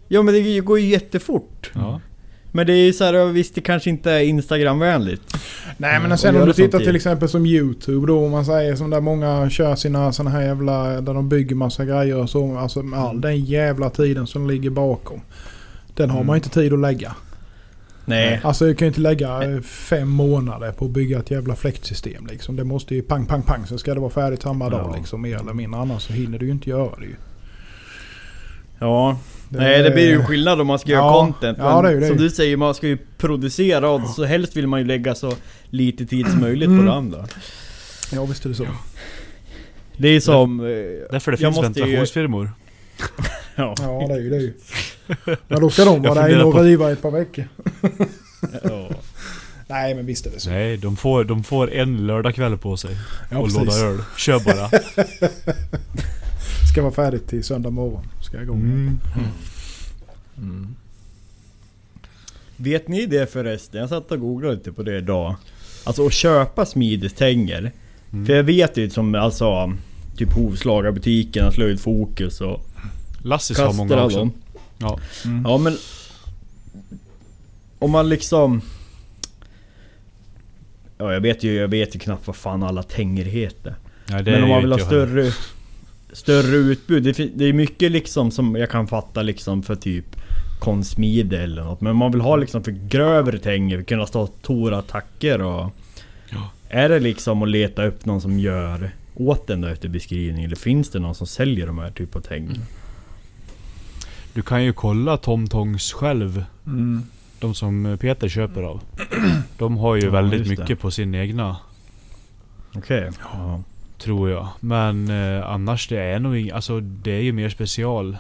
Ja 0.09 0.23
men 0.23 0.35
det 0.35 0.61
går 0.61 0.79
ju 0.81 0.87
jättefort. 0.87 1.71
Ja. 1.75 2.01
Men 2.53 2.67
det 2.67 2.73
är 2.73 2.85
ju 2.87 2.93
såhär, 2.93 3.27
visst 3.27 3.55
det 3.55 3.61
kanske 3.61 3.91
inte 3.91 4.11
är 4.13 4.21
Instagramvänligt. 4.21 5.23
Nej 5.77 6.01
men 6.01 6.13
och 6.13 6.21
sen 6.21 6.35
gör 6.35 6.41
om 6.43 6.49
du 6.49 6.53
tittar 6.55 6.79
till 6.79 6.97
exempel 6.97 7.29
som 7.29 7.47
YouTube 7.47 8.07
då. 8.07 8.25
Om 8.25 8.31
man 8.31 8.45
säger 8.45 8.77
som 8.77 8.91
där 8.91 9.01
många 9.01 9.51
kör 9.51 9.75
sina 9.75 10.13
såna 10.13 10.31
här 10.31 10.43
jävla... 10.43 11.01
Där 11.01 11.15
de 11.15 11.29
bygger 11.29 11.55
massa 11.57 11.85
grejer 11.85 12.17
och 12.17 12.31
så. 12.31 12.59
Alltså 12.59 12.83
all 12.95 13.21
den 13.21 13.45
jävla 13.45 13.91
tiden 13.91 14.27
som 14.27 14.47
ligger 14.51 14.71
bakom. 14.71 15.21
Den 15.95 16.11
har 16.11 16.17
Mm. 16.19 16.27
man 16.27 16.37
inte 16.37 16.49
tid 16.49 16.73
att 16.73 16.79
lägga. 16.79 17.15
Nej. 18.05 18.41
Alltså 18.45 18.67
jag 18.67 18.79
kan 18.79 18.87
ju 18.87 18.89
inte 18.89 19.01
lägga 19.01 19.43
eh, 19.43 19.61
fem 19.61 20.09
månader 20.09 20.73
på 20.73 20.85
att 20.85 20.91
bygga 20.91 21.19
ett 21.19 21.31
jävla 21.31 21.55
fläktsystem 21.57 22.27
liksom. 22.27 22.57
Det 22.57 22.65
måste 22.65 22.95
ju 22.95 23.03
pang 23.03 23.27
pang 23.27 23.43
pang 23.43 23.67
så 23.67 23.79
ska 23.79 23.95
det 23.95 24.01
vara 24.01 24.11
färdigt 24.11 24.43
samma 24.43 24.69
dag 24.71 24.91
Ja. 24.93 24.97
liksom. 24.97 25.23
Mer 25.23 25.37
eller 25.37 25.53
mindre. 25.53 25.81
Annars 25.81 26.03
så 26.03 26.13
hinner 26.13 26.39
du 26.39 26.47
ju 26.47 26.53
inte 26.53 26.71
göra 26.71 26.97
det 26.99 27.05
ju. 27.07 27.15
Ja. 28.79 29.19
Det- 29.53 29.59
Nej 29.59 29.83
det 29.83 29.91
blir 29.91 30.09
ju 30.09 30.23
skillnad 30.25 30.61
om 30.61 30.67
man 30.67 30.79
ska 30.79 30.91
göra 30.91 31.01
Ja, 31.05 31.21
content. 31.21 31.59
ja, 31.61 31.83
men 31.83 31.91
det 31.93 31.97
är 31.97 32.01
det. 32.01 32.07
som 32.09 32.17
du 32.17 32.31
säger, 32.31 32.57
man 32.57 32.75
ska 32.75 32.87
ju 32.89 32.99
producera 33.19 33.91
och 33.91 34.09
så 34.11 34.25
helst 34.25 34.57
vill 34.57 34.67
man 34.67 34.81
ju 34.81 34.87
lägga 34.87 35.15
så 35.15 35.33
lite 35.71 36.07
tid 36.07 36.27
som 36.31 36.41
möjligt 36.41 36.67
Mm. 36.69 36.79
på 36.81 36.87
det 36.87 36.93
andra. 36.97 37.27
Ja 38.13 38.25
visst 38.25 38.45
är 38.45 38.49
det 38.49 38.55
så. 38.55 38.67
Det 39.97 40.09
är 40.09 40.21
som... 40.21 40.61
eh, 40.61 40.67
Därför 41.11 41.33
det 41.33 41.41
Jag 41.41 41.55
finns 41.55 41.65
ventilationsfirmor. 41.65 42.51
Ja. 43.57 43.75
Ja 43.81 44.05
det 44.09 44.15
är 44.15 44.21
ju 44.21 44.31
det. 44.31 44.37
är 44.37 44.41
ju. 44.41 44.53
Ja 45.49 45.61
då 45.61 45.71
ska 45.71 45.85
de 45.85 46.05
Jag 46.05 46.15
vara 46.15 46.27
där 46.27 46.35
inne 46.35 46.43
och 46.45 46.53
på- 46.55 46.63
riva 46.63 46.93
ett 46.93 47.03
par 47.03 47.11
veckor. 47.11 47.45
ja. 48.63 48.89
Nej 49.67 49.95
men 49.95 50.07
visst 50.07 50.27
är 50.27 50.31
det 50.31 50.41
så. 50.41 50.51
Nej, 50.51 50.77
de 50.77 50.97
får, 50.97 51.25
de 51.25 51.45
får 51.45 51.73
en 51.73 52.07
lördagkväll 52.07 52.59
på 52.59 52.77
sig. 52.77 52.97
Ja, 53.31 53.39
och 53.39 53.45
precis. 53.45 53.61
låda 53.61 53.77
öl. 53.91 53.99
Kör 54.17 54.41
bara. 54.41 54.71
Ska 56.73 56.83
vara 56.83 56.93
färdigt 56.93 57.29
till 57.29 57.45
söndag 57.45 57.71
morgon. 57.71 58.05
Ska 58.31 58.37
jag 58.37 58.45
igång. 58.45 58.59
Mm. 58.59 58.99
Mm. 60.39 60.77
Vet 62.57 62.89
ni 62.89 63.07
det 63.07 63.33
förresten? 63.33 63.81
Jag 63.81 63.89
satt 63.89 64.13
och 64.13 64.21
googlade 64.21 64.55
lite 64.55 64.73
på 64.73 64.83
det 64.83 64.99
idag. 64.99 65.35
Alltså 65.85 66.07
att 66.07 66.13
köpa 66.13 66.67
smidestänger. 66.67 67.73
Mm. 68.13 68.27
För 68.27 68.33
jag 68.33 68.43
vet 68.43 68.77
ju 68.77 68.91
som 68.91 69.15
alltså 69.15 69.73
Typ 70.17 70.33
hovslagarbutiken, 70.33 71.53
slöjdfokus 71.53 72.41
och 72.41 72.67
Lassis 73.23 73.59
har 73.59 73.73
många 73.73 74.05
också. 74.05 74.19
dem. 74.19 74.33
Ja. 74.79 75.01
Mm. 75.25 75.43
Ja 75.45 75.59
men... 75.59 75.77
Om 77.79 77.91
man 77.91 78.09
liksom... 78.09 78.61
Ja 80.99 81.13
jag 81.13 81.21
vet 81.21 81.45
ju, 81.45 81.55
jag 81.55 81.69
vet 81.69 81.95
ju 81.95 81.99
knappt 81.99 82.27
vad 82.27 82.37
fan 82.37 82.63
alla 82.63 82.83
tänger 82.83 83.25
heter. 83.25 83.75
Nej, 84.07 84.23
det 84.23 84.31
Men 84.31 84.43
om 84.43 84.49
man 84.49 84.63
vill 84.63 84.73
ha 84.73 84.79
större... 84.79 85.33
Större 86.13 86.57
utbud. 86.57 87.03
Det, 87.35 87.45
är 87.45 87.53
mycket 87.53 87.93
liksom 87.93 88.31
som 88.31 88.57
jag 88.57 88.71
kan 88.71 88.87
fatta 88.89 89.23
liksom 89.23 89.63
för 89.63 89.75
typ 89.77 90.17
konsmide 90.61 91.43
eller 91.43 91.65
något. 91.65 91.81
Men 91.81 91.97
man 91.97 92.13
vill 92.13 92.21
ha 92.21 92.37
liksom 92.37 92.65
för 92.65 92.73
grövre 92.73 93.39
tänger, 93.39 93.83
kunna 93.83 94.07
stå 94.07 94.27
stora 94.27 94.79
attacker 94.79 95.43
och... 95.43 95.71
Ja. 96.31 96.51
Är 96.69 96.89
det 96.89 97.01
liksom 97.01 97.43
att 97.43 97.49
leta 97.49 97.85
upp 97.85 98.05
någon 98.05 98.21
som 98.21 98.39
gör 98.39 98.91
åt 99.15 99.47
den 99.47 99.61
då 99.61 99.69
efter 99.69 99.89
beskrivning? 99.89 100.45
Eller 100.45 100.57
finns 100.57 100.91
det 100.91 100.99
någon 100.99 101.15
som 101.15 101.27
säljer 101.27 101.67
de 101.67 101.79
här 101.79 101.91
typen 101.91 102.19
av 102.19 102.23
tänger? 102.27 102.51
Mm. 102.55 102.63
Du 104.35 104.43
kan 104.43 104.65
ju 104.65 104.73
kolla 104.73 105.17
Tom 105.17 105.47
Tongs 105.49 105.93
själv. 105.93 106.45
Mm. 106.67 107.03
De 107.39 107.55
som 107.55 107.99
Peter 108.01 108.29
köper 108.29 108.63
av. 108.63 108.81
De 109.59 109.77
har 109.77 109.95
ju 109.97 110.03
Ja, 110.05 110.11
väldigt 110.11 110.39
just 110.39 110.57
det. 110.57 110.63
mycket 110.63 110.81
på 110.81 110.91
sin 110.91 111.15
egna 111.15 111.57
Okej. 112.75 113.11
Ja. 113.33 113.63
Tror 114.03 114.31
jag. 114.31 114.49
Men 114.61 115.11
eh, 115.11 115.51
annars 115.51 115.89
det 115.89 116.01
är 116.03 116.19
nog 116.21 116.35
ing- 116.35 116.55
Alltså 116.55 116.81
det 116.81 117.11
är 117.13 117.23
ju 117.23 117.33
mer 117.33 117.49
special. 117.49 118.13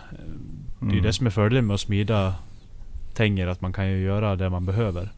Det 0.81 0.87
är 0.87 0.90
ju 0.90 0.93
Mm. 0.93 1.03
det 1.03 1.12
som 1.12 1.27
är 1.27 1.31
fördelen 1.31 1.66
med 1.66 1.75
att 1.75 1.81
smida 1.81 2.35
tänger. 3.14 3.47
Att 3.47 3.61
man 3.61 3.73
kan 3.73 3.88
ju 3.90 4.03
göra 4.05 4.37
det 4.37 4.51
man 4.51 4.66
behöver. 4.66 5.12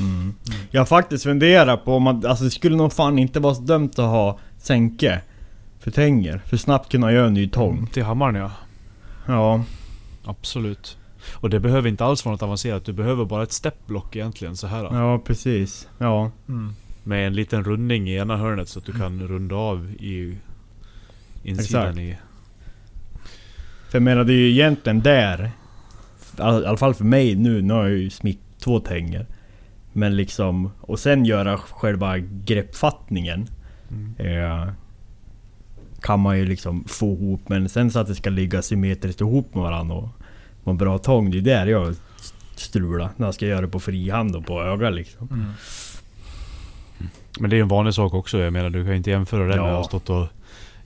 Mm. 0.00 0.34
Jag 0.70 0.80
har 0.80 0.86
faktiskt 0.86 1.24
funderat 1.24 1.84
på 1.84 1.94
om 1.96 2.02
man, 2.02 2.26
alltså 2.26 2.44
det 2.44 2.50
skulle 2.50 2.76
nog 2.76 2.92
fan 2.92 3.18
inte 3.18 3.40
vara 3.40 3.54
så 3.54 3.62
dumt 3.62 3.90
att 3.90 3.96
ha 3.96 4.38
sänke 4.58 5.20
för 5.78 5.90
tänger. 5.90 6.42
För 6.46 6.56
snabbt 6.56 6.92
kunna 6.92 7.12
göra 7.12 7.26
en 7.26 7.34
ny 7.34 7.48
tång. 7.48 7.86
Till 7.86 8.02
hammaren 8.04 8.34
ja. 8.34 8.50
Ja. 9.26 9.64
Absolut. 10.24 10.96
Och 11.32 11.50
det 11.50 11.60
behöver 11.60 11.88
inte 11.88 12.04
alls 12.04 12.24
vara 12.24 12.32
något 12.32 12.42
avancerat. 12.42 12.84
Du 12.84 12.92
behöver 12.92 13.24
bara 13.24 13.42
ett 13.42 13.52
steppblock 13.52 14.16
egentligen 14.16 14.56
så 14.56 14.66
här. 14.66 14.84
Ja 14.84 15.18
precis. 15.18 15.88
Ja. 15.98 16.30
Mm. 16.48 16.74
Med 17.02 17.26
en 17.26 17.34
liten 17.34 17.64
rundning 17.64 18.08
i 18.08 18.16
ena 18.16 18.36
hörnet 18.36 18.68
så 18.68 18.78
att 18.78 18.84
du 18.84 18.92
kan 18.92 19.28
runda 19.28 19.54
av 19.54 19.90
i 19.90 20.38
insidan 21.42 21.82
Exakt. 21.82 21.98
i... 21.98 22.16
För 23.90 23.98
jag 23.98 24.02
menar 24.02 24.24
det 24.24 24.32
är 24.32 24.36
ju 24.36 24.50
egentligen 24.50 25.00
där. 25.00 25.50
I 26.38 26.42
alla 26.42 26.76
fall 26.76 26.94
för 26.94 27.04
mig 27.04 27.34
nu, 27.34 27.62
nu 27.62 27.74
har 27.74 27.82
jag 27.82 27.98
ju 27.98 28.10
smitt 28.10 28.40
två 28.58 28.80
tänger. 28.80 29.26
Men 29.92 30.16
liksom, 30.16 30.70
och 30.80 30.98
sen 30.98 31.24
göra 31.24 31.58
själva 31.58 32.18
greppfattningen. 32.18 33.48
Mm. 33.90 34.14
Eh, 34.18 34.72
kan 36.00 36.20
man 36.20 36.38
ju 36.38 36.46
liksom 36.46 36.84
få 36.84 37.12
ihop 37.12 37.48
men 37.48 37.68
sen 37.68 37.90
så 37.90 37.98
att 37.98 38.06
det 38.06 38.14
ska 38.14 38.30
ligga 38.30 38.62
symmetriskt 38.62 39.20
ihop 39.20 39.54
med 39.54 39.62
varandra 39.62 39.94
och 39.94 40.08
vara 40.64 40.74
en 40.74 40.78
bra 40.78 40.98
tång. 40.98 41.30
Det 41.30 41.38
är 41.38 41.42
där 41.42 41.66
jag 41.66 41.94
strular 42.56 43.10
när 43.16 43.26
jag 43.26 43.34
ska 43.34 43.46
göra 43.46 43.60
det 43.60 43.68
på 43.68 43.80
frihand 43.80 44.36
och 44.36 44.46
på 44.46 44.62
öga 44.62 44.90
liksom. 44.90 45.28
Mm. 45.32 45.52
Men 47.40 47.50
det 47.50 47.54
är 47.54 47.58
ju 47.58 47.62
en 47.62 47.68
vanlig 47.68 47.94
sak 47.94 48.14
också. 48.14 48.38
Jag 48.38 48.52
menar 48.52 48.70
du 48.70 48.82
kan 48.82 48.90
ju 48.90 48.96
inte 48.96 49.10
jämföra 49.10 49.40
det 49.42 49.48
med 49.48 49.58
Ja. 49.58 49.66
att 49.70 49.76
ha 49.76 49.84
stått 49.84 50.10
och 50.10 50.26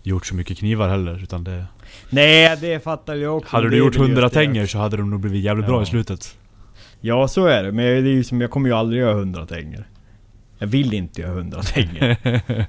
gjort 0.02 0.26
så 0.26 0.34
mycket 0.34 0.58
knivar 0.58 0.88
heller. 0.88 1.22
Utan 1.22 1.44
det... 1.44 1.64
Nej 2.10 2.56
det 2.60 2.84
fattar 2.84 3.14
jag 3.14 3.36
också. 3.36 3.56
Hade 3.56 3.70
du 3.70 3.76
gjort 3.76 3.94
vill 3.94 4.00
jag 4.00 4.08
100 4.08 4.26
inte 4.26 4.38
göra. 4.38 4.46
tänger 4.46 4.66
så 4.66 4.78
hade 4.78 4.96
de 4.96 5.10
nog 5.10 5.20
blivit 5.20 5.44
jävligt 5.44 5.66
bra 5.66 5.76
Ja. 5.76 5.82
i 5.82 5.86
slutet. 5.86 6.38
Ja 7.00 7.28
så 7.28 7.46
är 7.46 7.62
det, 7.62 7.72
men 7.72 7.84
det 7.84 8.10
är 8.10 8.14
ju 8.14 8.24
som, 8.24 8.40
jag 8.40 8.50
kommer 8.50 8.68
ju 8.68 8.74
aldrig 8.74 9.00
göra 9.02 9.12
100 9.18 9.46
tänger. 9.46 9.86
Jag 10.58 10.66
vill 10.66 10.94
inte 10.94 11.20
göra 11.20 11.32
100 11.32 11.62
tänger. 11.62 12.16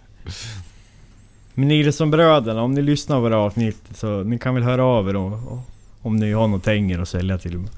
Men 1.54 1.68
ni 1.68 1.80
är 1.82 1.92
som 1.92 2.12
bröderna, 2.12 2.62
om 2.62 2.72
ni 2.74 2.82
lyssnar 2.82 3.18
på 3.20 3.24
här 3.24 3.32
avsnittet 3.32 3.98
så 3.98 4.24
ni 4.24 4.40
kan 4.40 4.56
väl 4.56 4.64
höra 4.64 4.84
av 4.84 5.10
er 5.10 5.16
och, 5.16 5.60
om 6.02 6.16
ni 6.16 6.32
har 6.32 6.48
något 6.48 6.64
tänger 6.64 7.00
att 7.00 7.10
sälja 7.10 7.38
till 7.38 7.58
mig. 7.58 7.70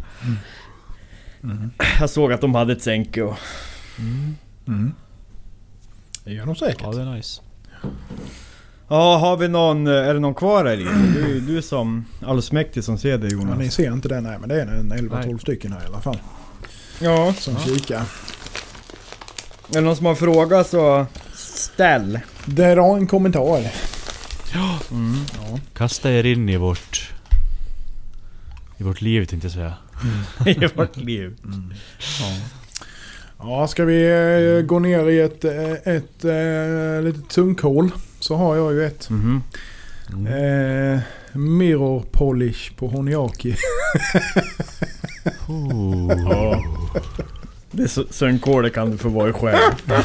Mm. 1.44 1.72
Jag 2.00 2.10
såg 2.10 2.34
att 2.34 2.42
de 2.42 2.56
hade 2.56 2.74
ett 2.74 2.82
sänke 2.82 3.22
och... 3.24 3.38
Mm. 4.68 4.94
Det 6.28 6.34
gör 6.34 6.46
de 6.46 6.56
säkert. 6.56 6.82
Ja 6.82 6.92
det 6.92 7.02
är 7.02 7.06
nice. 7.16 7.42
Ja, 8.88 9.18
har 9.18 9.38
vi 9.38 9.48
någon... 9.48 9.88
Är 9.88 10.14
det 10.14 10.20
någon 10.20 10.34
kvar 10.34 10.66
här 10.66 10.82
inne? 10.82 11.14
Du, 11.14 11.40
du 11.40 11.58
är 11.58 11.62
som 11.62 12.06
allsmäktig 12.26 12.84
som 12.84 12.98
ser 12.98 13.18
det 13.18 13.28
Ja, 13.28 13.32
Jonas. 13.34 13.58
ni 13.60 13.70
ser 13.70 13.94
inte 13.94 14.08
det 14.08 14.22
nej, 14.22 14.38
men 14.40 14.50
det 14.50 14.62
är 14.62 14.68
en 14.68 14.94
11-12 14.94 15.26
Nej. 15.26 15.40
stycken 15.40 15.74
här 15.74 15.84
i 15.84 15.86
alla 15.86 16.02
fall. 16.02 16.18
Ja. 17.00 17.34
Som 17.34 17.58
kikar. 17.60 17.96
Är 19.70 19.74
det 19.74 19.82
någon 19.82 19.96
som 19.96 20.06
har 20.06 20.16
frågat 20.16 20.68
så 20.68 21.06
ställ. 21.34 22.20
Det 22.46 22.66
är 22.66 22.98
en 22.98 23.08
kommentar. 23.08 23.72
Mm. 24.92 25.16
Ja. 25.34 25.60
Kasta 25.74 26.12
er 26.12 26.26
in 26.26 26.50
i 26.50 26.58
vårt... 26.58 27.12
I 28.78 28.84
vårt 28.84 29.02
liv 29.02 29.26
tänkte 29.26 29.46
jag 29.48 29.54
säga. 29.54 29.74
I 30.46 30.68
vårt 30.76 30.98
liv. 30.98 31.36
Ja. 32.20 32.26
Ja, 33.40 33.68
ska 33.68 33.86
vi 33.86 34.04
eh, 34.58 34.62
gå 34.66 34.80
ner 34.80 35.10
i 35.10 35.20
ett, 35.22 35.46
eh, 35.46 35.72
ett, 35.72 36.26
ett 36.26 37.04
litet 37.04 37.30
tunkhål 37.30 37.92
så 38.20 38.36
har 38.36 38.56
jag 38.56 38.74
ju 38.74 38.86
ett. 38.86 39.10
Mhm. 39.10 39.42
Eh, 40.28 41.00
mirror 41.34 42.04
polish 42.12 42.72
på 42.78 42.88
Honiaki. 42.88 43.56
Oh. 45.48 46.14
Ja. 46.30 46.64
Det 47.72 47.84
är 47.84 47.88
så, 47.88 48.04
sömnkålet 48.12 48.74
kan 48.74 48.92
du 48.92 48.98
få 48.98 49.10
vara 49.10 49.30
i 49.30 49.34
själv. 49.34 49.58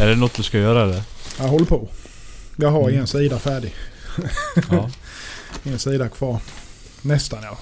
Är 0.00 0.06
det 0.06 0.16
något 0.16 0.34
du 0.34 0.42
ska 0.42 0.58
göra 0.58 0.82
eller? 0.82 1.02
Jag 1.38 1.44
håller 1.48 1.64
på. 1.66 1.88
Jag 2.56 2.70
har 2.70 2.88
Mm. 2.88 3.00
en 3.00 3.06
sida 3.06 3.38
färdig. 3.38 3.74
Ja. 4.70 4.90
En 5.64 5.78
sida 5.78 6.08
kvar. 6.08 6.38
Nästan 7.02 7.38
ja. 7.42 7.58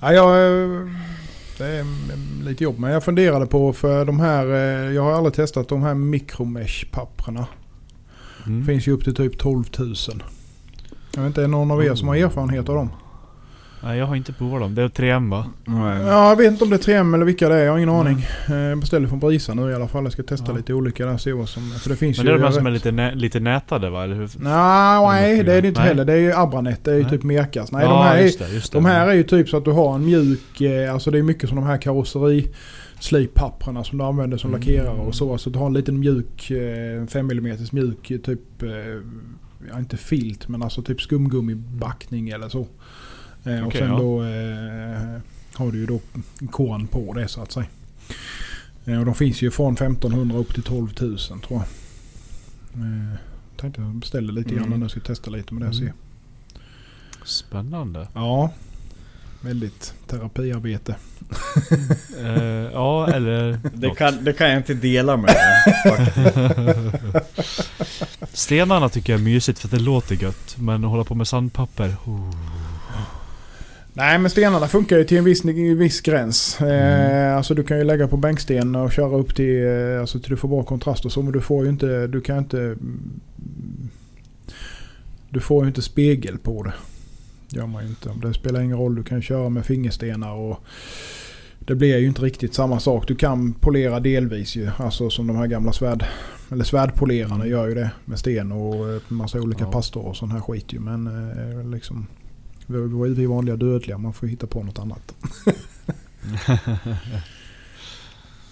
ja 0.00 0.12
jag, 0.12 0.36
eh, 0.62 0.86
det 1.60 1.66
är 1.66 1.80
mm, 1.80 2.42
lite 2.42 2.64
jobb 2.64 2.78
men 2.78 2.90
jag 2.90 3.04
funderade 3.04 3.46
på 3.46 3.72
för 3.72 4.04
de 4.04 4.20
här, 4.20 4.46
eh, 4.46 4.94
jag 4.94 5.02
har 5.02 5.12
aldrig 5.12 5.34
testat 5.34 5.68
de 5.68 5.82
här 5.82 5.94
micromesh-papperna. 5.94 7.46
Mm. 8.46 8.66
Finns 8.66 8.88
ju 8.88 8.92
upp 8.92 9.04
till 9.04 9.14
typ 9.14 9.38
12 9.38 9.64
000. 9.78 9.94
Jag 11.14 11.22
vet 11.22 11.26
inte, 11.26 11.40
är 11.40 11.42
det 11.42 11.48
någon 11.48 11.70
av 11.70 11.84
er 11.84 11.94
som 11.94 12.08
har 12.08 12.16
erfarenhet 12.16 12.68
av 12.68 12.74
dem? 12.74 12.88
Nej 13.82 13.98
jag 13.98 14.06
har 14.06 14.16
inte 14.16 14.32
provat 14.32 14.60
dem. 14.60 14.74
Det 14.74 14.82
är 14.82 14.88
3M 14.88 15.30
va? 15.30 15.46
Nej. 15.64 16.00
Ja, 16.02 16.28
jag 16.28 16.36
vet 16.36 16.52
inte 16.52 16.64
om 16.64 16.70
det 16.70 16.76
är 16.88 17.02
3M 17.02 17.14
eller 17.14 17.24
vilka 17.24 17.48
det 17.48 17.54
är. 17.54 17.64
Jag 17.64 17.70
har 17.72 17.78
ingen 17.78 17.88
aning. 17.90 18.26
Eh, 18.48 18.54
Jag 18.56 18.78
beställde 18.80 19.08
från 19.08 19.18
Brisa 19.18 19.54
nu 19.54 19.70
i 19.70 19.74
alla 19.74 19.88
fall. 19.88 20.04
Jag 20.04 20.12
ska 20.12 20.22
testa 20.22 20.52
Ja. 20.52 20.56
lite 20.56 20.74
olika 20.74 21.06
där. 21.06 21.16
Se 21.16 21.32
vad 21.32 21.48
som... 21.48 21.70
För 21.70 21.90
det 21.90 21.96
finns 21.96 22.16
Men 22.18 22.26
ju... 22.26 22.32
det 22.32 22.38
är 22.38 22.40
de 22.40 22.44
här 22.44 22.52
som 22.52 22.66
är 22.66 22.70
lite, 22.70 22.90
nä, 22.92 23.14
lite 23.14 23.40
nätade 23.40 23.90
va? 23.90 24.04
Eller 24.04 24.14
hur? 24.14 24.30
Nej, 24.38 25.00
nej 25.06 25.42
det 25.44 25.54
är 25.54 25.62
det 25.62 25.68
inte 25.68 25.80
Nej. 25.80 25.88
heller. 25.88 26.04
Det 26.04 26.12
är 26.12 26.16
ju 26.16 26.32
Abranet. 26.32 26.84
Det 26.84 26.90
är 26.90 26.94
ju 26.96 27.02
Nej. 27.02 27.10
typ 27.10 27.22
Mekas. 27.22 27.72
Nej, 27.72 27.84
ja, 27.84 27.90
de 27.90 28.02
här 28.04 28.16
är, 28.16 28.22
just 28.22 28.38
det, 28.38 28.48
just 28.48 28.72
det. 28.72 28.78
De 28.78 28.84
här 28.84 29.08
är 29.08 29.12
ju 29.14 29.22
typ 29.22 29.48
så 29.48 29.56
att 29.56 29.64
du 29.64 29.70
har 29.72 29.94
en 29.94 30.04
mjuk, 30.04 30.60
eh, 30.60 30.92
alltså 30.92 31.10
det 31.10 31.18
är 31.18 31.22
mycket 31.22 31.48
som 31.48 31.56
de 31.56 31.66
här 31.66 31.76
karosserislipapperna 31.78 33.84
som 33.84 33.98
du 33.98 34.04
använder 34.04 34.36
som 34.38 34.50
Mm. 34.50 34.60
lackerare 34.60 34.98
och 35.00 35.14
så. 35.14 35.38
Så 35.38 35.50
du 35.50 35.58
har 35.58 35.66
en 35.66 35.72
liten 35.72 36.00
mjuk, 36.00 36.50
eh, 36.50 37.06
5 37.06 37.30
mm 37.30 37.56
mjuk 37.72 38.10
eh, 38.10 38.18
typ, 38.18 38.62
eh, 38.62 38.68
ja 39.72 39.78
inte 39.78 39.96
filt 39.96 40.48
men 40.48 40.62
alltså 40.62 40.82
typ 40.82 41.00
skumgummibackning 41.00 42.28
eller 42.28 42.48
så. 42.48 42.66
Eh, 43.44 43.66
och 43.66 43.72
sen 43.72 43.88
ja. 43.90 43.98
då 43.98 44.22
eh, 44.22 45.20
har 45.54 45.72
du 45.72 45.78
ju 45.78 45.86
då 45.86 46.00
korn 46.50 46.86
på 46.86 47.12
det 47.12 47.28
så 47.28 47.42
att 47.42 47.52
säga. 47.52 47.66
Eh, 48.84 48.98
och 48.98 49.04
de 49.04 49.14
finns 49.14 49.42
ju 49.42 49.50
från 49.50 49.74
1500 49.74 50.36
upp 50.38 50.54
till 50.54 50.62
12 50.62 50.88
000 51.00 51.18
tror 51.18 51.40
jag. 51.50 51.60
Eh, 52.82 53.14
tänkte 53.56 53.80
jag 53.80 53.94
beställa 53.94 54.32
lite 54.32 54.54
grann 54.54 54.64
Mm. 54.66 54.80
nu. 54.80 54.88
Ska 54.88 55.00
testa 55.00 55.30
lite 55.30 55.54
med 55.54 55.62
det 55.62 55.68
och 55.68 55.74
se. 55.76 55.82
Mm. 55.82 55.94
Spännande. 57.24 58.08
Ja, 58.14 58.52
väldigt 59.40 59.94
terapiarbete. 60.06 60.96
Eh, 62.20 62.32
ja 62.72 63.08
eller... 63.12 63.60
Det 63.74 63.90
kan, 63.90 64.24
det 64.24 64.32
kan 64.32 64.48
jag 64.48 64.56
inte 64.56 64.74
dela 64.74 65.16
med. 65.16 65.34
Stenarna 68.32 68.88
tycker 68.88 69.12
jag 69.12 69.20
är 69.20 69.24
mysigt 69.24 69.58
för 69.58 69.68
att 69.68 69.72
det 69.72 69.78
låter 69.78 70.14
gött. 70.22 70.56
Men 70.58 70.84
att 70.84 70.90
hålla 70.90 71.04
på 71.04 71.14
med 71.14 71.28
sandpapper... 71.28 71.96
Oh. 72.04 72.34
Nej 74.00 74.18
men 74.18 74.30
stenarna 74.30 74.66
funkar 74.68 74.98
ju 74.98 75.04
till 75.04 75.16
en 75.18 75.24
viss, 75.24 75.44
en 75.44 75.78
viss 75.78 76.00
gräns. 76.00 76.60
Eh, 76.60 77.36
alltså 77.36 77.54
du 77.54 77.62
kan 77.62 77.78
ju 77.78 77.84
lägga 77.84 78.08
på 78.08 78.16
bänksten 78.16 78.74
och 78.76 78.92
köra 78.92 79.16
upp 79.16 79.34
till, 79.36 79.66
eh, 79.66 80.00
alltså 80.00 80.18
till 80.20 80.30
du 80.30 80.36
får 80.36 80.48
bra 80.48 80.62
kontrast 80.62 81.04
och 81.04 81.12
så. 81.12 81.22
Men 81.22 81.32
du 81.32 81.40
får 81.40 81.64
ju 81.64 81.70
inte, 81.70 82.06
du 82.06 82.20
kan 82.20 82.38
inte... 82.38 82.58
mm, 82.60 83.90
Du 85.30 85.40
får 85.40 85.64
ju 85.64 85.68
inte 85.68 85.82
spegel 85.82 86.38
på 86.38 86.62
det. 86.62 86.72
Gör 87.48 87.66
man 87.66 87.82
ju 87.82 87.88
inte. 87.88 88.10
Det 88.22 88.34
spelar 88.34 88.60
ingen 88.60 88.76
roll. 88.78 88.94
Du 88.94 89.02
kan 89.02 89.22
köra 89.22 89.48
med 89.48 89.66
fingerstenar 89.66 90.32
och... 90.34 90.60
Det 91.58 91.74
blir 91.74 91.98
ju 91.98 92.06
inte 92.06 92.22
riktigt 92.22 92.54
samma 92.54 92.80
sak. 92.80 93.08
Du 93.08 93.14
kan 93.16 93.52
polera 93.52 94.00
delvis 94.00 94.56
ju. 94.56 94.70
Alltså 94.76 95.10
som 95.10 95.26
de 95.26 95.36
här 95.36 95.46
gamla 95.46 95.72
svärd... 95.72 96.04
Eller 96.52 96.64
svärdpolerarna 96.64 97.46
gör 97.46 97.68
ju 97.68 97.74
det. 97.74 97.90
Med 98.04 98.18
sten 98.18 98.52
och 98.52 98.88
eh, 98.88 99.00
massa 99.08 99.40
olika 99.40 99.64
Ja. 99.64 99.70
pastor 99.72 100.06
och 100.06 100.16
sån 100.16 100.30
här 100.30 100.40
skit 100.40 100.72
ju. 100.72 100.80
Men 100.80 101.06
eh, 101.06 101.70
liksom... 101.70 102.06
Vi 102.70 102.76
ju 102.78 103.14
vi 103.14 103.26
vanliga 103.26 103.56
dödliga. 103.56 103.98
Man 103.98 104.12
får 104.12 104.26
hitta 104.26 104.46
på 104.46 104.62
något 104.62 104.78
annat. 104.78 105.14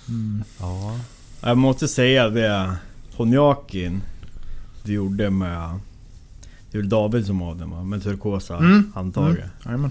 Mm. 0.08 0.44
Ja. 0.60 1.00
Jag 1.40 1.58
måste 1.58 1.88
säga 1.88 2.28
det, 2.28 2.76
Honjakin 3.16 4.02
du 4.84 4.92
gjorde 4.92 5.30
med... 5.30 5.78
Det 6.70 6.78
är 6.78 6.82
väl 6.82 6.88
David 6.88 7.26
som 7.26 7.40
har 7.40 7.54
den 7.54 7.70
va? 7.70 7.84
Med 7.84 8.02
turkosa 8.02 8.56
Mm. 8.56 8.92
handtaget. 8.94 9.44
Jajamän. 9.64 9.90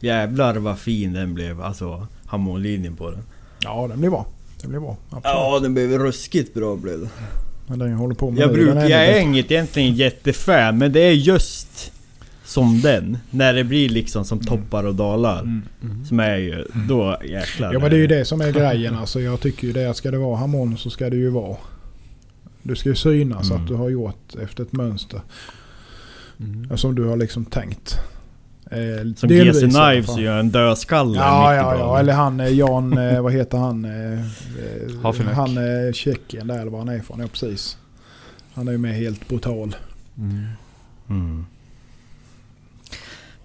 Jävlar 0.00 0.56
vad 0.56 0.78
fin 0.78 1.12
den 1.12 1.34
blev, 1.34 1.62
alltså 1.62 2.06
harmonlinjen 2.26 2.96
på 2.96 3.10
den. 3.10 3.22
Ja, 3.60 3.86
den 3.88 3.98
blir 4.00 4.10
bra. 4.10 4.26
Den 4.60 4.70
blir 4.70 4.80
bra. 4.80 4.96
Absolut. 5.04 5.24
Ja, 5.24 5.58
den 5.62 5.74
blev 5.74 5.98
ruskigt 5.98 6.54
bra 6.54 6.76
blev 6.76 7.00
den. 7.00 7.08
Men 7.66 7.78
den 7.78 7.90
jag 7.90 7.98
håller 7.98 8.14
på 8.14 8.30
med 8.30 8.42
Jag, 8.42 8.58
är 8.58 8.88
jag 8.88 9.04
är 9.06 9.20
inget 9.20 9.50
egentligen 9.50 9.94
jättefan, 9.94 10.78
men 10.78 10.92
det 10.92 11.00
är 11.00 11.12
just 11.12 11.92
som 12.48 12.80
den. 12.80 13.18
När 13.30 13.54
det 13.54 13.64
blir 13.64 13.88
liksom 13.88 14.24
som 14.24 14.38
toppar 14.40 14.84
och 14.84 14.94
dalar. 14.94 15.40
Mm. 15.40 15.62
Mm. 15.82 16.04
Som 16.04 16.20
är 16.20 16.36
ju, 16.36 16.64
då 16.88 17.18
jäklar. 17.24 17.72
Ja 17.72 17.78
men 17.78 17.90
det 17.90 17.96
är 17.96 18.00
ju 18.00 18.06
det 18.06 18.24
som 18.24 18.40
är 18.40 18.52
grejen. 18.52 18.94
Alltså, 18.94 19.20
jag 19.20 19.40
tycker 19.40 19.66
ju 19.66 19.72
det 19.72 19.90
att 19.90 19.96
ska 19.96 20.10
det 20.10 20.18
vara 20.18 20.36
harmon 20.36 20.78
så 20.78 20.90
ska 20.90 21.10
det 21.10 21.16
ju 21.16 21.30
vara. 21.30 21.56
Du 22.62 22.76
ska 22.76 22.88
ju 22.88 22.94
synas 22.94 23.50
Mm. 23.50 23.62
att 23.62 23.68
du 23.68 23.74
har 23.74 23.88
gjort 23.88 24.34
efter 24.42 24.62
ett 24.62 24.72
mönster. 24.72 25.20
Mm. 26.40 26.76
Som 26.78 26.94
du 26.94 27.04
har 27.04 27.16
liksom 27.16 27.44
tänkt. 27.44 27.94
Eh, 28.70 29.14
Som 29.16 29.28
delvis 29.28 29.62
GC 29.62 29.70
Knives 29.70 30.18
gör 30.18 30.38
en 30.40 30.50
dödskalle 30.50 31.18
Ja, 31.18 31.54
ja, 31.54 31.62
ja. 31.70 31.76
bladet. 31.76 32.00
Eller 32.00 32.12
han 32.12 32.40
eh, 32.40 32.48
Jan, 32.48 32.98
eh, 32.98 33.20
vad 33.22 33.32
heter 33.32 33.58
han? 33.58 33.84
eh, 33.84 34.20
eh. 35.20 35.32
Han 35.34 35.56
är 35.58 35.92
Tjeckien 35.92 36.46
där 36.46 36.58
eller 36.60 36.70
var 36.70 36.78
han 36.78 36.88
är 36.88 36.96
ifrån. 36.96 37.20
Ja, 37.20 37.26
precis. 37.32 37.76
Han 38.54 38.68
är 38.68 38.72
ju 38.72 38.78
med 38.78 38.94
helt 38.94 39.28
brutal. 39.28 39.76
Mm. 41.08 41.46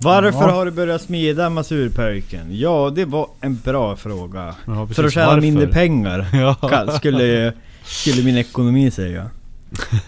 Varför 0.03 0.39
Ja. 0.47 0.51
har 0.51 0.65
du 0.65 0.71
börjat 0.71 1.01
smida 1.01 1.49
Masurpöjken? 1.49 2.47
Ja, 2.59 2.91
det 2.95 3.05
var 3.05 3.27
en 3.41 3.55
bra 3.63 3.95
fråga. 3.95 4.55
Ja, 4.65 4.81
precis. 4.87 4.95
För 4.95 5.03
att 5.03 5.13
tjäna 5.13 5.37
mindre 5.37 5.67
pengar, 5.67 6.27
Ja. 6.61 6.97
skulle, 6.97 7.53
skulle 7.83 8.23
min 8.23 8.37
ekonomi 8.37 8.91
säga. 8.91 9.29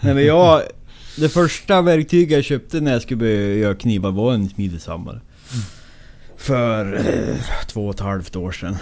Nej 0.00 0.14
men 0.14 0.24
jag... 0.26 0.62
Det 1.18 1.28
första 1.28 1.82
verktyget 1.82 2.30
jag 2.30 2.44
köpte 2.44 2.80
när 2.80 2.92
jag 2.92 3.02
skulle 3.02 3.16
börja 3.18 3.54
göra 3.54 3.74
knivar 3.74 4.10
var 4.10 4.32
en 4.34 4.48
smideshammare. 4.48 5.20
För 6.36 6.94
eh, 6.94 7.36
två 7.66 7.86
och 7.88 7.94
ett 7.94 8.00
halvt 8.00 8.36
år 8.36 8.52
sedan. 8.52 8.76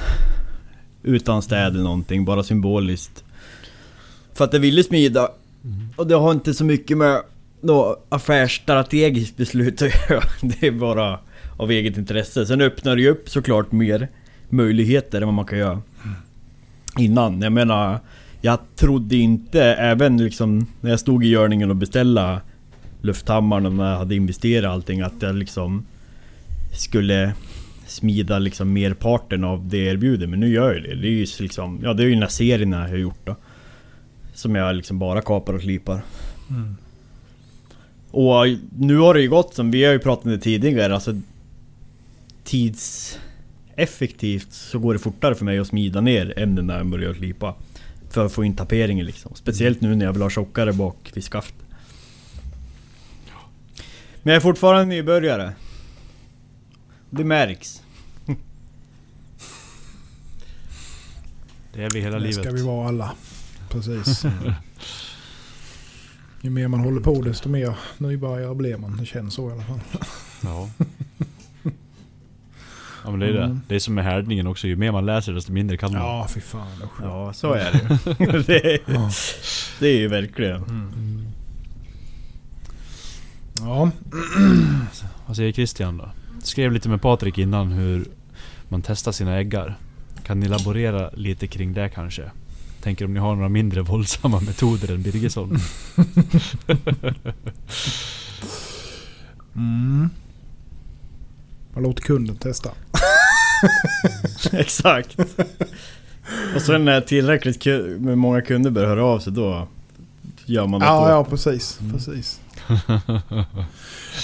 Utan 1.03 1.43
städ 1.43 1.73
eller 1.73 1.85
någonting, 1.85 2.25
bara 2.25 2.43
symboliskt. 2.43 3.25
För 4.35 4.45
att 4.45 4.53
jag 4.53 4.61
ville 4.61 4.85
smida. 4.85 5.29
Mm. 5.65 5.89
Och 5.97 6.07
det 6.07 6.15
har 6.15 6.33
inte 6.33 6.55
så 6.55 6.65
mycket 6.65 6.97
med 6.99 7.21
något 7.65 8.07
affärsstrategiskt 8.09 9.37
beslut 9.37 9.83
att 9.83 9.91
göra. 10.11 10.23
Det 10.41 10.67
är 10.67 10.71
bara 10.71 11.19
av 11.57 11.71
eget 11.71 11.99
intresse. 11.99 12.47
Sen 12.47 12.61
öppnar 12.61 12.97
det 12.97 13.03
ju 13.03 13.09
upp 13.09 13.29
såklart 13.29 13.73
mer 13.73 14.09
möjligheter 14.49 15.21
än 15.21 15.29
vad 15.29 15.35
man 15.35 15.45
kan 15.45 15.59
göra 15.59 15.83
innan. 16.99 17.41
Jag 17.41 17.53
menar, 17.53 18.01
jag 18.41 18.59
trodde 18.77 19.17
inte, 19.17 19.62
även 19.62 20.17
liksom 20.17 20.67
när 20.81 20.91
jag 20.91 21.01
stod 21.01 21.25
i 21.25 21.29
görningen 21.29 21.71
och 21.71 21.77
beställa 21.77 22.41
lufthammaren 23.03 23.67
och 23.67 23.73
när 23.73 23.91
jag 23.91 23.99
hade 23.99 24.15
investerat 24.15 24.71
allting, 24.71 25.01
att 25.01 25.23
jag 25.23 25.35
liksom 25.35 25.87
skulle 26.73 27.35
smida 27.87 28.39
liksom 28.39 28.73
merparten 28.73 29.45
av 29.45 29.69
det 29.69 29.79
jag 29.79 29.87
erbjuder. 29.87 30.27
Men 30.27 30.41
nu 30.41 30.49
gör 30.49 30.75
jag 30.75 30.83
det. 30.83 30.95
Det 30.95 31.07
är 31.07 31.11
ju 31.11 31.27
liksom, 31.41 31.81
ja 31.83 31.93
det 31.93 32.03
är 32.03 32.05
ju 32.05 32.12
den 32.12 32.23
här 32.23 32.29
serien 32.29 32.73
jag 32.73 32.89
har 32.89 32.97
gjort 32.97 33.21
då. 33.25 33.37
Som 34.35 34.55
jag 34.55 34.77
liksom 34.77 34.99
bara 34.99 35.21
kapar 35.21 35.53
och 35.53 35.61
slipar. 35.61 36.03
Mm. 36.51 36.77
Och 38.17 38.47
nu 38.79 38.97
har 38.99 39.15
det 39.15 39.21
ju 39.21 39.29
gått 39.29 39.55
som 39.55 39.71
vi 39.71 39.85
har 39.85 39.93
ju 39.93 39.99
pratat 39.99 40.25
om 40.25 40.31
det 40.31 40.39
tidigare, 40.39 40.95
alltså 40.95 41.21
Tidseffektivt 42.45 44.53
så 44.53 44.79
går 44.79 44.93
det 44.93 44.99
fortare 44.99 45.35
för 45.35 45.45
mig 45.45 45.59
att 45.59 45.67
smida 45.67 46.01
ner 46.01 46.39
än 46.39 46.55
när 46.55 46.77
jag 46.77 46.87
börjar 46.87 47.15
slipa. 47.15 47.55
För 48.11 48.27
att 48.27 48.33
få 48.33 48.45
in 48.45 48.57
taperingen 48.57 49.07
liksom. 49.07 49.35
Speciellt 49.35 49.81
nu 49.81 49.95
när 49.95 50.05
jag 50.05 50.12
vill 50.12 50.23
ha 50.23 50.31
tjockare 50.31 50.73
bak 50.73 51.11
vid 51.15 51.25
skaft. 51.25 51.55
Men 54.23 54.33
jag 54.33 54.37
är 54.37 54.41
fortfarande 54.41 54.85
nybörjare. 54.85 55.53
Det 57.11 57.25
märks. 57.25 57.83
Det 61.73 61.83
är 61.85 61.91
vi 61.91 62.01
hela 62.01 62.19
Det 62.19 62.25
livet. 62.25 62.45
ska 62.45 62.51
vi 62.51 62.62
vara 62.62 62.89
alla. 62.89 63.12
Precis. 63.71 64.23
Ju 66.45 66.51
mer 66.51 66.68
man 66.68 66.80
håller 66.80 67.01
på 67.01 67.22
desto 67.22 67.49
mer 67.49 67.74
nybörjare 67.99 68.55
blir 68.55 68.76
man. 68.76 68.97
Det 68.97 69.07
känns 69.07 69.34
så 69.34 69.51
i 69.51 69.53
alla 69.53 69.62
fall. 69.62 69.80
Ja. 70.42 70.68
Ja 73.05 73.11
men 73.11 73.20
det 73.20 73.26
är 73.26 73.32
det. 73.32 73.45
Mm. 73.45 73.61
Det 73.68 73.74
är 73.74 73.78
som 73.78 73.95
med 73.95 74.05
härdningen 74.05 74.47
också. 74.47 74.66
Ju 74.66 74.76
mer 74.76 74.92
man 74.92 75.07
läser 75.07 75.32
desto 75.32 75.53
mindre 75.53 75.76
kan 75.76 75.92
man. 75.92 76.01
Ja, 76.03 76.26
fy 76.34 76.40
fan. 76.40 76.66
usch. 76.84 77.03
Ja, 77.03 77.32
så 77.32 77.53
är 77.53 77.72
det 77.72 77.78
ju. 78.18 78.42
det, 78.47 78.78
Ja. 78.86 79.11
det 79.80 79.88
är 79.88 79.97
ju 79.99 80.09
verkligen. 80.09 80.62
Mm. 80.64 81.26
Ja. 83.59 83.90
Vad 85.26 85.36
säger 85.36 85.53
Christian 85.53 85.97
då? 85.97 86.11
Skrev 86.42 86.72
lite 86.72 86.88
med 86.88 87.03
Patrik 87.03 87.38
innan 87.38 87.72
hur 87.72 88.05
man 88.68 88.82
testar 88.82 89.12
sina 89.12 89.36
äggar. 89.36 89.78
Kan 90.26 90.40
ni 90.40 90.49
laborera 90.49 91.11
lite 91.14 91.47
kring 91.47 91.72
det 91.74 91.88
kanske? 91.88 92.30
Tänker 92.85 93.05
om 93.05 93.14
ni 93.14 93.20
har 93.20 93.35
några 93.35 93.49
mindre 93.49 93.82
våldsamma 93.82 94.41
metoder 94.41 94.95
än 94.95 95.03
Birgersson? 95.03 95.59
Mm. 99.57 100.11
Man 101.74 101.82
låter 101.82 102.03
kunden 102.03 102.37
testa. 102.37 102.70
Exakt. 104.53 105.16
Och 106.55 106.62
sen 106.62 106.85
när 106.85 107.01
tillräckligt 107.01 107.62
ku- 107.62 107.99
med 107.99 108.18
många 108.18 108.43
kunder 108.43 108.70
börjar 108.70 108.89
höra 108.89 109.05
av 109.05 109.18
sig 109.18 109.32
då 109.32 109.68
gör 110.47 110.66
man 110.66 110.80
något 110.80 110.87
Ja, 110.89 111.03
åt 111.03 111.09
ja 111.09 111.24
precis. 111.30 111.78
precis. 111.93 112.41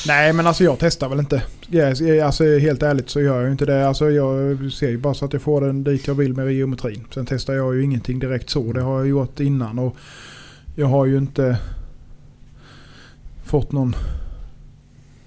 Nej 0.06 0.32
men 0.32 0.46
alltså 0.46 0.64
jag 0.64 0.76
testar 0.78 1.08
väl 1.08 1.18
inte. 1.18 1.42
Jag, 1.68 1.96
jag- 1.96 2.18
alltså 2.18 2.44
helt 2.58 2.82
ärligt 2.82 3.10
så 3.10 3.20
gör 3.20 3.36
jag 3.36 3.44
ju 3.44 3.52
inte 3.52 3.66
det. 3.66 3.88
Alltså 3.88 4.10
jag 4.10 4.58
ser 4.72 4.88
ju 4.88 4.98
bara 4.98 5.14
så 5.14 5.24
att 5.24 5.32
jag 5.32 5.42
får 5.42 5.60
den 5.60 5.84
dit 5.84 6.06
jag 6.06 6.14
vill 6.14 6.34
med 6.34 6.52
geometrin. 6.52 7.04
Sen 7.14 7.26
testar 7.26 7.54
jag 7.54 7.74
ju 7.74 7.82
ingenting 7.84 8.18
direkt 8.18 8.50
så. 8.50 8.72
Det 8.72 8.80
har 8.82 8.98
jag 8.98 9.08
gjort 9.08 9.40
innan 9.40 9.78
och 9.78 9.96
jag 10.74 10.86
har 10.86 11.06
ju 11.06 11.18
inte 11.18 11.58
fått 13.44 13.72
någon... 13.72 13.94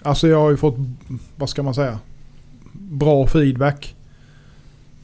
Alltså 0.01 0.27
jag 0.27 0.39
har 0.41 0.51
ju 0.51 0.57
fått, 0.57 0.75
vad 1.35 1.49
ska 1.49 1.63
man 1.63 1.75
säga? 1.75 1.99
Bra 2.73 3.27
feedback. 3.27 3.95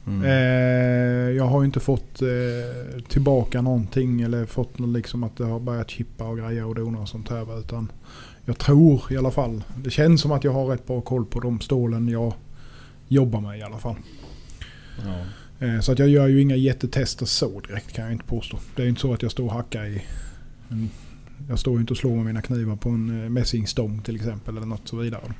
Mm. 0.06 0.24
Eh, 0.24 1.36
jag 1.36 1.44
har 1.44 1.60
ju 1.60 1.66
inte 1.66 1.80
fått 1.80 2.22
eh, 2.22 3.02
tillbaka 3.08 3.60
någonting 3.62 4.20
eller 4.20 4.46
fått 4.46 4.78
någon 4.78 4.92
liksom 4.92 5.24
att 5.24 5.36
det 5.36 5.44
har 5.44 5.60
börjat 5.60 5.90
chippa 5.90 6.24
och 6.24 6.38
grejer 6.38 6.64
och 6.64 6.74
dona 6.74 6.98
och 6.98 7.08
sånt 7.08 7.28
här. 7.28 7.58
Utan 7.60 7.88
jag 8.50 8.58
tror 8.58 9.12
i 9.12 9.16
alla 9.16 9.30
fall. 9.30 9.64
Det 9.76 9.90
känns 9.90 10.20
som 10.20 10.32
att 10.32 10.44
jag 10.44 10.52
har 10.52 10.66
rätt 10.66 10.86
bra 10.86 11.00
koll 11.00 11.24
på 11.26 11.40
de 11.40 11.60
stålen 11.60 12.08
jag 12.08 12.34
jobbar 13.08 13.40
med 13.40 13.58
i 13.58 13.62
alla 13.62 13.78
fall. 13.78 13.96
Ja. 15.04 15.66
Eh, 15.66 15.80
så 15.80 15.92
att 15.92 15.98
jag 15.98 16.08
gör 16.08 16.28
ju 16.28 16.40
inga 16.40 16.56
jättetester 16.56 17.26
så 17.26 17.60
direkt 17.60 17.92
kan 17.92 18.04
jag 18.04 18.12
inte 18.12 18.24
påstå. 18.24 18.58
Det 18.76 18.82
är 18.82 18.86
inte 18.86 19.00
så 19.00 19.14
att 19.14 19.22
jag 19.22 19.30
står 19.30 19.44
och 19.44 19.52
hackar 19.52 19.84
i... 19.86 20.02
En, 20.68 20.90
jag 21.48 21.58
står 21.58 21.74
ju 21.74 21.80
inte 21.80 21.92
och 21.92 21.96
slår 21.96 22.16
med 22.16 22.24
mina 22.24 22.42
knivar 22.42 22.76
på 22.76 22.88
en 22.88 23.24
eh, 23.24 23.30
mässingstång 23.30 24.02
till 24.02 24.16
exempel 24.16 24.56
eller 24.56 24.66
något 24.66 24.88
så 24.88 24.96
vidare. 24.96 25.34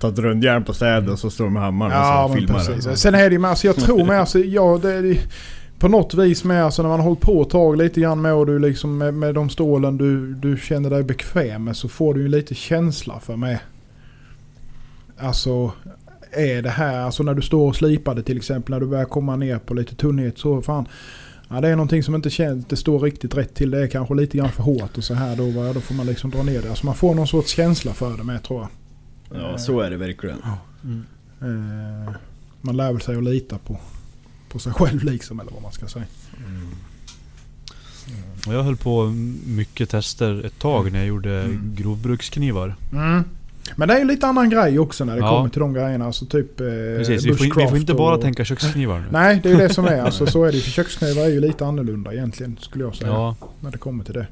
Ta 0.00 0.08
ett 0.08 0.18
rundjärn 0.18 0.64
på 0.64 0.74
städ 0.74 1.08
och 1.08 1.18
så 1.18 1.30
står 1.30 1.44
de 1.44 1.52
med 1.52 1.62
hammaren 1.62 1.92
Ja, 1.92 2.24
och 2.24 2.30
så 2.30 2.36
filmar 2.36 2.64
precis. 2.64 3.00
Sen 3.00 3.14
är 3.14 3.30
det 3.30 3.32
ju 3.32 3.38
med, 3.38 3.50
alltså 3.50 3.66
jag 3.66 3.76
tror 3.76 4.04
med, 4.04 4.20
alltså, 4.20 4.38
ja, 4.38 4.78
det, 4.82 5.18
på 5.78 5.88
något 5.88 6.14
vis 6.14 6.44
med, 6.44 6.64
alltså 6.64 6.82
när 6.82 6.88
man 6.88 7.00
har 7.00 7.06
hållit 7.06 7.20
på 7.20 7.42
ett 7.42 7.50
tag 7.50 7.76
lite 7.76 8.00
grann 8.00 8.20
med 8.20 8.34
och 8.34 8.46
du 8.46 8.58
liksom 8.58 8.98
med, 8.98 9.14
med 9.14 9.34
de 9.34 9.48
stålen 9.50 9.98
du, 9.98 10.34
du 10.34 10.56
känner 10.56 10.90
dig 10.90 11.02
bekväm 11.02 11.64
med 11.64 11.76
så 11.76 11.88
får 11.88 12.14
du 12.14 12.22
ju 12.22 12.28
lite 12.28 12.54
känsla 12.54 13.20
för 13.20 13.36
med. 13.36 13.58
Alltså, 15.18 15.72
är 16.30 16.62
det 16.62 16.70
här, 16.70 16.98
alltså 16.98 17.22
när 17.22 17.34
du 17.34 17.42
står 17.42 17.68
och 17.68 17.76
slipar 17.76 18.14
det 18.14 18.22
till 18.22 18.36
exempel, 18.36 18.72
när 18.72 18.80
du 18.80 18.86
börjar 18.86 19.04
komma 19.04 19.36
ner 19.36 19.58
på 19.58 19.74
lite 19.74 19.94
tunnhet 19.94 20.38
så 20.38 20.62
fan. 20.62 20.88
Ja, 21.48 21.60
det 21.60 21.68
är 21.68 21.76
någonting 21.76 22.02
som 22.02 22.14
inte 22.14 22.30
känns, 22.30 22.64
det 22.64 22.76
står 22.76 22.98
riktigt 22.98 23.36
rätt 23.36 23.54
till. 23.54 23.70
Det 23.70 23.82
är 23.82 23.86
kanske 23.86 24.14
lite 24.14 24.38
grann 24.38 24.52
för 24.52 24.62
hårt 24.62 24.98
och 24.98 25.04
så 25.04 25.14
här 25.14 25.36
då, 25.36 25.50
va, 25.50 25.72
då 25.72 25.80
får 25.80 25.94
man 25.94 26.06
liksom 26.06 26.30
dra 26.30 26.42
ner 26.42 26.62
det. 26.62 26.68
Alltså 26.68 26.86
man 26.86 26.94
får 26.94 27.14
någon 27.14 27.28
sorts 27.28 27.50
känsla 27.50 27.92
för 27.92 28.16
det 28.16 28.24
med 28.24 28.42
tror 28.42 28.60
jag. 28.60 28.68
Ja, 29.40 29.58
så 29.58 29.80
är 29.80 29.90
det 29.90 29.96
verkligen. 29.96 30.38
Mm. 30.84 31.04
Eh, 31.40 32.12
man 32.60 32.76
lär 32.76 32.92
väl 32.92 33.00
sig 33.00 33.16
att 33.16 33.24
lita 33.24 33.58
på, 33.58 33.76
på 34.48 34.58
sig 34.58 34.72
själv 34.72 35.04
liksom, 35.04 35.40
eller 35.40 35.52
vad 35.52 35.62
man 35.62 35.72
ska 35.72 35.86
säga. 35.88 36.04
Och 38.46 38.54
jag 38.54 38.62
höll 38.62 38.76
på 38.76 39.04
mycket 39.46 39.90
tester 39.90 40.44
ett 40.46 40.58
tag 40.58 40.92
när 40.92 40.98
jag 40.98 41.08
gjorde 41.08 41.40
Mm. 41.40 41.74
grovbruksknivar. 41.78 42.74
Men 43.76 43.88
det 43.88 43.94
är 43.94 43.98
ju 43.98 44.04
lite 44.04 44.26
annan 44.26 44.50
grej 44.50 44.78
också 44.78 45.04
när 45.04 45.14
det 45.14 45.20
Ja. 45.20 45.36
kommer 45.36 45.48
till 45.50 45.60
de 45.60 45.72
grejerna. 45.72 46.04
Alltså 46.06 46.26
typ 46.26 46.60
eh, 46.60 46.66
Precis, 46.66 47.24
vi 47.26 47.34
får, 47.34 47.46
in- 47.46 47.52
vi 47.56 47.66
får 47.68 47.76
inte 47.78 47.94
bara 47.94 48.14
och, 48.16 48.20
tänka 48.22 48.44
köksknivar 48.44 48.98
nu. 49.00 49.06
Nej, 49.10 49.40
det 49.42 49.48
är 49.48 49.52
ju 49.52 49.58
det 49.58 49.74
som 49.74 49.84
är. 49.84 50.00
Alltså, 50.02 50.26
så 50.34 50.44
är 50.44 50.52
det. 50.52 50.60
För 50.60 50.70
köksknivar 50.70 51.22
är 51.22 51.28
ju 51.28 51.40
lite 51.40 51.66
annorlunda 51.66 52.12
egentligen, 52.14 52.58
skulle 52.60 52.84
jag 52.84 52.96
säga. 52.96 53.10
Ja, 53.10 53.36
När 53.60 53.70
det 53.70 53.78
kommer 53.78 54.04
till 54.04 54.14
det. 54.14 54.26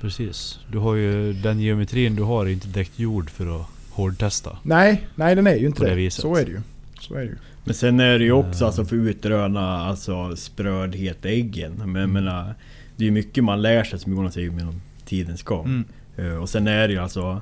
precis. 0.00 0.58
Du 0.72 0.78
har 0.78 0.94
ju 0.94 1.32
den 1.32 1.60
geometrin 1.60 2.16
du 2.16 2.22
har 2.22 2.46
är 2.46 2.50
inte 2.50 2.68
direkt 2.68 2.98
gjord 2.98 3.30
för 3.30 3.60
att 3.60 3.66
hårdtesta. 3.90 4.58
Nej, 4.62 5.08
nej 5.14 5.34
den 5.34 5.46
är 5.46 5.54
ju 5.56 5.66
inte 5.66 5.84
det 5.84 5.94
det. 5.94 6.10
Så 6.10 6.36
är 6.36 6.44
det 6.44 6.50
ju. 6.50 6.60
Så 7.00 7.14
är 7.14 7.18
det 7.20 7.24
ju. 7.26 7.36
Men 7.66 7.74
sen 7.74 8.00
är 8.00 8.18
det 8.18 8.24
ju 8.24 8.32
också 8.32 8.66
alltså 8.66 8.84
för 8.84 8.96
att 8.96 9.02
utröna 9.16 9.76
alltså 9.86 10.36
sprödhet 10.36 11.24
i 11.24 11.28
äggen. 11.28 11.72
Men 11.76 11.88
Mm. 11.96 12.12
menar, 12.12 12.54
det 12.96 13.04
är 13.04 13.06
ju 13.06 13.10
mycket 13.12 13.44
man 13.44 13.62
lär 13.62 13.84
sig 13.84 13.98
som 13.98 14.12
Jonas 14.12 14.34
säger 14.34 14.50
med 14.50 14.74
tidens 15.04 15.42
gång. 15.42 15.66
Mm. 15.66 15.84
Eh, 16.32 16.36
Och 16.42 16.48
sen 16.48 16.66
är 16.66 16.88
det 16.88 16.94
ju 16.94 17.00
alltså... 17.00 17.40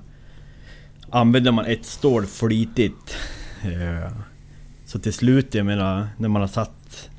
Använder 1.11 1.53
man 1.53 1.65
ett 1.67 1.85
stål 1.85 2.27
flitigt 2.27 3.17
eh, 3.63 4.13
Så 4.87 4.99
till 4.99 5.13
slut, 5.13 5.55
jag 5.55 5.67
menar, 5.67 6.07
när 6.19 6.29
man 6.29 6.43
har 6.43 6.49
satt 6.49 7.11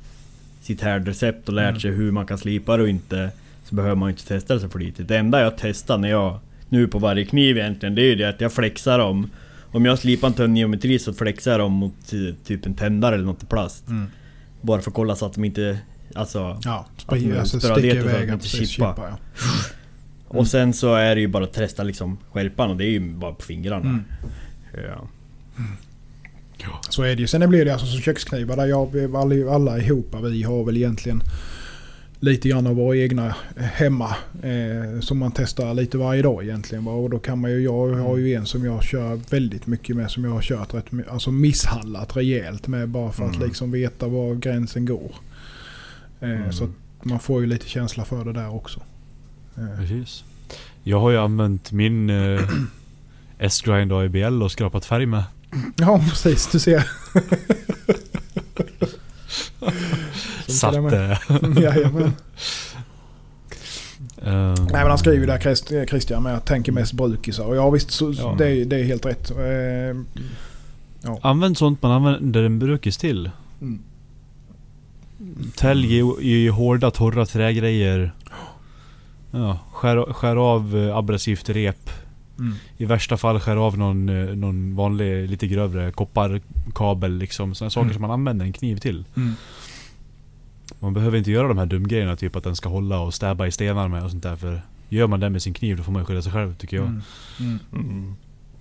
sitt 0.62 0.80
härdrecept 0.80 1.48
och 1.48 1.54
lärt 1.54 1.68
Mm. 1.68 1.80
sig 1.80 1.90
hur 1.90 2.12
man 2.12 2.26
kan 2.26 2.38
slipa 2.38 2.76
det 2.76 2.82
och 2.82 2.88
inte 2.88 3.30
Så 3.64 3.74
behöver 3.74 3.94
man 3.96 4.08
ju 4.08 4.12
inte 4.12 4.26
testa 4.26 4.54
det 4.54 4.60
så 4.60 4.68
flitigt. 4.68 5.08
Det 5.08 5.16
enda 5.18 5.40
jag 5.42 5.52
testar 5.58 5.98
när 5.98 6.08
jag 6.10 6.38
Nu 6.68 6.86
på 6.86 6.98
varje 6.98 7.24
kniv 7.24 7.58
egentligen, 7.58 7.94
det 7.94 8.02
är 8.02 8.06
ju 8.06 8.14
det 8.14 8.28
att 8.28 8.40
jag 8.40 8.52
flexar 8.52 8.98
dem 8.98 9.30
Om 9.76 9.84
jag 9.84 9.98
slipar 9.98 10.28
en 10.28 10.34
tunn 10.34 10.56
geometri 10.56 10.98
så 10.98 11.12
flexar 11.12 11.50
jag 11.50 11.60
dem 11.60 11.72
mot 11.72 12.12
eh, 12.12 12.34
typ 12.44 12.66
en 12.66 12.74
tändare 12.74 13.14
eller 13.14 13.24
något 13.24 13.42
i 13.42 13.46
plast 13.46 13.88
Mm. 13.88 14.06
Bara 14.60 14.80
för 14.80 14.90
att 14.90 14.94
kolla 14.94 15.16
så 15.16 15.26
att 15.26 15.34
de 15.34 15.44
inte... 15.44 15.78
Alltså... 16.14 16.60
Ja, 16.64 16.86
Att 17.06 17.20
de 17.20 17.38
alltså 17.38 17.60
sticker 17.60 17.70
så 17.70 18.08
att 18.08 18.14
iväg. 18.14 18.38
de 18.38 18.48
chippa, 18.48 18.94
ja. 18.98 19.18
Och 20.28 20.46
sen 20.46 20.72
så 20.72 20.94
är 20.94 21.14
det 21.14 21.20
ju 21.20 21.28
bara 21.28 21.44
att 21.44 21.52
testa 21.52 21.82
liksom 21.82 22.18
skärpan 22.32 22.70
och 22.70 22.76
det 22.76 22.84
är 22.84 22.90
ju 22.90 23.00
bara 23.00 23.32
på 23.32 23.42
fingrarna. 23.42 23.88
Mm. 23.88 24.04
Ja. 24.72 25.08
Så 26.90 27.02
är 27.02 27.16
det 27.16 27.20
ju. 27.20 27.26
Sen 27.26 27.50
blir 27.50 27.64
det 27.64 27.72
alltså 27.72 27.86
som 27.86 28.00
köksknivar 28.00 28.56
där 28.56 28.66
jag, 28.66 29.14
alla 29.48 29.78
ihop 29.78 30.14
vi 30.22 30.42
har 30.42 30.64
väl 30.64 30.76
egentligen 30.76 31.22
lite 32.20 32.48
grann 32.48 32.66
av 32.66 32.74
våra 32.76 32.96
egna 32.96 33.34
hemma. 33.56 34.16
Eh, 34.42 35.00
som 35.00 35.18
man 35.18 35.32
testar 35.32 35.74
lite 35.74 35.98
varje 35.98 36.22
dag 36.22 36.44
egentligen. 36.44 36.84
va. 36.84 36.92
Och 36.92 37.10
då 37.10 37.18
kan 37.18 37.38
man 37.40 37.50
ju, 37.50 37.60
jag 37.60 37.88
har 37.94 38.16
ju 38.16 38.34
en 38.34 38.46
som 38.46 38.64
jag 38.64 38.84
kör 38.84 39.20
väldigt 39.30 39.66
mycket 39.66 39.96
med 39.96 40.10
som 40.10 40.24
jag 40.24 40.30
har 40.30 40.42
kört 40.42 40.74
rätt, 40.74 40.86
alltså 41.10 41.30
misshandlat 41.30 42.16
rejält 42.16 42.66
med 42.66 42.88
bara 42.88 43.12
för 43.12 43.24
att 43.24 43.34
Mm. 43.36 43.46
liksom 43.48 43.70
veta 43.70 44.08
var 44.08 44.34
gränsen 44.34 44.84
går. 44.86 45.14
Eh, 46.20 46.30
Mm. 46.30 46.52
Så 46.52 46.64
att 46.64 46.70
man 47.02 47.20
får 47.20 47.40
ju 47.40 47.46
lite 47.46 47.68
känsla 47.68 48.04
för 48.04 48.24
det 48.24 48.32
där 48.32 48.54
också. 48.54 48.80
Eh, 49.58 49.78
Precis. 49.80 50.24
Jag 50.82 51.00
har 51.00 51.10
ju 51.10 51.16
använt 51.18 51.72
min 51.72 52.10
eh, 52.10 52.40
S-grind 53.38 53.92
AIBL 53.92 54.42
och 54.42 54.52
skrapat 54.52 54.84
färg 54.84 55.06
med. 55.06 55.24
ja 55.76 56.04
precis, 56.10 56.48
du 56.52 56.58
ser. 56.58 56.88
Så 60.46 60.66
att... 60.66 60.74
eh, 60.92 61.18
Jajamän. 61.62 62.12
ehm, 64.22 64.54
Nej 64.54 64.72
men 64.72 64.86
han 64.88 64.98
skriver 64.98 65.18
ju 65.20 65.26
där 65.26 65.38
Christ- 65.38 65.86
Christian 65.88 66.22
med 66.22 66.34
att 66.36 66.46
tänker 66.46 66.72
mest 66.72 66.92
brukisar. 66.92 67.44
Och 67.44 67.56
ja 67.56 67.70
visst, 67.70 67.90
så, 67.90 68.12
Ja. 68.16 68.34
Det, 68.38 68.48
är, 68.48 68.64
det 68.64 68.76
är 68.80 68.84
helt 68.84 69.06
rätt. 69.06 69.30
Eh, 69.30 69.96
Använd 71.22 71.58
sånt 71.58 71.82
man 71.82 71.92
använder 71.92 72.42
en 72.42 72.58
brukis 72.58 72.96
till. 72.96 73.30
Mm. 73.60 73.82
Tälj 75.56 75.98
i, 75.98 76.02
i 76.20 76.48
hårda 76.48 76.90
torra 76.90 77.26
trägrejer. 77.26 78.12
Ja, 79.30 79.58
skär, 79.72 80.12
skär 80.12 80.36
av 80.36 80.76
eh, 80.76 80.96
abrasivt 80.96 81.48
rep. 81.48 81.90
Mm. 82.38 82.54
I 82.76 82.84
värsta 82.84 83.16
fall 83.16 83.40
skär 83.40 83.56
av 83.56 83.78
någon, 83.78 84.08
eh, 84.08 84.36
någon 84.36 84.74
vanlig 84.76 85.30
lite 85.30 85.46
grövre 85.46 85.92
kopparkabel 85.92 87.18
liksom. 87.18 87.54
Sådana 87.54 87.70
saker 87.70 87.84
Mm. 87.84 87.92
som 87.94 88.02
man 88.02 88.10
använder 88.10 88.46
en 88.46 88.52
kniv 88.52 88.76
till. 88.76 89.04
Mm. 89.16 89.32
Man 90.80 90.94
behöver 90.94 91.18
inte 91.18 91.30
göra 91.30 91.48
de 91.48 91.58
här 91.58 91.66
dumgrejerna, 91.66 92.16
typ 92.16 92.36
att 92.36 92.44
den 92.44 92.56
ska 92.56 92.68
hålla 92.68 93.00
och 93.00 93.14
stäba 93.14 93.46
i 93.46 93.52
stenar 93.52 93.88
med 93.88 94.04
och 94.04 94.10
sånt 94.10 94.22
där. 94.22 94.36
För 94.36 94.60
gör 94.88 95.06
man 95.06 95.20
det 95.20 95.30
med 95.30 95.42
sin 95.42 95.54
kniv 95.54 95.76
då 95.76 95.82
får 95.82 95.92
man 95.92 96.04
skylla 96.04 96.22
sig 96.22 96.32
själv 96.32 96.54
tycker 96.56 96.76
jag. 96.76 96.86
Mm. 96.86 97.02
Mm. 97.72 98.14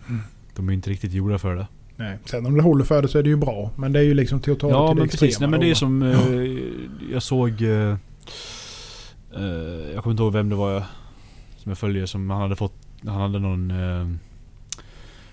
Mm. 0.09 0.21
De 0.55 0.69
är 0.69 0.73
inte 0.73 0.89
riktigt 0.89 1.13
gjorda 1.13 1.37
för 1.37 1.55
det. 1.55 1.67
Nej. 1.95 2.17
Sen 2.25 2.45
om 2.45 2.55
det 2.55 2.61
håller 2.63 2.83
för 2.85 3.01
det 3.01 3.07
så 3.07 3.17
är 3.19 3.23
det 3.23 3.29
ju 3.29 3.35
bra. 3.35 3.71
Men 3.75 3.93
det 3.93 3.99
är 3.99 4.03
ju 4.03 4.13
liksom 4.13 4.39
till 4.39 4.53
att 4.53 4.59
ta 4.59 4.67
det 4.67 4.73
Ja 4.73 4.87
till 4.87 4.97
men 4.97 5.05
det 5.07 5.11
precis. 5.11 5.39
Nej 5.39 5.49
men 5.49 5.59
det 5.59 5.69
är 5.69 5.75
som... 5.75 6.01
Eh, 6.03 7.13
jag 7.13 7.23
såg... 7.23 7.61
Eh, 7.61 7.95
eh, 9.35 9.43
jag 9.93 10.03
kommer 10.03 10.11
inte 10.11 10.23
ihåg 10.23 10.33
vem 10.33 10.49
det 10.49 10.55
var 10.55 10.71
jag, 10.71 10.83
som 11.57 11.69
jag 11.69 11.77
följer 11.77 12.05
som 12.05 12.29
han 12.29 12.41
hade 12.41 12.55
fått... 12.55 12.84
Han 13.07 13.21
hade 13.21 13.39
någon... 13.39 13.71
Eh, 13.71 14.07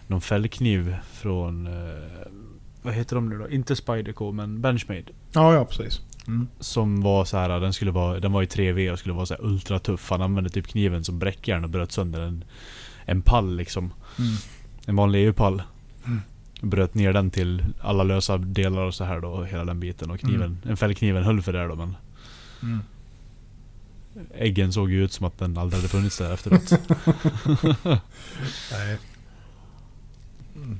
någon 0.06 0.20
fällkniv 0.20 0.96
från... 1.12 1.66
Eh, 1.66 2.32
vad 2.82 2.94
heter 2.94 3.16
de 3.16 3.28
nu 3.28 3.38
då? 3.38 3.50
Inte 3.50 3.76
Spyderco 3.76 4.32
men 4.32 4.60
Benchmade. 4.60 5.04
Ja, 5.32 5.54
ja 5.54 5.64
precis. 5.64 6.00
Mm. 6.26 6.48
Som 6.60 7.00
var 7.00 7.24
så 7.24 7.36
här, 7.36 7.60
den 7.60 7.72
skulle 7.72 7.90
vara, 7.90 8.20
den 8.20 8.32
var 8.32 8.42
i 8.42 8.46
3V 8.46 8.92
och 8.92 8.98
skulle 8.98 9.14
vara 9.14 9.26
så 9.26 9.34
här 9.34 9.44
ultra 9.44 9.78
tuff. 9.78 10.10
Han 10.10 10.22
använde 10.22 10.50
typ 10.50 10.66
kniven 10.66 11.04
som 11.04 11.18
bräckjärn 11.18 11.64
och 11.64 11.70
bröt 11.70 11.92
sönder 11.92 12.20
en, 12.20 12.44
en 13.04 13.22
pall 13.22 13.56
liksom. 13.56 13.92
Mm. 14.18 14.34
En 14.86 14.96
vanlig 14.96 15.26
EU-pall. 15.26 15.62
Mm. 16.06 16.20
Bröt 16.60 16.94
ner 16.94 17.12
den 17.12 17.30
till 17.30 17.64
alla 17.80 18.02
lösa 18.02 18.38
delar 18.38 18.82
och 18.82 18.94
så 18.94 19.04
här 19.04 19.20
då, 19.20 19.44
hela 19.44 19.64
den 19.64 19.80
biten. 19.80 20.10
Och 20.10 20.20
kniven, 20.20 20.58
en 20.64 20.76
fällkniven 20.76 21.24
höll 21.24 21.42
för 21.42 21.52
det 21.52 21.66
då 21.66 21.74
men 21.74 21.96
Mm. 22.62 22.80
Äggen 24.34 24.72
såg 24.72 24.90
ju 24.90 25.04
ut 25.04 25.12
som 25.12 25.26
att 25.26 25.38
den 25.38 25.58
aldrig 25.58 25.78
hade 25.78 25.88
funnits 25.88 26.18
där 26.18 26.32
efteråt. 26.34 26.70
Nej. 28.72 28.96
Mm. 30.56 30.78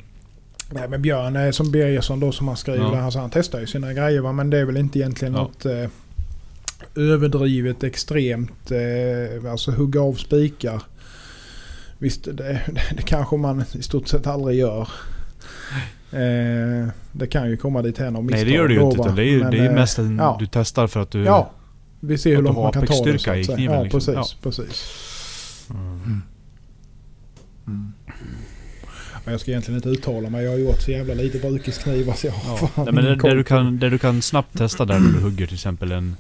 Nej 0.70 0.89
men 0.89 1.03
Björn 1.03 1.37
eh, 1.37 1.51
som 1.51 1.70
Birgersson 1.70 2.20
då 2.20 2.33
som 2.33 2.49
han 2.49 2.57
skriver 2.57 2.85
Ja. 2.85 2.91
där, 2.91 3.01
alltså, 3.01 3.20
han 3.20 3.30
testar 3.30 3.61
ju 3.61 3.66
sina 3.66 3.93
grejer 3.93 4.20
va? 4.20 4.33
men 4.33 4.51
det 4.51 4.59
är 4.59 4.64
väl 4.64 4.76
inte 4.76 4.99
egentligen 4.99 5.35
Ja. 5.35 5.43
något 5.43 5.66
eh, 5.66 5.89
överdrivet 6.95 7.85
extremt, 7.85 8.70
eh, 8.70 9.51
alltså 9.53 9.70
hugga 9.70 10.01
av 10.01 10.14
spikar. 10.14 10.83
Visst 11.99 12.24
det, 12.24 12.33
det, 12.33 12.62
det 12.97 13.03
kanske 13.03 13.37
man 13.37 13.64
i 13.72 13.83
stort 13.83 14.09
sett 14.09 14.26
aldrig 14.26 14.59
gör. 14.59 14.89
Eh, 16.12 16.89
det 17.12 17.26
kan 17.26 17.51
ju 17.51 17.57
komma 17.57 17.83
dit 17.83 17.99
här 17.99 18.07
av 18.07 18.24
misstag 18.24 18.30
Nej 18.30 18.45
det 18.45 18.51
gör 18.51 18.68
du 18.68 18.74
ju 18.74 18.80
då, 18.80 18.91
inte 18.91 19.11
det 19.11 19.24
är 19.24 19.39
Men, 19.39 19.51
det 19.51 19.59
är 19.59 19.68
eh, 19.68 19.74
mest 19.74 19.99
en, 19.99 20.16
ja. 20.16 20.37
du 20.41 20.47
testar 20.47 20.87
för 20.87 21.01
att 21.01 21.11
du... 21.11 21.24
Ja, 21.24 21.51
vi 22.05 22.19
ser 22.19 22.37
hur 22.37 22.43
långt 22.43 22.59
man 22.59 22.73
kan 22.73 22.87
ta 22.87 23.05
det 23.05 23.29
att 23.29 23.37
i 23.37 23.45
kniven, 23.45 23.75
Ja, 23.75 23.83
liksom. 23.83 24.01
precis. 24.01 24.15
Ja. 24.15 24.27
precis. 24.43 25.67
Mm. 25.71 26.23
Mm. 27.67 27.93
Men 29.25 29.33
jag 29.33 29.41
ska 29.41 29.51
egentligen 29.51 29.77
inte 29.79 29.89
uttala 29.89 30.31
mig. 30.31 30.45
Jag 30.45 30.51
har 30.51 30.59
gjort 30.59 30.81
så 30.81 30.91
jävla 30.91 31.15
lite 31.15 31.39
brukisknivar 31.39 32.15
så 32.15 32.27
jag 32.27 32.33
har 32.33 32.59
Ja. 32.77 32.85
Nej, 32.85 32.93
men 32.93 33.05
det, 33.05 33.35
du 33.35 33.45
kan, 33.45 33.79
det 33.79 33.91
du 33.91 33.99
kan 33.99 34.23
snabbt 34.23 34.59
testa 34.59 34.85
där 34.85 35.01
när 35.01 35.13
du 35.13 35.21
hugger 35.21 35.47
till 35.47 35.55
exempel 35.55 35.93
en, 35.93 36.17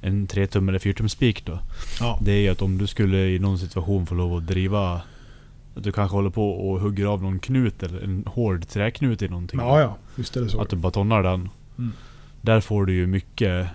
en 0.00 0.26
3 0.26 0.46
tum 0.46 0.68
eller 0.68 0.78
4 0.78 0.94
tum 0.94 1.08
spik 1.08 1.46
då. 1.46 1.58
Ja. 2.00 2.18
Det 2.22 2.32
är 2.32 2.40
ju 2.40 2.48
att 2.48 2.62
om 2.62 2.78
du 2.78 2.86
skulle 2.86 3.28
i 3.28 3.38
någon 3.38 3.58
situation 3.58 4.06
få 4.06 4.14
lov 4.14 4.36
att 4.36 4.46
driva 4.46 5.00
Att 5.74 5.84
du 5.84 5.92
kanske 5.92 6.16
håller 6.16 6.30
på 6.30 6.50
och 6.50 6.80
hugger 6.80 7.06
av 7.06 7.22
någon 7.22 7.38
knut 7.38 7.82
eller 7.82 8.00
en 8.04 8.24
hård 8.26 8.68
träknut 8.68 9.22
i 9.22 9.28
någonting. 9.28 9.60
Ja, 9.60 9.80
ja. 9.80 9.96
Visst 10.14 10.36
är 10.36 10.40
det 10.40 10.48
så. 10.48 10.60
Att 10.60 10.70
du 10.70 10.76
bara 10.76 10.92
tonnar 10.92 11.22
den. 11.22 11.48
Mm. 11.78 11.92
Där 12.40 12.60
får 12.60 12.86
du 12.86 12.92
ju 12.94 13.06
mycket... 13.06 13.66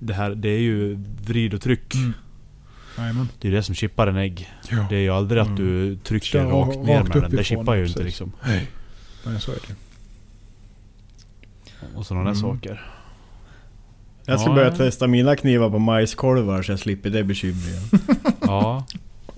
Det, 0.00 0.14
här, 0.14 0.30
det 0.30 0.48
är 0.48 0.58
ju 0.60 0.98
vrid 1.26 1.54
och 1.54 1.60
tryck. 1.60 1.94
Mm. 1.94 2.12
Det 3.40 3.48
är 3.48 3.52
det 3.52 3.62
som 3.62 3.74
chippar 3.74 4.06
en 4.06 4.16
ägg. 4.16 4.48
Ja. 4.70 4.86
Det 4.90 4.96
är 4.96 5.00
ju 5.00 5.10
aldrig 5.10 5.40
att 5.42 5.46
Mm. 5.48 5.58
du 5.62 5.96
trycker 5.96 6.26
Kör 6.26 6.44
rakt 6.46 6.76
rakt 6.76 6.86
ner 6.86 7.02
med 7.02 7.22
den. 7.22 7.30
Det 7.30 7.44
chippar 7.44 7.74
ju 7.74 7.82
inte 7.86 7.92
precis. 8.02 8.06
liksom. 8.20 8.32
Nej, 8.46 8.68
så 9.40 9.50
är 9.52 9.58
det. 9.68 9.74
Och 11.96 12.06
sådana 12.06 12.24
där 12.24 12.38
Mm. 12.40 12.40
saker. 12.54 12.90
Jag 14.26 14.40
ska 14.40 14.50
Ja, 14.50 14.54
börja 14.54 14.68
ja. 14.68 14.76
testa 14.76 15.06
mina 15.06 15.36
knivar 15.36 15.70
på 15.70 15.78
majskolvar 15.78 16.62
så 16.62 16.72
jag 16.72 16.78
slipper 16.78 17.10
det 17.10 17.24
bekymret. 17.24 17.92
Ja. 18.40 18.86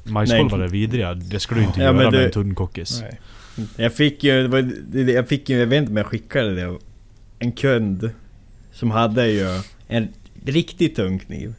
Majskolvar 0.04 0.58
är 0.58 0.68
vidriga. 0.68 1.14
Det 1.14 1.40
ska 1.40 1.54
du 1.54 1.62
inte 1.62 1.78
Ja, 1.80 1.84
göra 1.84 1.92
men 1.92 2.04
med 2.04 2.12
det- 2.12 2.24
en 2.26 2.30
tunn 2.32 2.54
kockis. 2.54 3.00
Nej. 3.02 3.20
Jag 3.76 3.94
fick 3.94 4.24
ju, 4.24 4.48
det 4.48 4.62
det- 4.62 5.04
det- 5.04 5.12
jag 5.12 5.28
fick 5.28 5.48
ju, 5.48 5.58
jag 5.58 5.66
vet 5.66 5.78
inte 5.78 5.90
om 5.90 5.96
jag 5.96 6.06
skickade 6.06 6.54
det. 6.54 6.78
En 7.38 7.52
kund 7.52 8.10
som 8.80 8.90
hade 8.90 9.26
ju 9.26 9.60
en 9.88 10.08
riktigt 10.44 10.96
tung 10.96 11.18
kniv. 11.18 11.54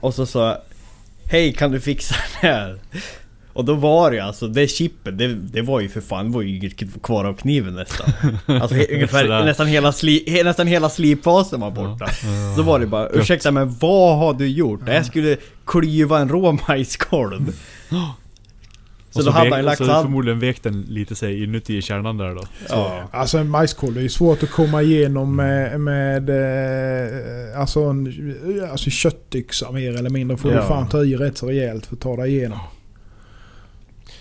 Och 0.00 0.14
så 0.14 0.26
sa 0.26 0.58
Hej 1.30 1.52
kan 1.52 1.70
du 1.70 1.80
fixa 1.80 2.14
det 2.40 2.46
här? 2.46 2.78
Och 3.52 3.64
då 3.64 3.74
var 3.74 4.10
det 4.10 4.20
alltså, 4.20 4.48
det 4.48 4.68
chippet, 4.68 5.18
det, 5.18 5.34
det 5.34 5.62
var 5.62 5.80
ju 5.80 5.88
för 5.88 6.00
fan, 6.00 6.26
det 6.26 6.34
var 6.34 6.42
ju 6.42 6.56
inget 6.56 7.02
kvar 7.02 7.24
av 7.24 7.34
kniven 7.34 7.74
nästan. 7.74 8.12
Alltså 8.60 8.76
ungefär, 8.76 9.44
nästan 9.44 9.66
hela, 9.66 9.92
sli, 9.92 10.42
nästan 10.44 10.66
hela 10.66 10.88
slipfasen 10.88 11.60
var 11.60 11.70
borta. 11.70 12.06
Ja. 12.08 12.54
Så 12.56 12.62
var 12.62 12.78
det 12.78 12.86
bara, 12.86 13.08
ursäkta 13.08 13.50
men 13.50 13.74
vad 13.80 14.18
har 14.18 14.34
du 14.34 14.48
gjort? 14.48 14.80
Jag 14.86 15.06
skulle 15.06 15.36
klyva 15.66 16.18
en 16.18 16.28
rå 16.28 16.58
majskolv. 16.68 17.52
Så, 19.14 19.20
Och 19.20 19.24
då 19.24 19.30
hade 19.30 19.54
han 19.54 19.64
lagt 19.64 19.78
så 19.78 19.84
hand... 19.84 20.04
förmodligen 20.04 20.38
vek 20.40 20.62
den 20.62 20.82
lite 20.82 21.14
sig 21.14 21.44
inuti 21.44 21.82
kärnan 21.82 22.16
där 22.18 22.34
då. 22.34 22.42
Ja. 22.68 23.02
Alltså 23.10 23.38
en 23.38 23.48
majskolv 23.48 23.94
det 23.94 24.00
är 24.00 24.02
ju 24.02 24.08
svårt 24.08 24.42
att 24.42 24.50
komma 24.50 24.82
igenom 24.82 25.36
med, 25.36 25.80
med 25.80 26.30
eh, 26.30 27.60
alltså, 27.60 27.80
en, 27.80 28.34
alltså 28.70 28.90
köttyxa 28.90 29.70
mer 29.72 29.94
eller 29.96 30.10
mindre. 30.10 30.36
Får 30.36 30.52
Ja. 30.52 30.60
du 30.60 30.66
fan 30.68 30.88
ta 30.88 31.04
i 31.04 31.16
rätt 31.16 31.38
så 31.38 31.46
rejält 31.48 31.86
för 31.86 31.94
att 31.96 32.00
ta 32.00 32.16
dig 32.16 32.30
igenom. 32.36 32.58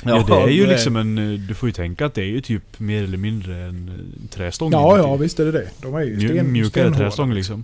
Ja, 0.05 0.25
det 0.27 0.33
är 0.33 0.47
ju 0.47 0.65
det- 0.65 0.71
liksom 0.71 0.95
en... 0.95 1.15
Du 1.47 1.53
får 1.53 1.69
ju 1.69 1.73
tänka 1.73 2.05
att 2.05 2.13
det 2.13 2.21
är 2.21 2.25
ju 2.25 2.41
typ 2.41 2.79
mer 2.79 3.03
eller 3.03 3.17
mindre 3.17 3.55
en 3.63 3.87
eh, 3.89 4.29
trästång. 4.29 4.71
Ja, 4.71 4.93
inuti. 4.95 5.09
ja 5.09 5.15
visst 5.15 5.39
är 5.39 5.45
det 5.45 5.51
det. 5.51 5.67
De 5.81 5.95
är 5.95 6.01
ju 6.03 6.19
sten, 6.29 6.51
Mjukare 6.51 6.69
stenhårda. 6.69 6.97
trästång 6.97 7.33
liksom. 7.33 7.63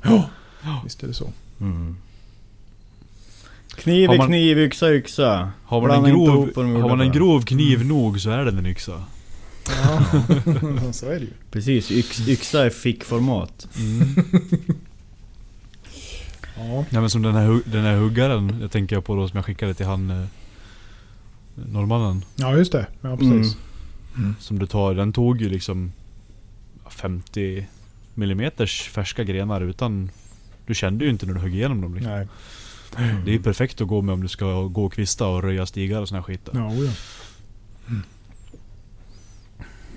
Visst 0.84 1.04
är 1.04 1.08
det 1.08 1.14
så. 1.14 1.30
Mm. 1.62 1.96
Kniv 3.80 4.08
Har 4.08 4.14
är 4.14 4.18
man- 4.18 4.28
kniv, 4.28 4.58
yxa 4.60 4.94
yxa. 4.94 5.52
Har 5.66 5.82
man 5.82 5.92
en 5.92 6.02
Blanda 6.04 6.10
grov, 6.26 6.82
har 6.82 6.90
man 6.90 7.02
en 7.02 7.12
grov 7.12 7.42
kniv 7.42 7.86
nog 7.86 8.20
så 8.20 8.30
är 8.30 8.46
den 8.46 8.58
en 8.58 8.66
yxa. 8.66 9.04
Ja, 9.68 10.02
så 10.92 11.06
är 11.06 11.14
det 11.14 11.20
ju. 11.20 11.32
Precis, 11.52 11.92
yx, 11.92 12.28
yxa 12.28 12.66
är 12.66 12.70
fickformat. 12.70 13.68
Ja. 16.58 16.86
Ja 16.90 17.02
men 17.02 17.10
som 17.10 17.22
den 17.22 17.36
här, 17.36 17.62
den 17.66 17.84
här 17.86 17.96
huggaren, 17.96 18.58
jag 18.62 18.72
tänker 18.72 18.96
jag 18.96 19.06
på 19.06 19.16
då 19.16 19.28
som 19.28 19.38
jag 19.38 19.46
skickade 19.46 19.74
till 19.74 19.86
han 19.86 20.10
eh, 20.12 20.26
norrmannen. 21.56 22.26
ja, 22.36 22.56
just 22.58 22.72
det. 22.72 22.88
Ja, 23.02 23.18
precis. 23.18 23.58
Som 24.40 24.60
du 24.60 24.68
tar, 24.68 24.94
den 24.94 25.14
tog 25.14 25.42
ju 25.42 25.50
liksom 25.50 25.92
50 26.90 27.66
millimeters 28.14 28.82
färska 28.90 29.24
grenar 29.24 29.62
utan... 29.62 30.10
Du 30.66 30.76
kände 30.76 31.04
ju 31.06 31.10
inte 31.12 31.26
när 31.26 31.34
du 31.34 31.40
högg 31.40 31.56
igenom 31.56 31.82
dem 31.82 31.94
liksom. 31.96 32.14
Nej. 32.14 32.28
Mm. 32.98 33.26
Det 33.26 33.32
är 33.32 33.34
ju 33.34 33.44
perfekt 33.44 33.82
att 33.82 33.88
gå 33.88 34.02
med 34.02 34.14
om 34.14 34.22
du 34.22 34.28
ska 34.28 34.64
gå 34.64 34.86
och 34.86 34.94
kvista 34.94 35.28
och 35.28 35.44
röja 35.44 35.66
stigar 35.66 36.02
och 36.02 36.08
såna 36.08 36.24
skit. 36.24 36.50
Ja, 36.54 36.68
oja. 36.68 36.92
Mm. 37.88 38.04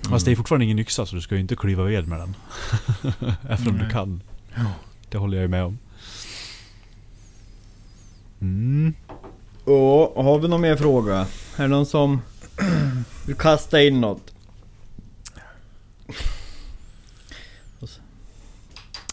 Fast 0.09 0.25
det 0.25 0.31
är 0.31 0.35
fortfarande 0.35 0.65
ingen 0.65 0.79
yxa 0.79 1.05
så 1.05 1.15
du 1.15 1.21
ska 1.21 1.35
ju 1.35 1.41
inte 1.41 1.55
kliva 1.55 1.83
ved 1.83 2.07
med 2.07 2.19
den. 2.19 2.35
Även 3.49 3.67
om 3.67 3.77
du 3.77 3.89
kan. 3.89 4.21
Ja. 4.55 4.65
Det 5.09 5.17
håller 5.17 5.37
jag 5.37 5.41
ju 5.41 5.47
med 5.47 5.63
om. 5.63 5.79
Mm. 8.41 8.93
Och, 9.63 10.23
har 10.23 10.39
vi 10.39 10.47
någon 10.47 10.61
mer 10.61 10.75
fråga? 10.75 11.27
Är 11.55 11.63
det 11.63 11.67
någon 11.67 11.85
som 11.85 12.21
vill 13.25 13.35
kasta 13.35 13.83
in 13.83 14.01
något? 14.01 14.33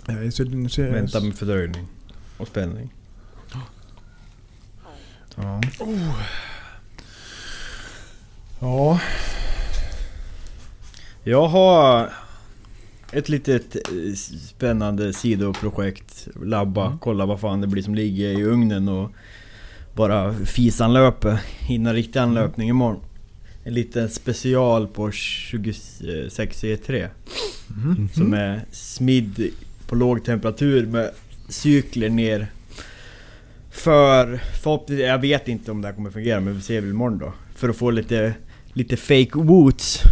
Jag 0.07 0.24
är 0.24 0.31
så, 0.31 0.68
så, 0.68 0.83
Vänta 0.83 1.20
med 1.20 1.39
fördröjning 1.39 1.87
och 2.37 2.49
spänning. 2.49 2.91
Ja. 5.43 5.61
Ja, 8.61 9.01
Jag 11.24 11.49
har 11.49 12.12
ett 13.12 13.28
litet 13.28 13.76
eh, 13.76 14.14
spännande 14.49 15.12
sidoprojekt. 15.12 16.28
Labba, 16.45 16.86
Mm. 16.86 16.99
kolla 16.99 17.26
vad 17.26 17.41
fan 17.41 17.61
det 17.61 17.66
blir 17.66 17.82
som 17.82 17.95
ligger 17.95 18.28
i 18.28 18.45
ugnen 18.45 18.88
och 18.88 19.11
bara 19.95 20.34
fisanlöpe. 20.34 21.41
Hinna 21.59 21.93
riktig 21.95 22.18
anlöpning 22.20 22.68
imorgon. 22.68 23.01
En 23.64 23.74
liten 23.74 24.09
special 24.11 24.86
på 24.86 25.11
26 25.11 26.62
E3. 26.64 27.09
Mhm. 27.68 28.09
Som 28.14 28.34
är 28.34 28.61
smidd 28.72 29.51
på 29.86 29.95
låg 29.95 30.24
temperatur 30.24 30.86
med 30.86 31.11
cykler 31.49 32.09
ner. 32.09 32.47
För 33.81 34.41
förhoppningsvis, 34.62 35.07
jag 35.09 35.18
vet 35.18 35.49
inte 35.49 35.70
om 35.70 35.83
det 35.83 35.89
här 35.89 35.95
kommer 35.95 36.11
fungera 36.11 36.41
men 36.41 36.55
vi 36.55 36.61
ser 36.62 36.81
väl 36.81 36.91
imorgon 36.91 37.18
då. 37.18 37.33
För 37.55 37.68
att 37.68 37.76
få 37.76 37.91
lite, 37.91 38.35
lite 38.72 38.97
fake 38.97 39.31
woots. 39.39 40.03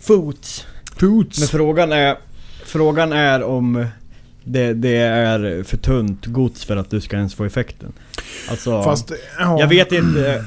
Foots. 0.00 0.66
Foots. 0.96 1.38
Men 1.38 1.48
frågan 1.48 1.92
är, 1.92 2.16
frågan 2.64 3.12
är 3.12 3.42
om 3.42 3.86
det, 4.44 4.72
det 4.74 4.96
är 4.96 5.62
för 5.62 5.76
tunt 5.76 6.26
gods 6.26 6.64
för 6.64 6.76
att 6.76 6.90
du 6.90 7.00
ska 7.00 7.16
ens 7.16 7.34
få 7.34 7.44
effekten. 7.44 7.92
Alltså, 8.50 8.82
Fast, 8.82 9.12
ja. 9.38 9.60
jag 9.60 9.68
vet 9.68 9.92
inte... 9.92 10.44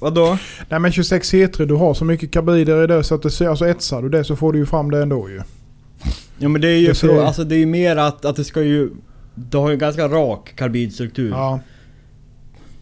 Vadå? 0.00 0.38
Nej 0.68 0.80
men 0.80 0.92
26 0.92 1.32
H3, 1.34 1.66
du 1.66 1.74
har 1.74 1.94
så 1.94 2.04
mycket 2.04 2.30
karbider 2.30 2.84
i 2.84 2.86
det 2.86 3.04
så 3.04 3.14
att 3.14 3.22
det 3.22 3.30
ser, 3.30 3.48
alltså 3.48 3.66
etsar 3.68 4.02
du 4.02 4.08
det 4.08 4.24
så 4.24 4.36
får 4.36 4.52
du 4.52 4.58
ju 4.58 4.66
fram 4.66 4.90
det 4.90 5.02
ändå 5.02 5.30
ju. 5.30 5.40
Ja 6.38 6.48
men 6.48 6.60
det 6.60 6.68
är 6.68 6.76
ju 6.78 6.86
Det 6.86 6.92
frå- 6.92 7.24
alltså 7.24 7.44
det 7.44 7.54
är 7.54 7.58
ju 7.58 7.66
mer 7.66 7.96
att, 7.96 8.24
att 8.24 8.36
det 8.36 8.44
ska 8.44 8.62
ju... 8.62 8.90
Du 9.34 9.56
har 9.58 9.68
ju 9.68 9.72
en 9.72 9.78
ganska 9.78 10.08
rak 10.08 10.52
karbidstruktur. 10.56 11.30
Ja, 11.30 11.60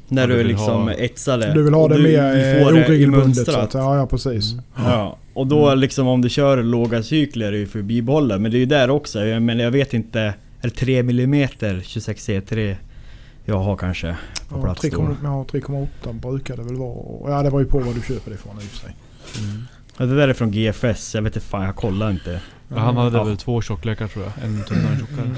När 0.08 0.22
Ja, 0.22 0.26
du 0.28 0.34
du 0.36 0.44
liksom 0.44 0.82
ha- 0.82 0.92
etsar 0.92 1.38
det. 1.38 1.54
du 1.54 1.62
vill 1.62 1.74
ha 1.74 1.82
Och 1.82 1.88
det 1.88 1.96
du- 1.96 2.02
mer 2.02 2.32
du 2.34 2.40
eh, 2.40 2.66
det 2.66 2.82
oregelbundet. 2.88 3.46
Så 3.46 3.58
att, 3.58 3.74
ja, 3.74 3.96
ja 3.96 4.06
precis. 4.06 4.54
Ja, 4.76 5.16
och 5.34 5.46
då 5.46 5.74
liksom 5.74 6.06
om 6.08 6.22
du 6.22 6.28
kör 6.28 6.62
låga 6.62 7.02
cykler 7.02 7.52
är 7.52 7.56
ju 7.56 7.66
för 7.66 7.78
att 7.78 7.84
bibehålla. 7.84 8.38
Men 8.38 8.50
det 8.50 8.56
är 8.56 8.60
ju 8.60 8.66
där 8.66 8.90
också. 8.90 9.24
Jag, 9.26 9.42
men 9.42 9.58
jag 9.58 9.70
vet 9.70 9.94
inte. 9.94 10.20
Är 10.20 10.34
det 10.68 10.70
3 10.70 10.98
mm 10.98 11.48
26 11.82 12.28
C3 12.28 12.76
jag 13.44 13.58
har 13.58 13.76
kanske 13.76 14.16
på 14.48 14.56
Ja, 14.58 14.62
plats 14.62 14.84
3,8 14.84 14.96
då? 14.96 15.16
ja, 15.22 15.46
3,8 15.52 16.12
brukar 16.20 16.56
det 16.56 16.62
väl 16.62 16.74
vara. 16.76 17.30
Ja 17.36 17.42
det 17.42 17.50
var 17.50 17.60
ju 17.60 17.66
på 17.66 17.78
vad 17.78 17.94
du 17.94 18.00
köper 18.02 18.30
det 18.30 18.34
ifrån 18.34 18.54
i 18.56 18.58
och 18.58 18.62
för 18.62 18.76
sig. 18.78 18.94
Ja, 19.98 20.06
det 20.06 20.16
där 20.16 20.28
är 20.28 20.32
från 20.32 20.50
GFS. 20.50 21.14
Jag 21.14 21.22
vet 21.22 21.36
inte 21.36 21.46
fan, 21.48 21.62
jag 21.64 21.76
kollar 21.76 22.10
inte. 22.10 22.40
Ja, 22.68 22.78
han 22.78 22.96
hade 22.96 23.16
Ja. 23.16 23.24
väl 23.24 23.36
två 23.36 23.62
tjocklekar 23.62 24.08
tror 24.08 24.24
jag. 24.24 24.44
En 24.44 24.64
tunnare 24.64 24.92
och 24.92 24.98
tjockare. 25.08 25.28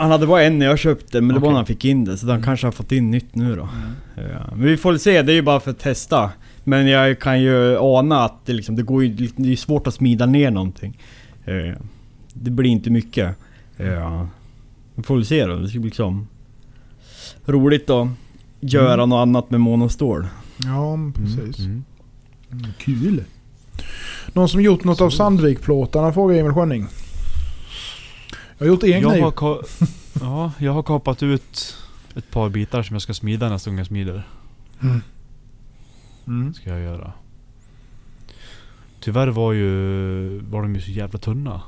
Han 0.00 0.10
hade 0.10 0.26
bara 0.26 0.42
en 0.42 0.58
när 0.58 0.66
jag 0.66 0.78
köpte, 0.78 1.20
men 1.20 1.34
det 1.34 1.40
var 1.40 1.48
när 1.48 1.56
han 1.56 1.66
fick 1.66 1.84
in 1.84 2.04
det. 2.04 2.16
Så 2.16 2.26
han 2.26 2.30
Mm. 2.34 2.44
kanske 2.44 2.66
har 2.66 2.72
fått 2.72 2.92
in 2.92 3.10
nytt 3.10 3.34
nu 3.34 3.56
då. 3.56 3.68
Ja, 4.16 4.22
men 4.54 4.62
vi 4.66 4.76
får 4.76 4.96
se, 4.96 5.22
det 5.22 5.32
är 5.32 5.34
ju 5.34 5.42
bara 5.42 5.60
för 5.60 5.70
att 5.70 5.78
testa. 5.78 6.30
Men 6.64 6.86
jag 6.86 7.20
kan 7.20 7.40
ju 7.42 7.78
ana 7.78 8.24
att 8.24 8.46
det, 8.46 8.52
liksom, 8.52 8.76
det 8.76 8.82
går 8.82 9.04
ju, 9.04 9.28
det 9.36 9.52
är 9.52 9.56
svårt 9.56 9.86
att 9.86 9.94
smida 9.94 10.26
ner 10.26 10.50
någonting. 10.50 10.98
Det 12.32 12.50
blir 12.50 12.70
inte 12.70 12.90
mycket. 12.90 13.34
Ja. 13.76 14.28
Vi 14.94 15.02
får 15.02 15.14
väl 15.14 15.24
se 15.26 15.46
då. 15.46 15.54
Det 15.56 15.68
ska 15.68 15.78
bli 15.78 15.88
liksom 15.88 16.26
roligt 17.46 17.90
att 17.90 18.08
göra 18.60 18.94
Mm. 18.94 19.08
något 19.08 19.22
annat 19.22 19.50
med 19.50 19.60
monostål. 19.60 20.26
Ja 20.64 20.96
men 20.96 21.12
precis. 21.12 21.58
Mm. 21.58 21.84
Mm, 22.52 22.66
kul. 22.78 23.24
Någon 24.32 24.48
som 24.48 24.60
gjort 24.62 24.84
något 24.84 25.00
av 25.00 25.10
Sandvikplåtarna 25.10 26.12
frågar 26.12 26.36
Emil 26.38 26.52
Schönning. 26.52 26.86
Jag 28.60 28.66
har 28.66 28.72
gjort 28.72 28.82
en 28.82 28.90
Jag 28.90 29.12
kniv. 29.12 29.22
har, 29.22 29.64
ja, 30.20 30.52
jag 30.58 30.72
har 30.72 30.82
kapat 30.82 31.22
ut 31.22 31.76
ett 32.16 32.30
par 32.30 32.48
bitar 32.48 32.82
som 32.82 32.94
jag 32.94 33.02
ska 33.02 33.14
smida 33.14 33.48
nästa 33.48 33.70
gång 33.70 33.78
jag 33.78 33.86
smider. 33.86 34.22
Mm. 34.82 35.00
Mm. 36.26 36.54
Ska 36.54 36.70
jag 36.70 36.80
göra. 36.80 37.12
Tyvärr 39.00 39.28
var 39.28 39.52
ju... 39.52 40.38
Var 40.38 40.62
de 40.62 40.74
ju 40.74 40.80
så 40.80 40.90
jävla 40.90 41.18
tunna. 41.18 41.60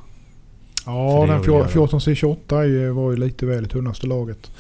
Ja, 0.87 1.25
den 1.29 1.37
att 1.37 1.45
fjor- 1.47 1.59
göra. 1.59 1.69
14C28 1.69 2.59
är 2.61 2.63
ju- 2.65 2.91
var 2.91 3.11
ju 3.11 3.17
lite 3.17 3.47
väl 3.47 3.65
i 3.65 3.69
tunnaste 3.69 4.07
laget. 4.07 4.51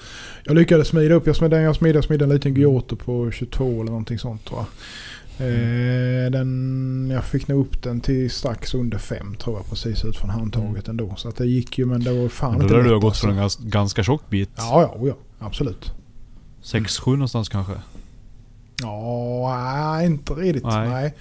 Jag 0.44 0.54
lyckades 0.56 0.88
smida 0.88 1.14
upp, 1.14 1.26
jag 1.26 1.36
smidde, 1.36 1.60
jag 1.62 1.76
smidde, 1.76 1.96
jag 1.98 2.04
smidde 2.04 2.24
en 2.24 2.30
liten 2.30 2.54
Giotto 2.54 2.96
på 2.96 3.30
22 3.30 3.64
eller 3.80 3.84
någonting 3.90 4.18
sånt 4.18 4.44
tror 4.44 4.58
jag. 4.58 4.66
Eh, 5.38 6.30
den, 6.30 7.10
jag 7.14 7.24
fick 7.24 7.48
nog 7.48 7.60
upp 7.66 7.82
den 7.82 8.00
till 8.00 8.30
strax 8.30 8.74
under 8.74 8.98
5 8.98 9.34
tror 9.34 9.56
jag 9.56 9.68
precis 9.70 10.04
ut 10.04 10.16
från 10.16 10.30
handtaget 10.30 10.88
ändå. 10.88 11.14
Så 11.16 11.28
att 11.28 11.36
det 11.36 11.46
gick 11.46 11.78
ju 11.78 11.86
men 11.86 12.04
det 12.04 12.12
var 12.22 12.28
fan 12.28 12.52
Men 12.52 12.62
inte 12.62 12.74
lär 12.74 12.82
du 12.82 12.88
ha 12.88 12.94
lätt 12.94 13.02
gått 13.02 13.10
alltså. 13.10 13.26
från 13.26 13.36
en 13.36 13.42
gans- 13.42 13.58
ganska 13.60 14.02
tjock 14.02 14.22
bit. 14.30 14.50
Ja, 14.56 14.92
ja, 15.00 15.06
ja, 15.08 15.14
absolut. 15.46 15.92
6-7 16.62 17.10
någonstans 17.10 17.48
kanske. 17.48 17.72
Ja, 18.82 19.92
nej, 19.94 20.06
inte 20.06 20.32
riktigt. 20.32 20.64
Nej. 20.64 20.88
Nej. 20.88 21.14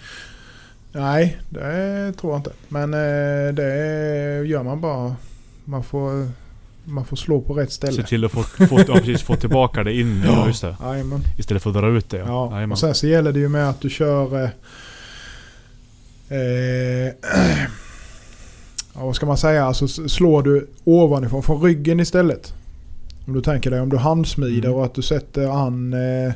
nej. 0.91 1.37
det 1.49 2.13
tror 2.13 2.33
jag 2.33 2.39
inte. 2.39 2.51
Men 2.67 2.93
eh, 2.93 3.53
det 3.53 4.43
gör 4.47 4.63
man 4.63 4.81
bara. 4.81 5.15
Man 5.65 5.83
får, 5.83 6.29
man 6.85 7.05
får 7.05 7.17
slå 7.17 7.41
på 7.41 7.53
rätt 7.53 7.71
Se 7.71 7.75
ställe. 7.75 8.03
till 8.03 8.25
att 8.25 8.31
få, 8.31 8.43
få, 8.43 8.79
ja, 8.87 8.93
precis, 8.93 9.21
få 9.21 9.35
tillbaka 9.35 9.83
det 9.83 9.93
in. 9.93 10.23
Ja, 10.25 10.47
just 10.47 10.61
det. 10.61 10.75
Istället 11.37 11.63
för 11.63 11.69
att 11.69 11.75
dra 11.75 11.87
ut 11.89 12.09
det. 12.09 12.17
Ja, 12.17 12.51
Jajamän. 12.51 12.71
och 12.71 12.79
sen 12.79 12.95
så 12.95 13.07
gäller 13.07 13.31
det 13.31 13.39
ju 13.39 13.49
med 13.49 13.69
att 13.69 13.81
du 13.81 13.89
kör... 13.89 14.43
Eh, 14.43 14.49
eh, 16.37 17.13
ja, 18.93 19.05
vad 19.05 19.15
ska 19.15 19.25
man 19.25 19.37
säga? 19.37 19.65
Alltså 19.65 19.87
slår 19.87 20.43
du 20.43 20.67
ovanifrån, 20.83 21.43
från 21.43 21.61
ryggen 21.61 21.99
istället. 21.99 22.53
Om 23.27 23.33
du 23.33 23.41
tänker 23.41 23.71
dig 23.71 23.81
om 23.81 23.89
du 23.89 23.97
handsmider 23.97 24.67
Mm. 24.67 24.73
och 24.79 24.85
att 24.85 24.93
du 24.93 25.01
sätter 25.01 25.47
an... 25.65 25.93
Eh, 25.93 26.33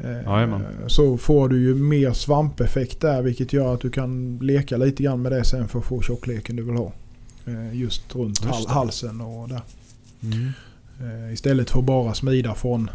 eh, 0.00 0.60
så 0.86 1.18
får 1.18 1.48
du 1.48 1.60
ju 1.62 1.74
mer 1.74 2.12
svampeffekt 2.12 3.00
där 3.00 3.22
vilket 3.22 3.52
gör 3.52 3.74
att 3.74 3.80
du 3.80 3.90
kan 3.90 4.38
leka 4.42 4.76
lite 4.76 5.02
grann 5.02 5.22
med 5.22 5.32
det 5.32 5.44
sen 5.44 5.68
för 5.68 5.78
att 5.78 5.84
få 5.84 6.02
tjockleken 6.02 6.56
du 6.56 6.62
vill 6.62 6.74
ha. 6.76 6.92
Eh, 7.46 7.76
just 7.80 8.14
runt 8.16 8.44
Just 8.44 8.68
halsen 8.68 9.20
och 9.20 9.48
där. 9.48 9.62
Mm. 10.22 10.52
Eh, 11.00 11.32
istället 11.34 11.70
för 11.70 11.78
att 11.78 11.84
bara 11.84 12.14
smida 12.14 12.54
från 12.54 12.90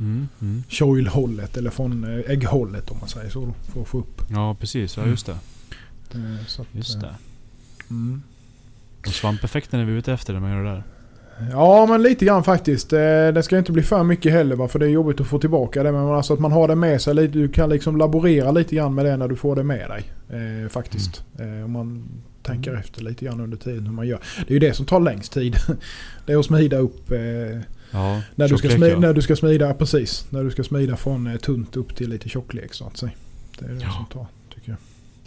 Mm. 0.00 0.28
Mm. 0.40 0.62
choil-hållet 0.68 1.56
eller 1.56 1.70
från 1.70 2.04
eh, 2.04 2.30
ägghållet 2.30 2.90
om 2.90 2.96
man 3.00 3.08
säger 3.08 3.30
så. 3.30 3.40
då, 3.40 3.52
För 3.72 3.80
att 3.82 3.88
få 3.88 3.98
upp. 3.98 4.22
Ja 4.30 4.56
precis, 4.60 4.96
ja 4.96 5.06
just 5.06 5.26
det. 5.26 5.32
eh, 6.14 6.46
Så 6.46 6.62
att, 6.62 6.68
Just 6.72 6.94
eh, 6.94 7.00
det. 7.00 7.14
Mm. 7.90 8.22
Och 9.06 9.12
svampeffekten 9.12 9.80
är 9.80 9.84
vi 9.84 9.92
ute 9.92 10.12
efter 10.12 10.32
när 10.32 10.40
man 10.40 10.50
gör 10.50 10.64
det 10.64 10.70
där. 10.70 10.82
Ja 11.50 11.86
men 11.86 12.02
lite 12.02 12.24
grann 12.24 12.44
faktiskt. 12.44 12.92
Eh, 12.92 12.98
Det 13.34 13.42
ska 13.42 13.58
inte 13.58 13.72
bli 13.72 13.82
för 13.82 14.04
mycket 14.04 14.32
heller 14.32 14.56
va? 14.56 14.68
för 14.68 14.78
det 14.78 14.86
är 14.86 14.90
jobbigt 14.90 15.20
att 15.20 15.26
få 15.26 15.38
tillbaka 15.38 15.82
det. 15.82 15.92
Men 15.92 16.00
alltså 16.08 16.34
att 16.34 16.40
man 16.40 16.52
har 16.52 16.68
det 16.68 16.74
med 16.74 17.00
sig 17.02 17.14
lite. 17.14 17.38
Du 17.38 17.48
kan 17.48 17.68
liksom 17.70 17.96
laborera 17.96 18.50
lite 18.50 18.74
grann 18.76 18.94
med 18.94 19.04
det 19.04 19.16
när 19.16 19.28
du 19.28 19.36
får 19.36 19.56
det 19.56 19.62
med 19.64 19.90
dig. 19.90 20.12
Eh, 20.62 20.68
faktiskt. 20.68 21.24
Eh, 21.38 21.64
om 21.64 21.72
man 21.72 22.08
tänker 22.44 22.70
Mm. 22.70 22.80
efter 22.80 23.02
lite 23.02 23.24
grann 23.24 23.40
under 23.40 23.56
tiden 23.56 23.86
hur 23.86 23.92
man 23.92 24.06
gör. 24.08 24.20
Det 24.36 24.50
är 24.50 24.52
ju 24.54 24.58
det 24.58 24.74
som 24.74 24.86
tar 24.86 25.00
längst 25.00 25.32
tid. 25.32 25.56
det 26.26 26.32
är 26.32 26.38
att 26.38 26.46
smida 26.46 26.76
upp 26.76 27.10
eh, 27.10 27.18
Ja, 27.90 28.20
när, 28.34 28.48
du 28.48 28.56
ska 28.56 28.68
smida, 28.68 28.88
ja. 28.88 28.98
när 28.98 29.12
du 29.14 29.22
ska 29.22 29.36
smida, 29.36 29.74
precis. 29.74 30.26
När 30.30 30.44
du 30.44 30.50
ska 30.50 30.64
smida 30.64 30.96
från 30.96 31.26
eh, 31.26 31.36
tunt 31.36 31.76
upp 31.76 31.96
till 31.96 32.10
lite 32.10 32.28
tjocklek 32.28 32.74
så 32.74 32.86
att 32.86 32.96
säga. 32.96 33.12
Det 33.58 33.64
är 33.64 33.68
det 33.68 33.80
Ja. 33.82 33.90
som 33.92 34.06
tar 34.12 34.26
tycker 34.54 34.70
jag. 34.70 34.76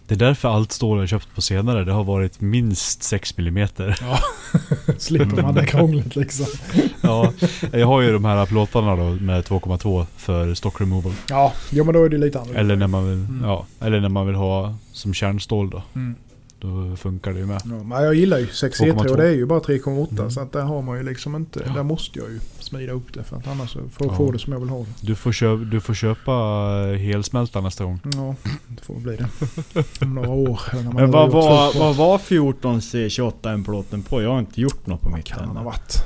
Det 0.07 0.15
är 0.15 0.20
därför 0.20 0.49
allt 0.49 0.72
stål 0.72 0.99
jag 0.99 1.09
köpt 1.09 1.36
på 1.36 1.41
senare, 1.41 1.84
det 1.84 1.91
har 1.91 2.03
varit 2.03 2.41
minst 2.41 3.03
6 3.03 3.34
mm. 3.38 3.68
Slipper 4.97 5.41
man 5.41 5.55
det 5.55 5.65
krånglet 5.65 6.15
liksom. 6.15 6.45
ja, 7.01 7.34
jag 7.72 7.88
har 7.88 8.01
ju 8.01 8.11
de 8.13 8.26
här 8.26 8.45
plåtarna 8.45 8.95
då 8.95 9.03
med 9.03 9.43
2,2 9.43 10.05
för 10.18 10.53
stock 10.53 10.82
removal. 10.82 11.13
Ja, 11.30 11.53
jo 11.70 11.84
men 11.84 11.93
då 11.93 12.03
är 12.03 12.09
det 12.09 12.18
lite 12.18 12.38
annorlunda. 12.39 12.59
Eller 12.61 12.76
när 12.76 12.88
man 12.88 13.09
vill, 13.09 13.18
Mm. 13.20 13.43
ja, 13.43 13.65
eller 13.82 13.99
när 13.99 14.09
man 14.09 14.28
vill 14.28 14.36
ha 14.36 14.76
som 14.91 15.13
kärnstål 15.13 15.70
då. 15.70 15.84
Mm. 15.95 16.15
Då 16.59 16.95
funkar 16.95 17.33
det 17.33 17.39
ju 17.39 17.45
med. 17.45 17.61
Ja, 17.65 17.83
men 17.83 18.03
jag 18.03 18.13
gillar 18.15 18.37
ju 18.37 18.47
6 18.47 18.79
C3 18.81 18.91
2,2. 18.93 19.09
och 19.11 19.17
det 19.17 19.27
är 19.27 19.31
ju 19.33 19.45
bara 19.45 19.59
3,8 19.59 20.07
Mm. 20.19 20.31
så 20.31 20.41
att 20.41 20.51
där 20.51 20.61
har 20.61 20.81
man 20.81 20.97
ju 20.97 21.03
liksom 21.03 21.35
inte, 21.35 21.63
Ja. 21.67 21.73
där 21.73 21.83
måste 21.83 22.19
jag 22.19 22.29
ju 22.29 22.39
smida 22.59 22.93
upp 22.93 23.13
det 23.13 23.23
för 23.23 23.37
att 23.37 23.47
annars 23.47 23.69
så- 23.69 23.79
för 23.91 24.05
att 24.05 24.11
Ja. 24.11 24.17
få 24.17 24.31
det 24.31 24.39
som 24.39 24.53
jag 24.53 24.59
vill 24.59 24.69
ha 24.69 24.79
det. 24.79 24.85
Du 25.01 25.15
får, 25.15 25.31
köpa, 25.31 25.63
du 25.63 25.79
får 25.79 25.93
köpa 25.93 26.31
helsmälta 26.97 27.61
nästa 27.61 27.83
gång. 27.83 27.99
Ja, 28.03 28.35
det 28.67 28.81
får 28.85 28.95
bli 28.95 29.15
det. 29.15 29.27
Om 30.01 30.15
några 30.15 30.29
år. 30.29 30.59
När 30.73 30.83
man 30.83 30.95
Men 30.95 31.11
vad 31.11 31.31
var, 31.31 31.79
vad 31.79 31.95
var 31.95 32.17
14C28 32.17 33.63
plåten 33.65 34.03
på? 34.03 34.21
Jag 34.21 34.29
har 34.29 34.39
inte 34.39 34.61
gjort 34.61 34.87
något 34.87 35.01
på 35.01 35.09
mitt 35.09 35.25
kan 35.25 35.39
den 35.39 35.49
ha 35.49 35.59
än. 35.59 35.65
varit? 35.65 36.03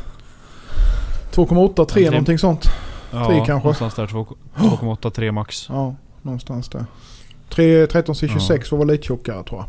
2,8, 1.31 1.85
3 1.85 2.01
Ja, 2.01 2.09
tre- 2.09 2.11
någonting 2.11 2.37
sånt. 2.39 2.65
Ja, 3.11 3.25
Tre 3.27 3.35
kanske. 3.37 3.53
någonstans 3.53 3.95
där. 3.95 4.07
2,8, 4.07 5.09
3 5.11 5.31
max. 5.31 5.65
Ja, 5.69 5.95
någonstans 6.21 6.69
där. 6.69 6.85
3, 7.49 7.85
13C26 7.85 8.67
Ja. 8.71 8.77
var 8.77 8.85
lite 8.85 9.03
tjockare 9.03 9.43
tror 9.43 9.59
jag. 9.59 9.67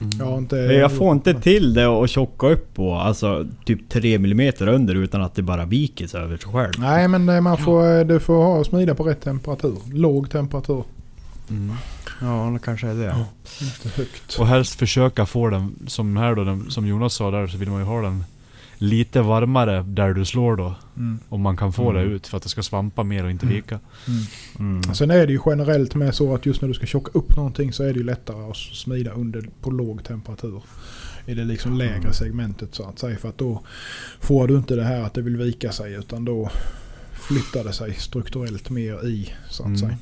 Mm. 0.00 0.38
Inte, 0.38 0.56
Jag 0.56 0.92
får 0.92 1.12
inte 1.12 1.34
till 1.34 1.74
det 1.74 1.86
att 1.86 2.10
tjocka 2.10 2.46
upp 2.46 2.74
på, 2.74 2.94
alltså 2.94 3.46
typ 3.64 3.88
3 3.88 4.14
mm 4.14 4.52
under 4.60 4.94
utan 4.94 5.22
att 5.22 5.34
det 5.34 5.42
bara 5.42 5.64
viker 5.64 6.06
sig 6.06 6.20
över 6.20 6.36
sig 6.36 6.52
själv. 6.52 6.72
Nej 6.78 7.08
men 7.08 7.28
eh, 7.28 7.40
man 7.40 7.58
får, 7.58 7.98
eh, 7.98 8.04
du 8.04 8.20
får 8.20 8.34
ha 8.34 8.64
smida 8.64 8.94
på 8.94 9.02
rätt 9.04 9.20
temperatur. 9.20 9.76
Låg 9.92 10.30
temperatur. 10.30 10.84
Mm. 11.50 11.74
Ja, 12.20 12.50
det 12.52 12.58
kanske 12.64 12.86
är 12.86 12.94
det. 12.94 13.14
Inte 13.60 13.88
högt. 13.96 14.36
Och 14.38 14.46
helst 14.46 14.74
försöka 14.78 15.26
få 15.26 15.48
den, 15.48 15.74
som 15.86 16.16
här 16.16 16.34
då, 16.34 16.44
den, 16.44 16.70
som 16.70 16.86
Jonas 16.86 17.14
sa 17.14 17.30
där, 17.30 17.46
så 17.46 17.58
vill 17.58 17.70
man 17.70 17.80
ju 17.80 17.86
ha 17.86 18.02
den 18.02 18.24
lite 18.78 19.22
varmare 19.22 19.82
där 19.82 20.14
du 20.14 20.24
slår 20.24 20.56
då. 20.56 20.74
Mm. 20.96 21.18
Om 21.28 21.40
man 21.40 21.56
kan 21.56 21.72
få 21.72 21.90
Mm. 21.90 21.94
det 22.02 22.14
ut 22.14 22.26
för 22.26 22.36
att 22.36 22.42
det 22.42 22.48
ska 22.48 22.62
svampa 22.62 23.02
mer 23.02 23.24
och 23.24 23.30
inte 23.30 23.46
vika. 23.46 23.80
Mm. 24.58 24.82
Sen 24.82 25.10
är 25.10 25.26
det 25.26 25.32
ju 25.32 25.40
generellt 25.46 25.94
med 25.94 26.14
så 26.14 26.34
att 26.34 26.46
just 26.46 26.60
när 26.60 26.68
du 26.68 26.74
ska 26.74 26.86
tjocka 26.86 27.10
upp 27.18 27.36
någonting 27.36 27.72
så 27.72 27.82
är 27.82 27.92
det 27.92 27.98
ju 27.98 28.04
lättare 28.04 28.50
att 28.50 28.56
smida 28.56 29.10
under 29.12 29.48
på 29.60 29.70
låg 29.70 30.04
temperatur. 30.04 30.62
I 31.26 31.34
det 31.34 31.44
liksom 31.44 31.78
lägre 31.78 32.12
segmentet 32.12 32.74
så 32.74 32.84
att 32.88 32.98
säga. 32.98 33.18
För 33.18 33.28
att 33.28 33.38
då 33.38 33.62
får 34.20 34.48
du 34.48 34.56
inte 34.56 34.76
det 34.76 34.84
här 34.84 35.00
att 35.02 35.14
det 35.14 35.22
vill 35.22 35.36
vika 35.36 35.72
sig 35.72 35.94
utan 35.94 36.24
då 36.24 36.50
flyttar 37.12 37.64
det 37.64 37.72
sig 37.72 37.94
strukturellt 37.94 38.70
mer 38.70 39.06
i 39.08 39.32
så 39.50 39.62
att 39.62 39.66
Mm. 39.66 39.78
säga. 39.78 39.96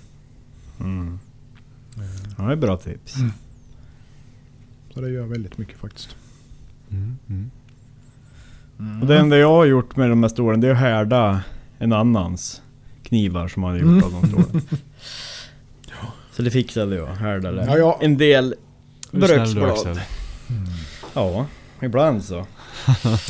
Mm. 0.81 1.19
Ja, 2.39 2.45
det 2.45 2.53
är 2.53 2.57
bra 2.57 2.77
tips. 2.77 3.17
Mm. 3.17 3.31
Så 4.95 5.01
det 5.01 5.11
gör 5.11 5.27
väldigt 5.27 5.59
mycket 5.59 5.79
faktiskt. 5.79 6.17
Mm. 6.91 7.17
Mm. 7.29 7.51
Och 9.01 9.07
det 9.07 9.19
enda 9.19 9.39
jag 9.39 9.49
har 9.49 9.65
gjort 9.65 9.97
med 9.97 10.11
de 10.11 10.23
här 10.23 10.29
stålen 10.31 10.61
det 10.61 10.69
är 10.69 10.73
att 10.73 10.79
härda 10.79 11.41
en 11.79 11.93
annans 11.93 12.63
knivar 13.03 13.49
som 13.49 13.61
man 13.63 13.71
har 13.71 13.79
gjort 13.79 13.89
Mm. 13.89 14.05
av 14.05 14.13
de 14.13 14.29
stålen. 14.29 14.63
Så 16.33 16.43
det 16.43 16.51
fixade 16.51 16.97
jag, 16.97 17.07
härdade. 17.07 17.65
Ja, 17.67 17.79
ja. 17.79 17.99
En 18.03 18.17
del 18.19 18.55
bröksblad. 19.11 19.71
Axel. 19.71 20.01
Ja, 21.15 21.47
ibland 21.81 22.25
så. 22.25 22.47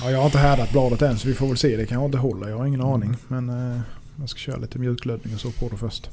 Ja, 0.00 0.10
jag 0.10 0.18
har 0.18 0.26
inte 0.26 0.38
härdat 0.38 0.72
bladet 0.72 1.02
än 1.02 1.18
så 1.18 1.28
vi 1.28 1.34
får 1.34 1.46
väl 1.48 1.56
se. 1.56 1.76
Det 1.76 1.86
kanske 1.86 2.04
inte 2.06 2.18
håller. 2.18 2.48
Jag 2.48 2.58
har 2.58 2.66
ingen 2.66 2.80
aning. 2.80 3.16
Men 3.28 3.48
eh, 3.72 3.80
jag 4.20 4.28
ska 4.28 4.38
köra 4.38 4.56
lite 4.56 4.78
mjuklödning 4.78 5.34
och 5.34 5.40
så 5.40 5.50
på 5.50 5.68
det 5.68 5.76
först. 5.76 6.10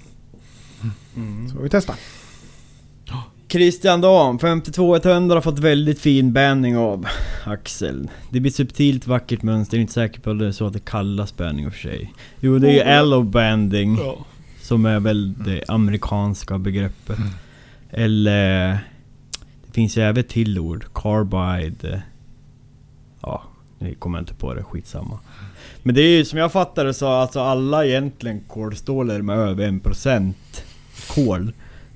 Mm. 1.15 1.49
Så 1.49 1.57
vi 1.59 1.69
testa. 1.69 1.95
Christian 3.47 4.01
Dam, 4.01 4.39
52100 4.39 5.35
har 5.35 5.41
fått 5.41 5.59
väldigt 5.59 5.99
fin 5.99 6.33
banding 6.33 6.77
av 6.77 7.07
Axel. 7.43 8.09
Det 8.29 8.39
blir 8.39 8.51
subtilt 8.51 9.07
vackert 9.07 9.43
mönster, 9.43 9.77
jag 9.77 9.79
är 9.79 9.81
inte 9.81 9.93
säker 9.93 10.21
på 10.21 10.31
att 10.31 10.39
det 10.39 10.47
är 10.47 10.51
så 10.51 10.67
att 10.67 10.73
det 10.73 10.85
kallas 10.85 11.37
banding 11.37 11.65
i 11.65 11.67
och 11.67 11.73
för 11.73 11.79
sig. 11.79 12.13
Jo 12.39 12.59
det 12.59 12.69
är 12.69 12.73
ju 12.73 12.81
allow 12.81 13.25
banding 13.25 13.99
som 14.61 14.85
är 14.85 14.99
väl 14.99 15.33
det 15.33 15.63
amerikanska 15.67 16.57
begreppet. 16.57 17.17
Mm. 17.17 17.29
Eller... 17.89 18.77
Det 19.65 19.71
finns 19.73 19.97
ju 19.97 20.01
även 20.01 20.23
till 20.23 20.59
ord, 20.59 20.85
carbide. 20.93 22.01
Ja, 23.21 23.43
nu 23.79 23.95
kommer 23.95 24.17
jag 24.17 24.21
inte 24.21 24.33
på 24.33 24.53
det, 24.53 24.63
skitsamma. 24.63 25.19
Men 25.83 25.95
det 25.95 26.01
är 26.01 26.17
ju 26.17 26.25
som 26.25 26.39
jag 26.39 26.51
fattar 26.51 26.85
det 26.85 26.93
så 26.93 27.07
alltså 27.07 27.39
alla 27.39 27.85
egentligen 27.85 28.39
kolstålar 28.47 29.21
med 29.21 29.37
över 29.37 29.67
1% 29.67 30.33
kol 31.15 31.53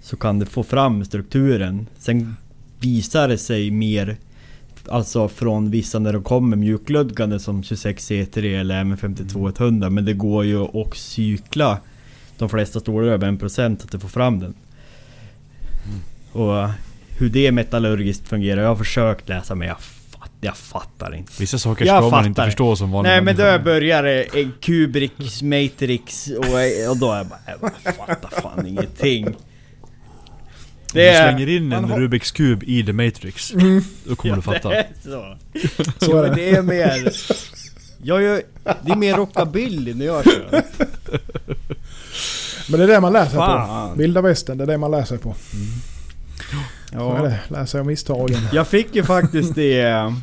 så 0.10 0.18
kan 0.18 0.40
det 0.40 0.46
få 0.46 0.64
fram 0.64 1.06
strukturen. 1.06 1.88
Sen 1.98 2.36
visar 2.80 3.28
det 3.28 3.38
sig 3.38 3.72
mer 3.72 4.18
Alltså 4.88 5.28
från 5.28 5.72
vissa 5.72 6.00
när 6.00 6.14
de 6.14 6.24
kommer 6.24 6.58
mjuklödgande 6.58 7.40
som 7.40 7.64
26 7.64 8.12
C3 8.12 8.60
eller 8.60 8.76
även 8.76 8.98
52100 8.98 9.90
Men 9.90 10.06
det 10.06 10.14
går 10.14 10.46
ju 10.46 10.64
att 10.64 10.98
cykla 10.98 11.80
de 12.38 12.50
flesta 12.50 12.80
stålar 12.80 13.08
över 13.08 13.32
1% 13.32 13.84
att 13.84 13.92
du 13.92 14.00
får 14.00 14.10
fram 14.10 14.40
den. 14.40 14.54
Och 16.32 16.70
hur 17.18 17.30
det 17.30 17.52
metallurgiskt 17.52 18.28
fungerar, 18.28 18.62
jag 18.62 18.70
har 18.70 18.76
försökt 18.76 19.30
läsa 19.30 19.56
men 19.56 19.68
jag, 19.68 19.82
fatt, 19.82 20.32
jag 20.42 20.58
fattar 20.58 21.16
inte. 21.16 21.32
Vissa 21.40 21.58
saker 21.58 21.86
Jag 21.86 22.04
ska 22.04 22.10
man 22.10 22.26
inte 22.26 22.38
fattar. 22.38 22.50
förstå 22.50 22.76
som 22.76 22.92
vanlig 22.92 23.10
Nej 23.10 23.22
men 23.22 23.36
då 23.36 23.60
börjar 23.64 24.04
det 24.04 24.24
en 24.24 24.54
Kubricks 24.62 25.42
Matrix 25.42 26.28
och, 26.38 26.90
och 26.92 26.98
då 26.98 27.12
är 27.12 27.18
jag 27.18 27.28
bara, 27.28 27.72
jag 27.84 27.96
fattar 27.96 28.42
fan 28.42 28.68
ingenting. 28.68 29.36
Om 30.94 31.00
du 31.00 31.12
slänger 31.16 31.50
in 31.50 31.72
en 31.74 31.84
har- 31.84 32.00
Rubiks 32.00 32.32
kub 32.32 32.64
i 32.64 32.84
The 32.84 32.94
Matrix, 32.94 33.54
då 34.04 34.16
kommer 34.16 34.36
du 34.36 34.42
fatta. 34.42 34.70
Det 34.70 34.76
är 34.78 34.88
så. 35.04 35.38
Så 36.06 36.12
Ja, 36.12 36.18
är 36.18 36.28
men 36.28 36.36
det. 36.36 36.36
det 36.36 36.50
är 36.58 36.62
mer... 36.62 37.12
Jag 38.04 38.22
gör, 38.22 38.42
det 38.86 38.92
är 38.92 38.96
mer 38.96 39.16
rockabilly 39.16 39.94
när 39.94 40.06
jag 40.06 40.24
kör. 40.24 40.64
Men 42.70 42.80
det 42.80 42.84
är 42.84 42.88
det 42.88 43.00
man 43.00 43.14
lär 43.14 43.26
sig 43.26 43.34
Fan. 43.36 43.90
på. 43.90 43.96
Vilda 43.96 44.22
västern, 44.22 44.58
det 44.58 44.64
är 44.64 44.68
det 44.68 44.78
man 44.78 44.92
lär 44.92 45.04
sig 45.04 45.18
på. 45.18 45.36
Så 46.92 46.98
är 46.98 47.32
Ja. 47.50 47.56
det. 47.60 47.68
Sig 47.68 47.80
av 47.80 47.86
misstagen. 47.86 48.40
Jag 48.54 48.68
fick 48.68 48.96
ju 48.96 49.04
faktiskt 49.04 49.56
det 49.56 50.14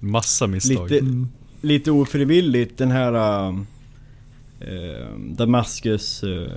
Massa 0.00 0.46
misstag. 0.46 0.90
lite, 0.90 1.04
Mm. 1.04 1.28
lite 1.60 1.90
ofrivilligt 1.90 2.78
den 2.78 2.90
här... 2.90 3.48
Uh, 3.48 3.60
Damaskus... 5.18 6.24
Uh, 6.24 6.48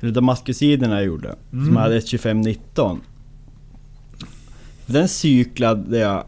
eller 0.00 0.12
Damaskussidorna 0.12 0.94
jag 0.94 1.04
gjorde. 1.04 1.34
Som 1.50 1.60
Mm. 1.62 1.76
hade 1.76 1.96
ett 1.96 2.06
2519. 2.06 3.00
Den 4.86 5.08
cyklade 5.08 5.98
jag 5.98 6.24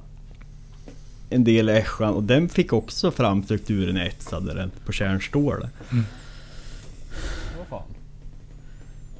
en 1.30 1.44
del 1.44 1.68
i 1.68 1.72
ässjan 1.72 2.14
och 2.14 2.22
den 2.22 2.48
fick 2.48 2.72
också 2.72 3.10
fram 3.10 3.42
strukturen 3.42 3.96
i 3.96 4.00
etsade 4.00 4.54
den 4.54 4.70
på 4.86 4.92
kärnstål. 4.92 5.66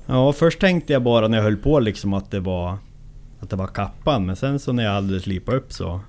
Ja, 0.07 0.33
först 0.33 0.61
tänkte 0.61 0.93
jag 0.93 1.03
bara 1.03 1.29
när 1.29 1.39
jag 1.39 1.45
höll 1.45 1.57
på 1.57 1.81
liksom 1.81 2.15
att 2.15 2.31
det 2.31 2.41
var 2.41 2.79
Att 3.41 3.51
det 3.51 3.57
var 3.57 3.67
kappan, 3.67 4.27
men 4.27 4.37
sen 4.37 4.59
så 4.59 4.73
när 4.73 4.85
jag 4.85 4.93
hade 4.93 5.21
slipat 5.21 5.55
upp 5.55 5.73
så 5.73 6.01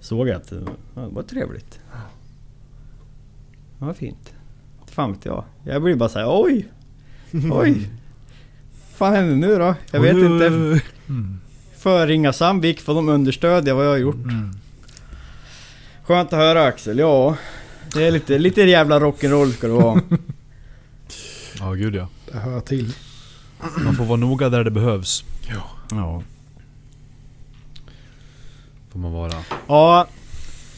Såg 0.00 0.28
jag 0.28 0.36
att 0.36 0.48
det 0.50 0.66
var 0.94 1.22
trevligt. 1.22 1.80
Det 3.78 3.84
var 3.84 3.94
fint. 3.94 4.34
Fan 4.86 5.12
vet 5.12 5.24
jag. 5.24 5.44
Jag 5.64 5.82
blir 5.82 5.96
bara 5.96 6.08
såhär 6.08 6.42
oj! 6.42 6.68
Oj! 7.52 7.88
fan 8.96 9.12
händer 9.14 9.36
nu 9.48 9.58
då? 9.58 9.74
Jag 9.90 10.00
vet 10.00 10.16
inte. 10.16 10.46
Mm. 11.08 11.40
För 11.78 12.06
ringa 12.06 12.32
Sandvik 12.32 12.80
för 12.80 12.94
de 12.94 13.08
understödja 13.08 13.74
vad 13.74 13.84
jag 13.86 13.90
har 13.90 13.96
gjort. 13.98 14.14
Mm. 14.24 14.50
Skönt 16.04 16.32
att 16.32 16.38
höra 16.38 16.64
Axel, 16.64 16.98
ja. 16.98 17.36
Det 17.94 18.04
är 18.06 18.10
lite, 18.10 18.38
lite 18.38 18.62
jävla 18.62 19.00
rock'n'roll 19.00 19.52
ska 19.52 19.66
det 19.66 19.72
vara. 19.72 20.00
Ja, 21.58 21.72
gud 21.72 21.94
ja. 21.94 22.08
Det 22.32 22.38
hör 22.38 22.60
till. 22.60 22.92
Man 23.84 23.94
får 23.96 24.04
vara 24.04 24.16
noga 24.16 24.48
där 24.48 24.64
det 24.64 24.70
behövs. 24.70 25.24
ja. 25.90 26.22
Får 28.92 28.98
man 28.98 29.12
vara. 29.12 29.32
Ja, 29.66 30.06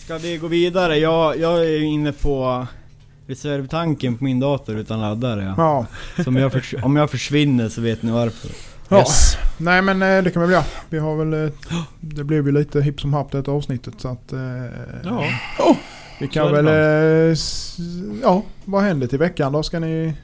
ska 0.05 0.19
vi 0.19 0.37
gå 0.37 0.47
vidare? 0.49 0.97
Jag, 0.99 1.39
jag 1.39 1.67
är 1.67 1.81
inne 1.83 2.13
på 2.13 2.67
reservtanken 3.29 4.17
på 4.19 4.25
min 4.25 4.41
dator 4.41 4.77
utan 4.79 5.01
laddare. 5.01 5.55
Ja. 5.57 5.87
Ja. 6.17 6.23
Så 6.25 6.31
om 6.31 6.37
jag, 6.37 6.53
förs- 6.53 6.75
om 6.83 6.97
jag 6.97 7.11
försvinner 7.11 7.69
så 7.69 7.81
vet 7.81 8.03
ni 8.03 8.11
varför. 8.13 8.51
ja. 8.89 8.99
Yes. 8.99 9.37
Nej 9.59 9.83
men 9.83 10.03
eh, 10.03 10.23
det 10.23 10.31
kan 10.31 10.43
vi 10.43 10.47
väl 10.49 10.53
göra. 10.53 10.65
Vi 10.91 10.99
har 10.99 11.17
väl... 11.25 11.45
eh, 11.47 11.53
Det 12.01 12.25
blev 12.25 12.47
ju 12.47 12.53
lite 12.53 12.81
hipp 12.83 13.01
som 13.01 13.13
happ 13.15 13.33
det 13.33 13.49
avsnittet 13.49 13.95
så 13.99 14.09
att... 14.09 14.33
eh, 14.33 14.39
Ja. 15.05 15.25
Vi 16.21 16.27
så 16.27 16.33
kan 16.33 16.53
väl... 16.53 16.67
s- 17.33 17.77
Ja, 18.23 18.43
vad 18.65 18.83
händer 18.83 19.07
till 19.07 19.19
veckan 19.19 19.53
då? 19.53 19.63
Ska 19.63 19.79
ni... 19.79 20.15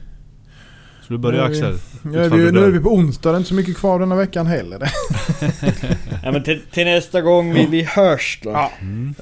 Så 1.07 1.13
du 1.13 1.17
börjar 1.19 1.47
Nu 1.49 1.55
är 1.55 1.61
vi- 1.61 1.67
Axel. 1.75 1.79
Nu 2.01 2.23
är, 2.23 2.29
vi, 2.29 2.51
nu 2.51 2.63
är 2.65 2.69
vi 2.71 2.79
på 2.79 2.89
onsdag, 2.93 3.29
det 3.31 3.35
är 3.35 3.37
inte 3.37 3.49
så 3.49 3.55
mycket 3.55 3.77
kvar 3.77 3.99
denna 3.99 4.15
veckan 4.15 4.47
heller. 4.47 4.79
Ja, 6.23 6.31
men 6.31 6.43
till, 6.43 6.61
till 6.71 6.85
nästa 6.85 7.21
gång 7.21 7.53
vi, 7.53 7.65
vi 7.65 7.83
hörs 7.83 8.39
då. 8.43 8.49
Ja. 8.51 8.71
Mm. 8.81 9.13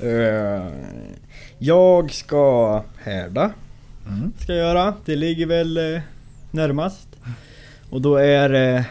Jag 1.58 2.12
ska 2.12 2.84
härda. 3.04 3.52
Mm. 4.08 4.34
Ska 4.40 4.56
göra. 4.56 4.94
Det 5.06 5.16
ligger 5.16 5.46
väl 5.46 5.78
eh, 5.78 6.02
närmast. 6.52 7.08
Och 7.90 8.02
då 8.02 8.16
är 8.16 8.50
det 8.50 8.86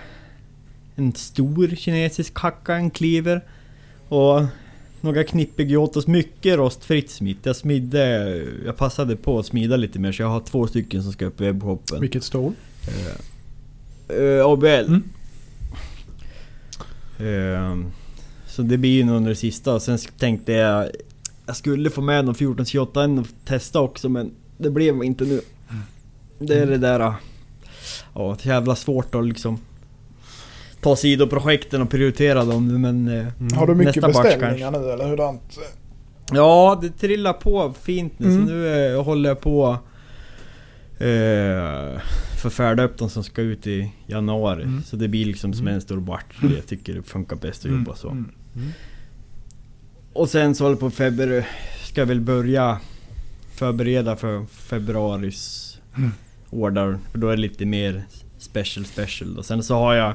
en 0.95 1.13
stor 1.13 1.69
kinesisk 1.77 2.39
hacka, 2.39 2.75
en 2.75 2.91
kliver. 2.91 3.45
Och 4.09 4.43
några 5.01 5.25
knippegyotos, 5.25 6.07
mycket 6.07 6.57
rostfritt 6.57 7.11
smitt. 7.11 7.39
Jag 7.43 7.57
smidde, 7.57 8.37
jag 8.65 8.77
passade 8.77 9.17
på 9.17 9.39
att 9.39 9.47
smida 9.47 9.77
lite 9.77 9.99
mer 9.99 10.13
så 10.13 10.23
jag 10.23 10.29
har 10.29 10.41
två 10.41 10.67
stycken 10.67 11.03
som 11.03 11.13
ska 11.13 11.27
upp 11.27 11.41
i 11.41 11.45
webbshoppen. 11.45 12.01
Vilket 12.01 12.25
stål? 12.25 12.53
Uh, 14.11 14.47
ABL. 14.47 14.67
Mm. 14.67 15.03
Ehm, 17.19 17.91
så 18.47 18.63
det 18.63 18.79
blir 18.79 18.91
ju 18.91 19.05
nog 19.05 19.17
under 19.17 19.31
det 19.31 19.37
sista. 19.37 19.81
Sen 19.81 19.99
tänkte 20.19 20.53
jag... 20.53 20.89
Jag 21.47 21.57
skulle 21.57 21.91
få 21.91 22.01
med 22.01 22.25
de 22.25 22.31
1428 22.31 23.05
och 23.05 23.27
testa 23.45 23.81
också 23.81 24.09
men 24.09 24.31
det 24.63 24.71
blev 24.71 25.05
inte 25.05 25.25
nu. 25.25 25.41
Det 26.39 26.55
är 26.59 26.67
det 26.67 26.79
där... 26.79 27.01
ah, 27.01 27.15
Ja, 28.15 28.37
det 28.43 28.49
är 28.49 28.55
jävla 28.55 28.77
svårt 28.77 29.15
att 29.15 29.27
liksom... 29.27 29.59
Ta 30.81 30.97
sidoprojekten 30.97 31.83
och 31.83 31.91
prioritera 31.91 32.45
dem 32.45 32.81
men... 32.83 33.09
eh, 33.09 33.27
Mm. 33.41 33.53
Har 33.57 33.67
du 33.67 33.75
mycket 33.75 34.03
beställningar 34.03 34.71
nu 34.71 34.91
eller 34.91 35.09
hurdant? 35.09 35.59
Ja, 36.33 36.79
det 36.83 36.91
trillar 36.91 37.33
på 37.33 37.75
fint 37.83 38.19
nu 38.19 38.27
Mm. 38.27 38.47
så 38.47 38.53
nu 38.53 38.87
eh, 38.95 39.03
håller 39.05 39.29
jag 39.31 39.41
på... 39.41 39.79
Eh, 40.99 42.01
förfärda 42.43 42.83
upp 42.85 42.99
de 42.99 43.11
som 43.11 43.25
ska 43.25 43.43
ut 43.43 43.67
i 43.67 43.93
januari. 44.07 44.63
Mm. 44.63 44.83
Så 44.83 44.97
det 44.97 45.09
blir 45.09 45.25
liksom 45.25 45.53
som 45.55 45.63
Mm. 45.67 45.75
en 45.75 45.81
stor 45.81 46.01
batch. 46.01 46.37
Jag 46.57 46.67
tycker 46.67 46.95
det 46.95 47.03
funkar 47.03 47.37
bäst 47.37 47.65
att 47.65 47.71
jobba 47.71 47.95
så. 47.95 48.09
Mm. 48.11 48.31
Och 50.13 50.29
sen 50.29 50.55
så 50.55 50.65
håller 50.65 50.75
jag 50.75 50.81
på 50.81 50.91
februari... 50.91 51.45
Ska 51.85 52.01
jag 52.01 52.07
väl 52.07 52.21
börja 52.21 52.81
förbereda 53.55 54.17
för 54.17 54.45
februaris 54.53 55.69
Mm. 55.97 56.11
order. 56.51 56.99
För 57.13 57.19
då 57.19 57.29
är 57.29 57.37
det 57.37 57.43
lite 57.43 57.67
mer 57.67 58.05
special 58.39 58.85
special. 58.85 59.39
Och 59.39 59.45
sen 59.45 59.63
så 59.63 59.75
har 59.75 59.95
jag 59.95 60.15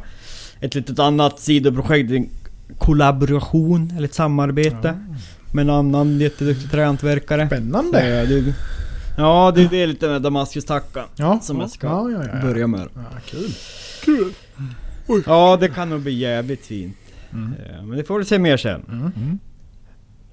ett 0.60 0.76
litet 0.76 1.00
annat 1.00 1.40
sidoprojekt. 1.40 2.12
En 2.12 2.30
kollaboration 2.78 3.94
eller 3.98 4.08
ett 4.08 4.14
samarbete. 4.14 5.00
Med 5.54 5.62
en 5.62 5.70
annan 5.70 6.20
jätteduktig 6.20 6.72
trähantverkare. 6.72 7.48
Spännande. 7.48 8.22
Eh, 8.22 8.30
det- 8.30 8.54
Ja, 9.20 9.52
det, 9.56 9.68
det 9.68 9.78
är 9.84 9.88
lite 9.88 10.08
med 10.08 10.22
Damaskus-tackan 10.22 11.06
Ja, 11.16 11.40
som 11.42 11.60
jag 11.60 11.70
ska 11.70 11.88
ja, 11.88 12.12
ja, 12.12 12.24
ja, 12.26 12.30
ja. 12.34 12.42
börja 12.42 12.68
med. 12.68 12.88
Ja, 12.96 13.04
kul. 14.06 14.34
Ja, 15.26 15.58
det 15.60 15.68
kan 15.70 15.90
nog 15.90 16.02
bli 16.02 16.12
jävligt 16.14 16.66
fint. 16.66 16.98
Mm. 17.34 17.54
Eh, 17.54 17.84
Men 17.84 17.98
det 17.98 18.04
får 18.04 18.20
vi 18.20 18.26
se 18.26 18.40
mer 18.40 18.58
sen. 18.58 19.12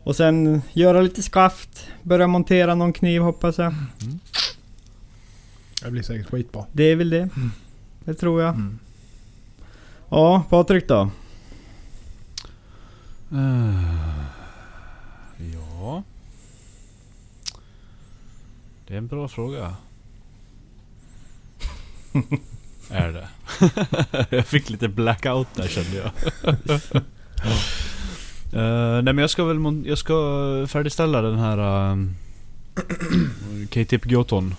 Mm. 0.04 0.10
Mm. 0.10 0.10
Och 0.10 0.16
sen 0.16 0.62
göra 0.72 1.00
lite 1.00 1.22
skaft. 1.22 1.88
Börja 2.02 2.26
montera 2.26 2.74
någon 2.74 2.92
kniv 2.92 3.22
hoppas 3.22 3.58
jag. 3.58 3.74
Det 5.82 5.90
blir 5.90 6.02
säkert 6.02 6.30
skitbra. 6.30 6.66
Det 6.72 6.84
är 6.84 6.96
väl 6.96 7.10
det. 7.10 7.28
Det 8.04 8.14
tror 8.14 8.42
jag. 8.42 8.54
Mm. 8.54 8.78
Ja, 10.08 10.44
Patrik 10.50 10.88
då? 10.88 11.10
Eh, 13.32 14.24
ja. 15.52 16.02
Det 18.86 18.94
är 18.94 18.98
en 18.98 19.06
bra 19.06 19.28
fråga. 19.28 19.76
är 22.90 23.12
det? 23.12 23.28
jag 24.36 24.46
fick 24.46 24.70
lite 24.70 24.88
blackout 24.88 25.48
där 25.54 25.68
kände 25.68 25.96
jag. 25.96 26.10
Eh, 28.54 29.02
nej 29.02 29.02
men 29.02 29.18
jag 29.18 29.30
ska 29.30 29.44
väl 29.44 29.82
jag 29.86 29.98
ska 29.98 30.14
färdigställa 30.68 31.22
den 31.22 31.38
här 31.38 31.90
um, 31.92 32.14
K-tip 33.74 34.04
Goton 34.04 34.54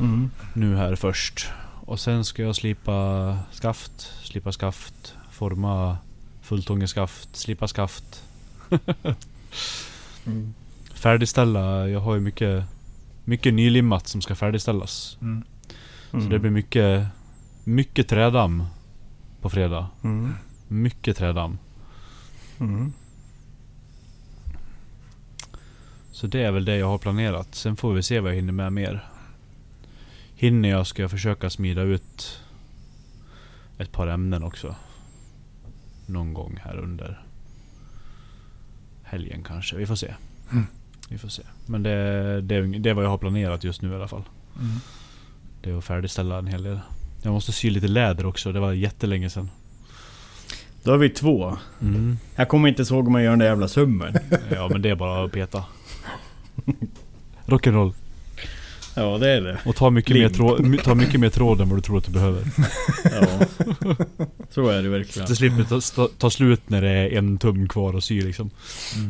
Mm. 0.00 0.30
nu 0.54 0.76
här 0.76 0.94
först. 0.96 1.50
Och 1.86 2.00
sen 2.00 2.24
ska 2.24 2.42
jag 2.42 2.56
slipa 2.56 3.38
skaft, 3.52 4.12
slipa 4.22 4.52
skaft, 4.52 5.14
forma 5.30 5.98
fulltångeskaft, 6.42 7.36
slipa 7.36 7.68
skaft. 7.68 8.22
Mm. 10.26 10.54
Färdigställa, 10.94 11.88
jag 11.88 12.00
har 12.00 12.14
ju 12.14 12.20
mycket, 12.20 12.64
mycket 13.24 13.54
nylimmat 13.54 14.08
som 14.08 14.20
ska 14.22 14.34
färdigställas. 14.34 15.18
Mm. 15.20 15.42
Så 16.10 16.18
det 16.18 16.38
blir 16.38 16.50
mycket, 16.50 17.06
mycket 17.64 18.08
trädamm 18.08 18.64
på 19.40 19.50
fredag. 19.50 19.86
Mm. 20.04 20.34
Mycket 20.68 21.16
trädamm. 21.16 21.58
Mm. 22.62 22.92
Så 26.12 26.26
det 26.26 26.42
är 26.42 26.52
väl 26.52 26.64
det 26.64 26.76
jag 26.76 26.86
har 26.86 26.98
planerat. 26.98 27.54
Sen 27.54 27.76
får 27.76 27.92
vi 27.92 28.02
se 28.02 28.20
vad 28.20 28.30
jag 28.30 28.36
hinner 28.36 28.52
med 28.52 28.72
mer. 28.72 29.08
Hinner 30.34 30.68
jag 30.68 30.86
ska 30.86 31.02
jag 31.02 31.10
försöka 31.10 31.50
smida 31.50 31.82
ut 31.82 32.40
ett 33.78 33.92
par 33.92 34.06
ämnen 34.06 34.42
också. 34.42 34.76
Någon 36.06 36.34
gång 36.34 36.60
här 36.64 36.76
under 36.76 37.22
helgen 39.02 39.42
kanske. 39.42 39.76
Vi 39.76 39.86
får 39.86 39.96
se. 39.96 40.14
Mm. 40.52 40.66
Vi 41.08 41.18
får 41.18 41.28
se. 41.28 41.42
Men 41.66 41.82
det, 41.82 42.40
det, 42.40 42.78
det 42.78 42.90
är 42.90 42.94
vad 42.94 43.04
jag 43.04 43.10
har 43.10 43.18
planerat 43.18 43.64
just 43.64 43.82
nu 43.82 43.92
i 43.92 43.94
alla 43.94 44.08
fall. 44.08 44.24
Mm. 44.60 44.76
Det 45.62 45.70
är 45.70 45.78
att 45.78 45.84
färdigställa 45.84 46.38
en 46.38 46.46
hel 46.46 46.62
del. 46.62 46.80
Jag 47.22 47.32
måste 47.32 47.52
sy 47.52 47.70
lite 47.70 47.88
läder 47.88 48.26
också. 48.26 48.52
Det 48.52 48.60
var 48.60 48.72
jättelänge 48.72 49.30
sedan. 49.30 49.50
Då 50.82 50.90
har 50.90 50.98
vi 50.98 51.08
två. 51.10 51.56
Mm. 51.80 52.18
Jag 52.36 52.48
kommer 52.48 52.68
inte 52.68 52.82
ihåg 52.82 53.06
om 53.06 53.12
man 53.12 53.22
gör 53.22 53.30
den 53.30 53.38
där 53.38 53.46
jävla 53.46 53.68
summen. 53.68 54.14
Ja 54.50 54.68
men 54.68 54.82
det 54.82 54.90
är 54.90 54.94
bara 54.94 55.24
att 55.24 55.32
peta. 55.32 55.64
Rock'n'roll. 57.46 57.92
ja, 58.96 59.18
det 59.18 59.30
är 59.30 59.40
det. 59.40 59.58
Och 59.66 59.76
ta 59.76 59.90
mycket, 59.90 60.16
mer 60.16 60.28
tråd, 60.28 60.82
ta 60.84 60.94
mycket 60.94 61.20
mer 61.20 61.28
tråd 61.30 61.60
än 61.60 61.68
vad 61.68 61.78
du 61.78 61.82
tror 61.82 61.98
att 61.98 62.04
du 62.04 62.12
behöver. 62.12 62.42
Ja. 63.04 63.46
Så 64.50 64.68
är 64.68 64.82
det 64.82 64.88
verkligen. 64.88 65.28
Det 65.28 65.36
slipper 65.36 65.64
ta, 65.64 65.80
ta, 65.80 66.08
ta 66.18 66.30
slut 66.30 66.62
när 66.70 66.82
det 66.82 66.90
är 66.90 67.18
en 67.18 67.38
tum 67.38 67.68
kvar 67.68 67.94
att 67.94 68.04
sy 68.04 68.22
liksom. 68.22 68.50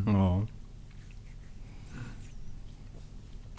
Ja. 0.06 0.46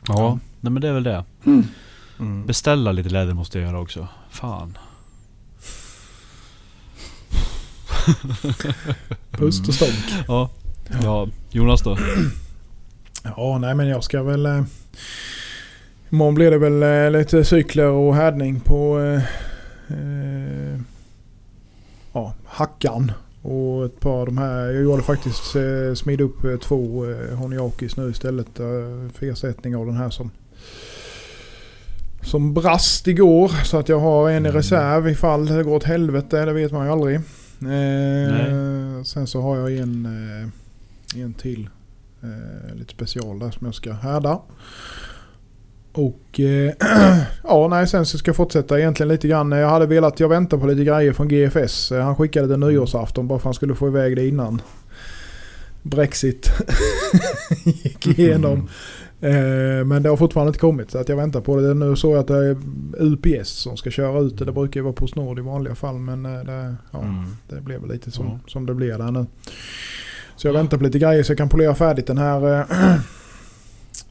Ja, 0.08 0.40
nej 0.60 0.72
men 0.72 0.82
det 0.82 0.88
är 0.88 0.94
väl 0.94 1.04
det. 1.04 1.24
Mm. 1.46 2.46
Beställa 2.46 2.92
lite 2.92 3.10
läder 3.10 3.34
måste 3.34 3.60
jag 3.60 3.68
göra 3.68 3.80
också. 3.80 4.08
Fan. 4.30 4.78
Pust 9.32 9.68
och 9.68 9.74
stånk. 9.74 10.26
Ja. 10.28 10.50
Ja, 11.04 11.28
Jonas 11.52 11.82
då? 11.82 11.98
Ja, 13.24 13.58
nej 13.58 13.76
men 13.76 13.88
jag 13.88 14.04
ska 14.04 14.24
väl... 14.24 14.46
Eh, 14.46 14.64
imorgon 16.10 16.36
blir 16.36 16.52
det 16.52 16.58
väl 16.58 16.84
eh, 16.84 17.20
lite 17.20 17.44
cykler 17.46 17.88
och 17.88 18.16
härdning 18.16 18.60
på... 18.60 19.00
Eh, 19.00 19.24
eh, 19.98 20.80
ja, 22.14 22.34
hackan. 22.46 23.12
Och 23.42 23.86
ett 23.86 24.00
par 24.00 24.20
av 24.20 24.26
de 24.26 24.38
här. 24.38 24.66
Jag 24.66 24.84
gjorde 24.84 25.04
faktiskt 25.04 25.56
eh, 25.56 25.94
smid 25.96 26.22
upp 26.22 26.44
eh, 26.44 26.56
två 26.58 27.06
eh, 27.12 27.36
Honiakis 27.38 27.98
nu 27.98 28.10
istället. 28.10 28.60
Eh, 28.60 28.66
för 29.14 29.26
ersättning 29.32 29.76
av 29.76 29.86
den 29.86 29.98
här 29.98 30.10
som... 30.10 30.32
Som 32.22 32.54
brast 32.54 33.08
igår. 33.08 33.48
Så 33.64 33.78
att 33.78 33.90
jag 33.90 34.00
har 34.00 34.30
en 34.30 34.46
i 34.46 34.50
Mm. 34.50 34.52
reserv 34.52 35.08
ifall 35.10 35.46
det 35.46 35.64
går 35.64 35.76
åt 35.76 35.84
helvete. 35.84 36.46
Det 36.46 36.54
vet 36.54 36.72
man 36.72 36.86
ju 36.86 36.92
aldrig. 36.92 37.20
Eh, 37.66 39.04
sen 39.04 39.28
så 39.28 39.42
har 39.42 39.58
jag 39.58 39.78
en, 39.78 40.06
eh, 41.16 41.22
en 41.22 41.34
till 41.34 41.70
Eh, 42.24 42.76
lite 42.76 42.94
special 42.94 43.40
där 43.40 43.52
som 43.52 43.66
jag 43.66 43.76
ska 43.76 43.94
härda. 43.94 44.42
Och 45.92 46.40
eh, 46.40 46.74
ja, 47.44 47.68
nej, 47.68 47.88
sen 47.88 48.06
så 48.06 48.18
ska 48.18 48.30
jag 48.30 48.36
fortsätta 48.36 48.80
egentligen 48.80 49.08
lite 49.08 49.28
grann. 49.28 49.52
Jag 49.52 49.70
hade 49.70 49.86
velat, 49.86 50.20
jag 50.20 50.30
väntar 50.30 50.58
på 50.58 50.68
lite 50.68 50.84
grejer 50.84 51.14
från 51.14 51.28
GFS. 51.28 51.92
Eh, 51.92 52.04
Han 52.04 52.16
skickade 52.16 52.48
det 52.48 52.58
nyårsafton 52.58 53.28
bara 53.28 53.40
för 53.40 53.42
att 53.42 53.46
han 53.46 53.54
skulle 53.54 53.76
få 53.76 53.88
iväg 53.88 54.16
det 54.16 54.28
innan 54.28 54.62
Brexit 55.82 56.52
gick 57.64 58.08
igenom. 58.08 58.70
Eh, 59.24 59.86
men 59.86 60.04
det 60.04 60.10
har 60.10 60.18
fortfarande 60.18 60.50
inte 60.50 60.60
kommit 60.60 60.92
så 60.92 60.98
att 60.98 61.10
jag 61.10 61.16
väntar 61.16 61.42
på 61.42 61.56
det. 61.62 61.74
Nu 61.74 61.96
såg 61.96 62.12
jag 62.12 62.20
att 62.20 62.28
det 62.28 62.36
är 62.38 62.58
UPS 63.00 63.50
som 63.50 63.78
ska 63.78 63.92
köra 63.92 64.20
ut 64.20 64.38
det. 64.38 64.46
Det 64.46 64.52
brukar 64.52 64.80
ju 64.80 64.84
vara 64.84 64.94
Postnord 64.94 65.40
i 65.40 65.42
vanliga 65.42 65.76
fall 65.76 65.96
men 65.96 66.26
eh, 66.26 66.32
det, 66.44 66.76
ja, 66.92 67.00
Mm. 67.02 67.26
det 67.50 67.62
blir 67.62 67.78
väl 67.78 67.90
lite 67.90 68.12
som, 68.12 68.26
Ja. 68.26 68.40
som 68.48 68.66
det 68.66 68.74
blir 68.74 68.98
där 68.98 69.12
nu. 69.12 69.26
Så 70.36 70.48
jag 70.48 70.54
väntar 70.54 70.78
på 70.78 70.84
lite 70.84 71.00
grejer 71.00 71.24
så 71.24 71.32
jag 71.32 71.38
kan 71.38 71.50
polera 71.50 71.76
färdigt 71.76 72.08
den 72.08 72.18
här. 72.18 72.60
eh, 72.60 72.94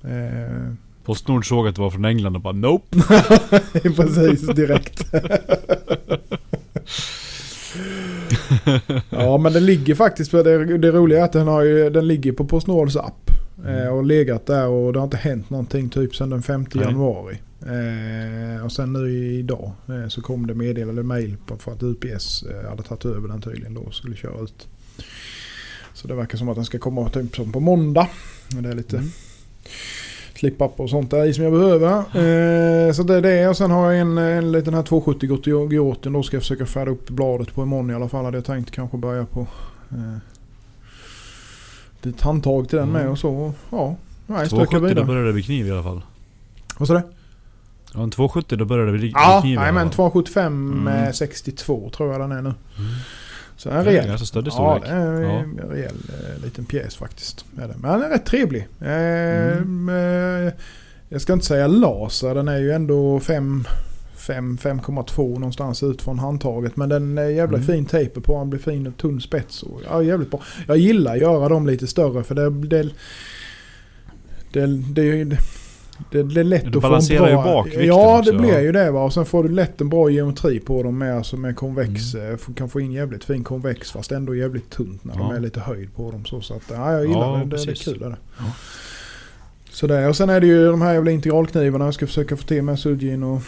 eh, 0.13 0.73
Postnord 1.05 1.49
såg 1.49 1.69
att 1.69 1.75
det 1.75 1.81
var 1.83 1.91
från 1.91 2.05
England 2.05 2.37
och 2.37 2.43
bara 2.43 2.53
Nope. 2.55 2.97
Precis, 3.97 4.47
direkt. 4.47 5.05
ja 9.11 9.39
men 9.39 9.53
den 9.53 9.67
ligger 9.67 9.95
faktiskt, 9.95 10.33
det, 10.33 10.79
det 10.79 10.91
roliga 10.91 11.21
är 11.21 11.25
att 11.25 11.33
den, 11.33 11.49
har 11.49 11.63
ju, 11.63 11.91
den 11.91 12.07
ligger 12.09 12.33
på 12.33 12.45
Postnords 12.45 12.97
app. 12.97 13.31
Eh, 13.67 13.89
och 13.89 14.05
legat 14.05 14.47
där 14.47 14.69
och 14.69 14.93
det 14.93 14.99
har 14.99 15.05
inte 15.05 15.17
hänt 15.17 15.51
någonting 15.51 15.89
typ 15.89 16.17
sedan 16.17 16.31
den 16.31 16.43
5 16.43 16.67
Nej. 16.75 16.85
januari. 16.85 17.39
Eh, 17.61 18.65
och 18.65 18.73
sen 18.73 18.93
nu 18.93 19.11
idag 19.39 19.73
eh, 19.89 20.09
så 20.09 20.23
kom 20.23 20.47
det 20.47 20.55
meddelande 20.55 21.03
mail 21.03 21.37
på 21.47 21.57
för 21.57 21.73
att 21.73 21.83
UPS 21.83 22.43
eh, 22.43 22.71
hade 22.71 22.83
tagit 22.83 23.05
över 23.05 23.29
den 23.29 23.41
tydligen 23.43 23.75
då 23.75 23.81
och 23.81 23.95
skulle 23.95 24.17
köra 24.17 24.41
ut. 24.41 24.69
Så 25.95 26.09
det 26.09 26.15
verkar 26.15 26.39
som 26.39 26.49
att 26.49 26.55
den 26.57 26.65
ska 26.65 26.79
komma 26.79 27.09
typ 27.11 27.37
som 27.37 27.53
på 27.53 27.61
måndag. 27.61 28.09
Men 28.55 28.63
det 28.63 28.71
är 28.71 28.75
lite 28.75 28.97
Mm. 28.97 29.09
slip-up 30.35 30.81
och 30.81 30.91
sånt 30.91 31.11
där 31.11 31.25
i 31.25 31.35
som 31.35 31.45
jag 31.45 31.53
behöver. 31.53 31.97
Eh, 31.99 32.93
så 32.93 33.03
det 33.03 33.15
är 33.15 33.21
det. 33.23 33.49
Och 33.49 33.57
sen 33.57 33.71
har 33.71 33.93
jag 33.93 34.01
en, 34.01 34.19
en 34.19 34.53
liten 34.53 34.75
här 34.75 34.83
270 34.83 35.69
Gioten. 35.71 36.13
Då 36.13 36.23
ska 36.23 36.37
jag 36.37 36.43
försöka 36.43 36.67
färda 36.67 36.91
upp 36.91 37.11
bladet 37.11 37.55
på 37.55 37.63
imorgon 37.63 37.91
i 37.91 37.95
alla 37.95 38.09
fall. 38.09 38.25
Hade 38.25 38.37
jag 38.37 38.45
tänkt 38.45 38.71
kanske 38.71 38.97
börja 38.97 39.25
på 39.27 39.41
eh, 39.91 40.17
ett 42.07 42.21
handtag 42.21 42.69
till 42.69 42.79
den 42.79 42.89
Mm. 42.89 43.03
med 43.03 43.11
och 43.11 43.19
så. 43.19 43.53
Ja, 43.71 43.97
nej, 44.27 44.47
stöka 44.47 44.65
270 44.67 44.95
då 44.97 45.05
började 45.05 45.27
det 45.27 45.33
vid 45.33 45.45
kniv 45.45 45.67
i 45.67 45.71
alla 45.71 45.83
fall. 45.83 46.03
Vad 46.79 46.89
sa 46.89 46.95
du? 46.95 47.03
Ja 47.95 48.03
en 48.03 48.11
270 48.11 48.57
då 48.59 48.65
började 48.65 48.93
det 48.93 48.99
vid 48.99 49.13
Ja, 49.15 49.41
kniv 49.43 49.59
nej, 49.59 49.73
men 49.73 49.87
fall. 49.87 49.95
275 49.95 50.47
Mm. 50.73 50.85
med 50.85 51.15
62 51.17 51.91
tror 51.97 52.13
jag 52.13 52.21
den 52.21 52.33
är 52.33 52.43
nu. 52.43 52.49
Mm. 52.79 52.91
Så 53.57 53.69
är 53.69 53.85
rejäl. 53.85 54.07
ganska 54.07 54.27
stöddig 54.27 54.51
Ja, 54.51 54.53
storlek. 54.55 54.83
det 54.85 54.91
är 54.91 55.21
Ja. 55.23 55.29
en 55.31 55.61
rejäl 55.71 55.95
eh, 56.37 56.45
liten 56.45 56.65
pjäs 56.65 56.97
faktiskt. 56.97 57.45
Är 57.59 57.69
det. 57.69 57.75
Men 57.81 57.91
den 57.93 58.03
är 58.03 58.09
rätt 58.15 58.27
trevlig. 58.27 58.69
Eh, 58.81 58.89
eh, 59.97 60.53
jag 61.09 61.21
ska 61.21 61.33
inte 61.33 61.47
säga 61.47 61.67
laser. 61.67 62.35
Den 62.35 62.49
är 62.49 62.59
ju 62.59 62.73
ändå 62.73 63.21
5 63.21 63.65
5 63.65 63.67
5,2 64.29 65.29
någonstans 65.39 65.83
ut 65.83 66.03
från 66.03 66.19
handtaget. 66.19 66.77
Men 66.77 66.89
den 66.89 67.19
är 67.19 67.25
jävla 67.29 67.57
Mm. 67.59 67.67
fin 67.67 67.85
taper 67.85 68.21
på. 68.21 68.39
Den 68.39 68.51
blir 68.51 68.61
fin 68.61 68.87
och 68.87 68.97
tunn 68.97 69.21
spets. 69.21 69.63
Och, 69.63 69.81
ja, 69.91 70.03
jävligt 70.03 70.31
bra. 70.31 70.41
Jag 70.69 70.77
gillar 70.77 71.13
att 71.15 71.21
göra 71.21 71.49
dem 71.49 71.67
lite 71.67 71.87
större 71.87 72.23
för 72.23 72.35
det, 72.35 72.51
det, 72.51 72.91
det, 74.53 74.67
det, 74.67 75.03
ju- 75.03 75.25
det, 76.11 76.23
det 76.23 76.41
är 76.41 76.45
lätt 76.45 76.63
Du 76.63 76.69
att 76.69 76.73
få 76.73 76.79
en 76.79 76.83
balanserar 76.83 77.29
ju 77.29 77.35
bra... 77.35 77.45
bakvikten 77.45 77.87
Ja, 77.87 78.19
också, 78.19 78.33
det 78.33 78.39
blir 78.39 78.53
ja. 78.53 78.61
ju 78.61 78.73
det 78.73 78.91
va. 78.91 79.05
Och 79.05 79.13
sen 79.13 79.25
får 79.25 79.43
du 79.43 79.49
lätt 79.49 79.81
en 79.81 79.89
bra 79.89 80.11
geometri 80.11 80.61
på 80.61 80.83
dem 80.83 80.99
med, 80.99 81.17
alltså 81.17 81.37
med 81.37 81.57
konvex. 81.57 82.15
Mm. 82.15 82.33
eh, 82.33 82.55
Kan 82.57 82.69
få 82.69 82.81
in 82.81 82.93
jävligt 82.93 83.25
fin 83.25 83.45
konvex 83.45 83.91
fast 83.93 84.13
ändå 84.13 84.35
jävligt 84.35 84.71
tunt 84.71 85.05
när 85.05 85.15
de 85.17 85.21
Ja. 85.31 85.37
är 85.37 85.41
lite 85.41 85.61
höjd 85.61 85.95
på 85.95 86.11
dem. 86.11 86.25
Så, 86.25 86.41
så 86.41 86.55
att, 86.55 86.63
ja, 86.71 86.93
jag 86.93 87.07
gillar 87.07 87.21
Ja, 87.39 87.45
det. 87.45 87.57
det. 87.57 87.65
Det 87.65 87.71
är 87.71 87.75
kul. 87.85 87.99
Det. 87.99 88.17
Ja. 88.39 88.45
Så 89.71 89.87
där. 89.87 90.09
Och 90.09 90.17
sen 90.17 90.31
är 90.31 90.41
det 90.41 90.47
ju 90.47 90.67
de 90.67 90.83
här 90.83 90.95
jävla 90.95 91.11
integralknivarna 91.11 91.85
jag 91.85 91.95
ska 91.95 92.07
försöka 92.07 92.37
få 92.37 92.43
till 92.47 92.63
med 92.63 92.79
Sudgin 92.79 93.23
och, 93.23 93.41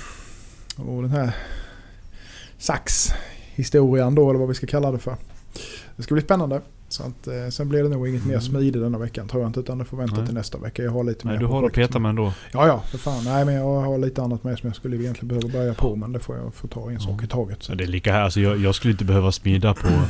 och 0.76 1.02
den 1.02 1.10
här 1.10 1.36
saxhistorien 2.58 4.14
då 4.14 4.30
eller 4.30 4.38
vad 4.38 4.48
vi 4.48 4.54
ska 4.54 4.66
kalla 4.66 4.92
det 4.92 4.98
för. 4.98 5.16
Det 5.96 6.02
ska 6.02 6.14
bli 6.14 6.22
spännande. 6.22 6.60
Så 6.88 7.02
att, 7.02 7.26
eh, 7.26 7.48
sen 7.50 7.68
blir 7.68 7.82
det 7.82 7.88
nog 7.88 8.08
inget 8.08 8.26
mer 8.26 8.40
smidigt 8.40 8.82
denna 8.82 8.98
veckan 8.98 9.28
tror 9.28 9.42
jag 9.42 9.48
inte. 9.48 9.60
Utan 9.60 9.78
det 9.78 9.84
får 9.84 9.96
vänta 9.96 10.16
Nej. 10.16 10.26
till 10.26 10.34
nästa 10.34 10.58
vecka. 10.58 10.82
Jag 10.82 10.90
har 10.90 11.04
lite 11.04 11.26
Nej, 11.26 11.34
mer 11.34 11.40
du 11.40 11.46
har 11.46 11.66
att 11.66 11.72
peta 11.72 11.98
med 11.98 12.08
ändå. 12.08 12.32
Ja, 12.52 12.66
ja, 12.66 12.82
för 12.90 12.98
fan. 12.98 13.24
Nej, 13.24 13.44
men 13.44 13.54
jag 13.54 13.80
har 13.80 13.98
lite 13.98 14.22
annat 14.22 14.44
med 14.44 14.58
som 14.58 14.66
jag 14.66 14.76
skulle 14.76 14.96
egentligen 14.96 15.28
behöva 15.28 15.48
börja 15.48 15.74
på. 15.74 15.96
Men 15.96 16.12
det 16.12 16.20
får 16.20 16.36
jag 16.36 16.54
få 16.54 16.66
ta 16.66 16.90
en 16.90 17.00
sak 17.00 17.22
i 17.22 17.26
taget. 17.26 17.62
Så. 17.62 17.72
Ja, 17.72 17.76
det 17.76 17.84
är 17.84 17.88
lika 17.88 18.12
här. 18.12 18.20
Alltså, 18.20 18.40
jag, 18.40 18.58
jag 18.60 18.74
skulle 18.74 18.92
inte 18.92 19.04
behöva 19.04 19.32
smida 19.32 19.74
på 19.74 19.88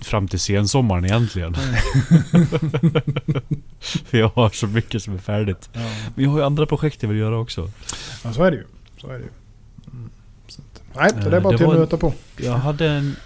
fram 0.00 0.28
till 0.28 0.40
sensommaren 0.40 1.04
egentligen. 1.04 1.54
För 3.80 4.18
jag 4.18 4.28
har 4.28 4.50
så 4.50 4.66
mycket 4.66 5.02
som 5.02 5.14
är 5.14 5.18
färdigt. 5.18 5.68
Ja. 5.72 5.80
Men 6.14 6.24
jag 6.24 6.30
har 6.30 6.38
ju 6.38 6.44
andra 6.44 6.66
projekt 6.66 7.02
jag 7.02 7.08
vill 7.08 7.18
göra 7.18 7.38
också. 7.38 7.70
ja, 8.24 8.32
så 8.32 8.42
är 8.44 8.50
det 8.50 8.56
ju. 8.56 8.64
Så 9.04 9.10
är 9.10 9.18
det 9.18 9.24
ju. 9.24 9.30
Mm. 9.92 10.10
Att, 10.48 10.82
nej, 10.96 11.10
det 11.14 11.20
är 11.30 11.32
Eh, 11.36 11.42
bara 11.42 11.52
det 11.52 11.58
till 11.58 11.66
att 11.66 11.74
nöta 11.74 11.96
på. 11.96 12.12
Jag 12.36 12.52
hade 12.52 12.90
en, 12.90 13.16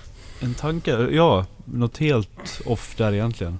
en 0.40 0.54
tanke. 0.54 0.90
Ja, 1.10 1.46
något 1.64 1.98
helt 1.98 2.60
off 2.66 2.94
där 2.96 3.12
egentligen. 3.12 3.58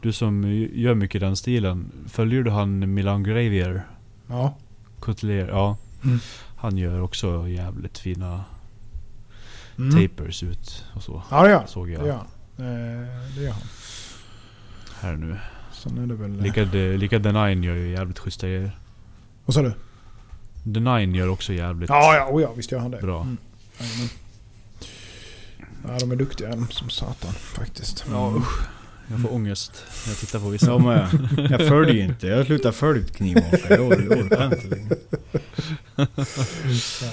Du 0.00 0.12
som 0.12 0.52
gör 0.72 0.94
mycket 0.94 1.14
i 1.14 1.18
den 1.18 1.36
stilen. 1.36 1.90
Följer 2.08 2.42
du 2.42 2.50
han 2.50 2.94
Milan 2.94 3.22
Gravier? 3.22 3.82
Ja. 4.26 4.54
Coutelier? 5.00 5.48
Ja. 5.48 5.76
Mm. 6.04 6.18
Han 6.56 6.76
gör 6.78 7.00
också 7.02 7.48
jävligt 7.48 7.98
fina 7.98 8.44
Mm. 9.78 10.08
tapers 10.08 10.42
ut 10.42 10.84
och 10.94 11.02
så. 11.02 11.22
Ja, 11.30 11.42
det 11.42 11.50
gör. 11.50 11.66
Såg 11.66 11.86
Det 11.86 11.92
jag 11.92 12.06
gör 12.06 12.12
han. 12.14 12.26
Eh, 12.66 13.34
det 13.36 13.42
gör 13.42 13.52
han. 13.52 13.62
här 15.00 15.16
nu. 15.16 15.36
Sen 15.72 15.98
är 15.98 16.06
det 16.06 16.14
väl... 16.14 16.40
Lika, 16.42 16.64
de, 16.64 16.96
lika 16.96 17.20
The 17.20 17.32
Nine 17.32 17.62
gör 17.62 17.74
ju 17.74 17.90
jävligt 17.90 18.18
schyssta 18.18 18.46
grejer. 18.46 18.78
Vad 19.44 19.54
sa 19.54 19.62
du? 19.62 19.72
The 20.74 20.80
Nine 20.80 21.14
gör 21.14 21.28
också 21.28 21.52
jävligt 21.52 21.90
Ja, 21.90 22.14
ja, 22.14 22.28
oh, 22.30 22.42
ja, 22.42 22.52
visst 22.56 22.72
gör 22.72 22.78
han 22.78 22.90
det. 22.90 22.98
bra. 23.02 23.20
Mm. 23.22 23.36
Jajamän. 23.80 24.08
Ja, 25.88 25.96
de 26.00 26.12
är 26.12 26.16
duktiga 26.16 26.48
de 26.50 26.68
som 26.70 26.90
satan 26.90 27.32
faktiskt. 27.32 28.04
Ja 28.10 28.34
usch. 28.36 28.60
Jag 29.10 29.20
får 29.22 29.34
ångest 29.34 29.84
när 30.06 30.10
jag 30.12 30.18
tittar 30.18 30.38
på 30.40 30.48
vissa. 30.48 30.66
Jag 30.66 30.80
med. 30.82 31.08
Jag 31.50 31.68
följer 31.68 31.94
ju 31.94 32.00
inte. 32.04 32.26
Jag 32.26 32.46
slutar 32.46 32.72
följa 32.72 33.04
knivmakare. 33.06 33.74
Jag 33.74 33.80
or- 33.80 34.06
jag 34.10 34.18
orkar 34.24 34.44
inte 34.44 34.66
längre. 34.76 34.96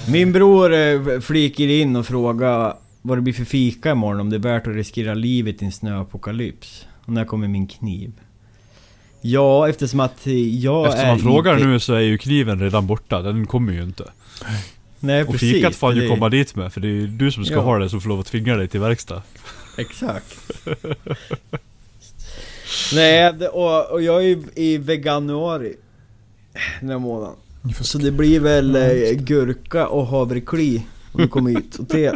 Min 0.08 0.32
bror 0.32 0.74
eh, 0.74 1.20
flikar 1.20 1.64
in 1.64 1.96
och 1.96 2.06
frågar 2.06 2.74
vad 3.02 3.18
det 3.18 3.22
blir 3.22 3.32
för 3.34 3.44
fika 3.44 3.90
imorgon. 3.90 4.20
Om 4.20 4.30
det 4.30 4.36
är 4.36 4.40
värt 4.40 4.66
att 4.66 4.74
riskera 4.74 5.14
livet 5.14 5.62
i 5.62 5.64
en 5.64 5.72
snöapokalyps. 5.72 6.86
Och 7.04 7.12
när 7.12 7.24
kommer 7.24 7.48
min 7.48 7.66
kniv? 7.66 8.12
Ja, 9.30 9.68
eftersom 9.68 10.00
att 10.00 10.20
jag 10.60 10.86
Eftersom 10.86 11.06
är 11.06 11.12
man 11.12 11.18
frågar 11.18 11.52
inte- 11.54 11.66
nu 11.66 11.80
så 11.80 11.94
är 11.94 12.00
ju 12.00 12.18
kniven 12.18 12.60
redan 12.60 12.86
borta. 12.86 13.22
Den 13.22 13.46
kommer 13.46 13.72
ju 13.72 13.82
inte. 13.82 14.04
Nej 15.00 15.22
Och 15.22 15.32
precis. 15.32 15.52
fikat 15.52 15.74
får 15.76 15.86
han 15.86 15.96
ju 15.96 16.02
det- 16.02 16.08
komma 16.08 16.28
dit 16.28 16.56
med. 16.56 16.72
För 16.72 16.80
det 16.80 16.88
är 16.88 16.92
ju 16.92 17.06
du 17.06 17.30
som 17.32 17.44
ska 17.44 17.54
Ja. 17.54 17.60
ha 17.60 17.78
det 17.78 17.88
som 17.88 18.00
får 18.00 18.08
lov 18.08 18.20
att 18.20 18.26
tvinga 18.26 18.56
dig 18.56 18.68
till 18.68 18.80
verkstad. 18.80 19.22
Exakt. 19.78 20.36
Nej, 22.94 23.32
det, 23.32 23.48
och, 23.48 23.90
och 23.92 24.02
jag 24.02 24.16
är 24.16 24.26
ju 24.28 24.42
i 24.54 24.78
veganuari 24.78 25.74
den 26.80 26.88
här 26.90 26.98
månaden. 26.98 27.36
Så 27.80 27.98
det 27.98 28.10
blir 28.10 28.40
väl 28.40 28.76
eh, 28.76 29.10
gurka 29.12 29.86
och 29.86 30.06
havrekli 30.06 30.82
om 31.12 31.20
du 31.22 31.28
kommer 31.28 31.50
hit 31.50 31.76
och 31.78 31.88
te. 31.88 32.12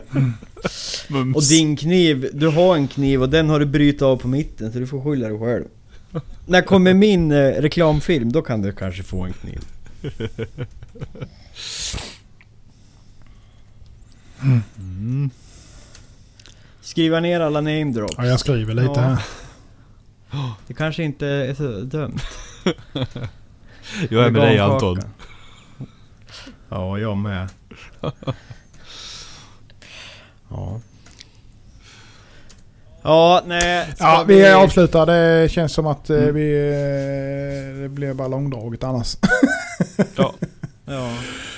Mums. 1.08 1.36
Och 1.36 1.42
din 1.42 1.76
kniv, 1.76 2.28
du 2.32 2.48
har 2.48 2.76
en 2.76 2.88
kniv 2.88 3.22
och 3.22 3.28
den 3.28 3.48
har 3.48 3.60
du 3.60 3.66
brutit 3.66 4.02
av 4.02 4.16
på 4.16 4.28
mitten 4.28 4.72
så 4.72 4.78
du 4.78 4.86
får 4.86 5.02
skylla 5.04 5.28
dig 5.28 5.38
själv. 5.38 5.64
När 6.46 6.62
kommer 6.62 6.94
min 6.94 7.32
eh, 7.32 7.36
reklamfilm, 7.36 8.32
då 8.32 8.42
kan 8.42 8.62
du 8.62 8.72
kanske 8.72 9.02
få 9.02 9.22
en 9.22 9.32
kniv. 9.32 9.60
Mm. 14.42 15.30
Skriva 16.80 17.20
ner 17.20 17.40
alla 17.40 17.60
name 17.60 17.84
drops. 17.84 18.14
Ja, 18.18 18.26
jag 18.26 18.40
skriver 18.40 18.74
lite 18.74 18.92
Ja. 18.94 19.00
här. 19.00 19.22
Det 20.66 20.74
kanske 20.74 21.02
inte 21.02 21.26
är 21.26 21.54
så 21.54 21.80
dumt. 21.80 22.18
Jag 24.10 24.26
är 24.26 24.30
med 24.30 24.42
dig 24.42 24.58
Anton. 24.58 25.00
Ja, 26.68 26.98
jag 26.98 27.16
med. 27.16 27.48
ja. 30.48 30.80
Ja, 33.02 33.42
nej. 33.46 33.88
Ja, 33.98 34.24
vi 34.28 34.48
avslutar. 34.52 35.06
Det 35.06 35.48
känns 35.52 35.72
som 35.72 35.86
att 35.86 36.10
eh, 36.10 36.16
Mm. 36.18 36.34
vi... 36.34 36.52
eh, 37.76 37.82
Det 37.82 37.88
blir 37.88 38.14
bara 38.14 38.28
långdraget 38.28 38.84
annars. 38.84 39.16
Ja. 40.16 40.32
Ja. 40.86 41.10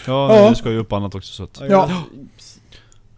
Ja, 0.06 0.36
Ja. 0.36 0.48
du 0.50 0.54
ska 0.54 0.70
ju 0.70 0.78
upp 0.78 0.92
annat 0.92 1.14
också 1.14 1.32
så 1.32 1.42
att 1.42 1.60
Ja. 1.70 1.90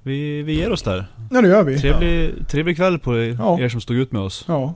vi, 0.03 0.43
vi 0.43 0.53
ger 0.55 0.73
oss 0.73 0.83
där. 0.83 1.07
Ja, 1.31 1.41
det 1.41 1.49
gör 1.49 1.63
vi. 1.63 1.79
Trevlig, 1.81 2.35
trevlig 2.49 2.77
kväll 2.77 2.99
på 2.99 3.19
er, 3.19 3.37
Ja. 3.41 3.61
er 3.61 3.69
som 3.69 3.81
stod 3.81 3.97
ut 3.97 4.13
med 4.13 4.23
oss. 4.23 4.45
Ja. 4.49 4.75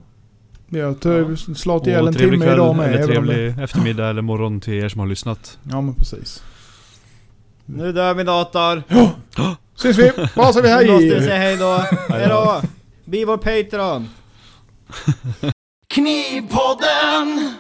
Vi 0.71 0.81
har 0.81 1.55
slagit 1.55 1.87
ihjäl 1.87 2.07
en 2.07 2.15
trevlig 2.15 2.41
timme 2.41 2.53
idag 2.55 2.77
med. 2.77 2.95
eller 2.95 3.07
trevlig 3.07 3.59
eftermiddag 3.63 4.09
eller 4.11 4.23
morgon 4.23 4.61
till 4.61 4.75
er 4.75 4.89
som 4.89 5.01
har 5.01 5.07
lyssnat. 5.07 5.59
Ja, 5.71 5.81
men 5.81 5.95
precis. 5.95 6.43
Nu 7.65 7.93
dör 7.93 8.15
min 8.15 8.27
dator. 8.27 8.83
Syns 9.77 9.99
vi! 9.99 10.13
Bara 10.37 10.53
så 10.53 10.63
vi 10.63 10.69
Nu 10.69 10.75
måste 10.93 11.05
vi 11.07 11.15
hej! 11.15 11.23
säga 11.25 11.37
hej 11.39 11.57
då. 11.57 11.85
Hej 12.09 12.29
då. 12.29 12.63
Bli 13.09 13.25
vår 13.25 13.37
Patreon. 13.37 14.09
Knivpodden! 15.87 17.55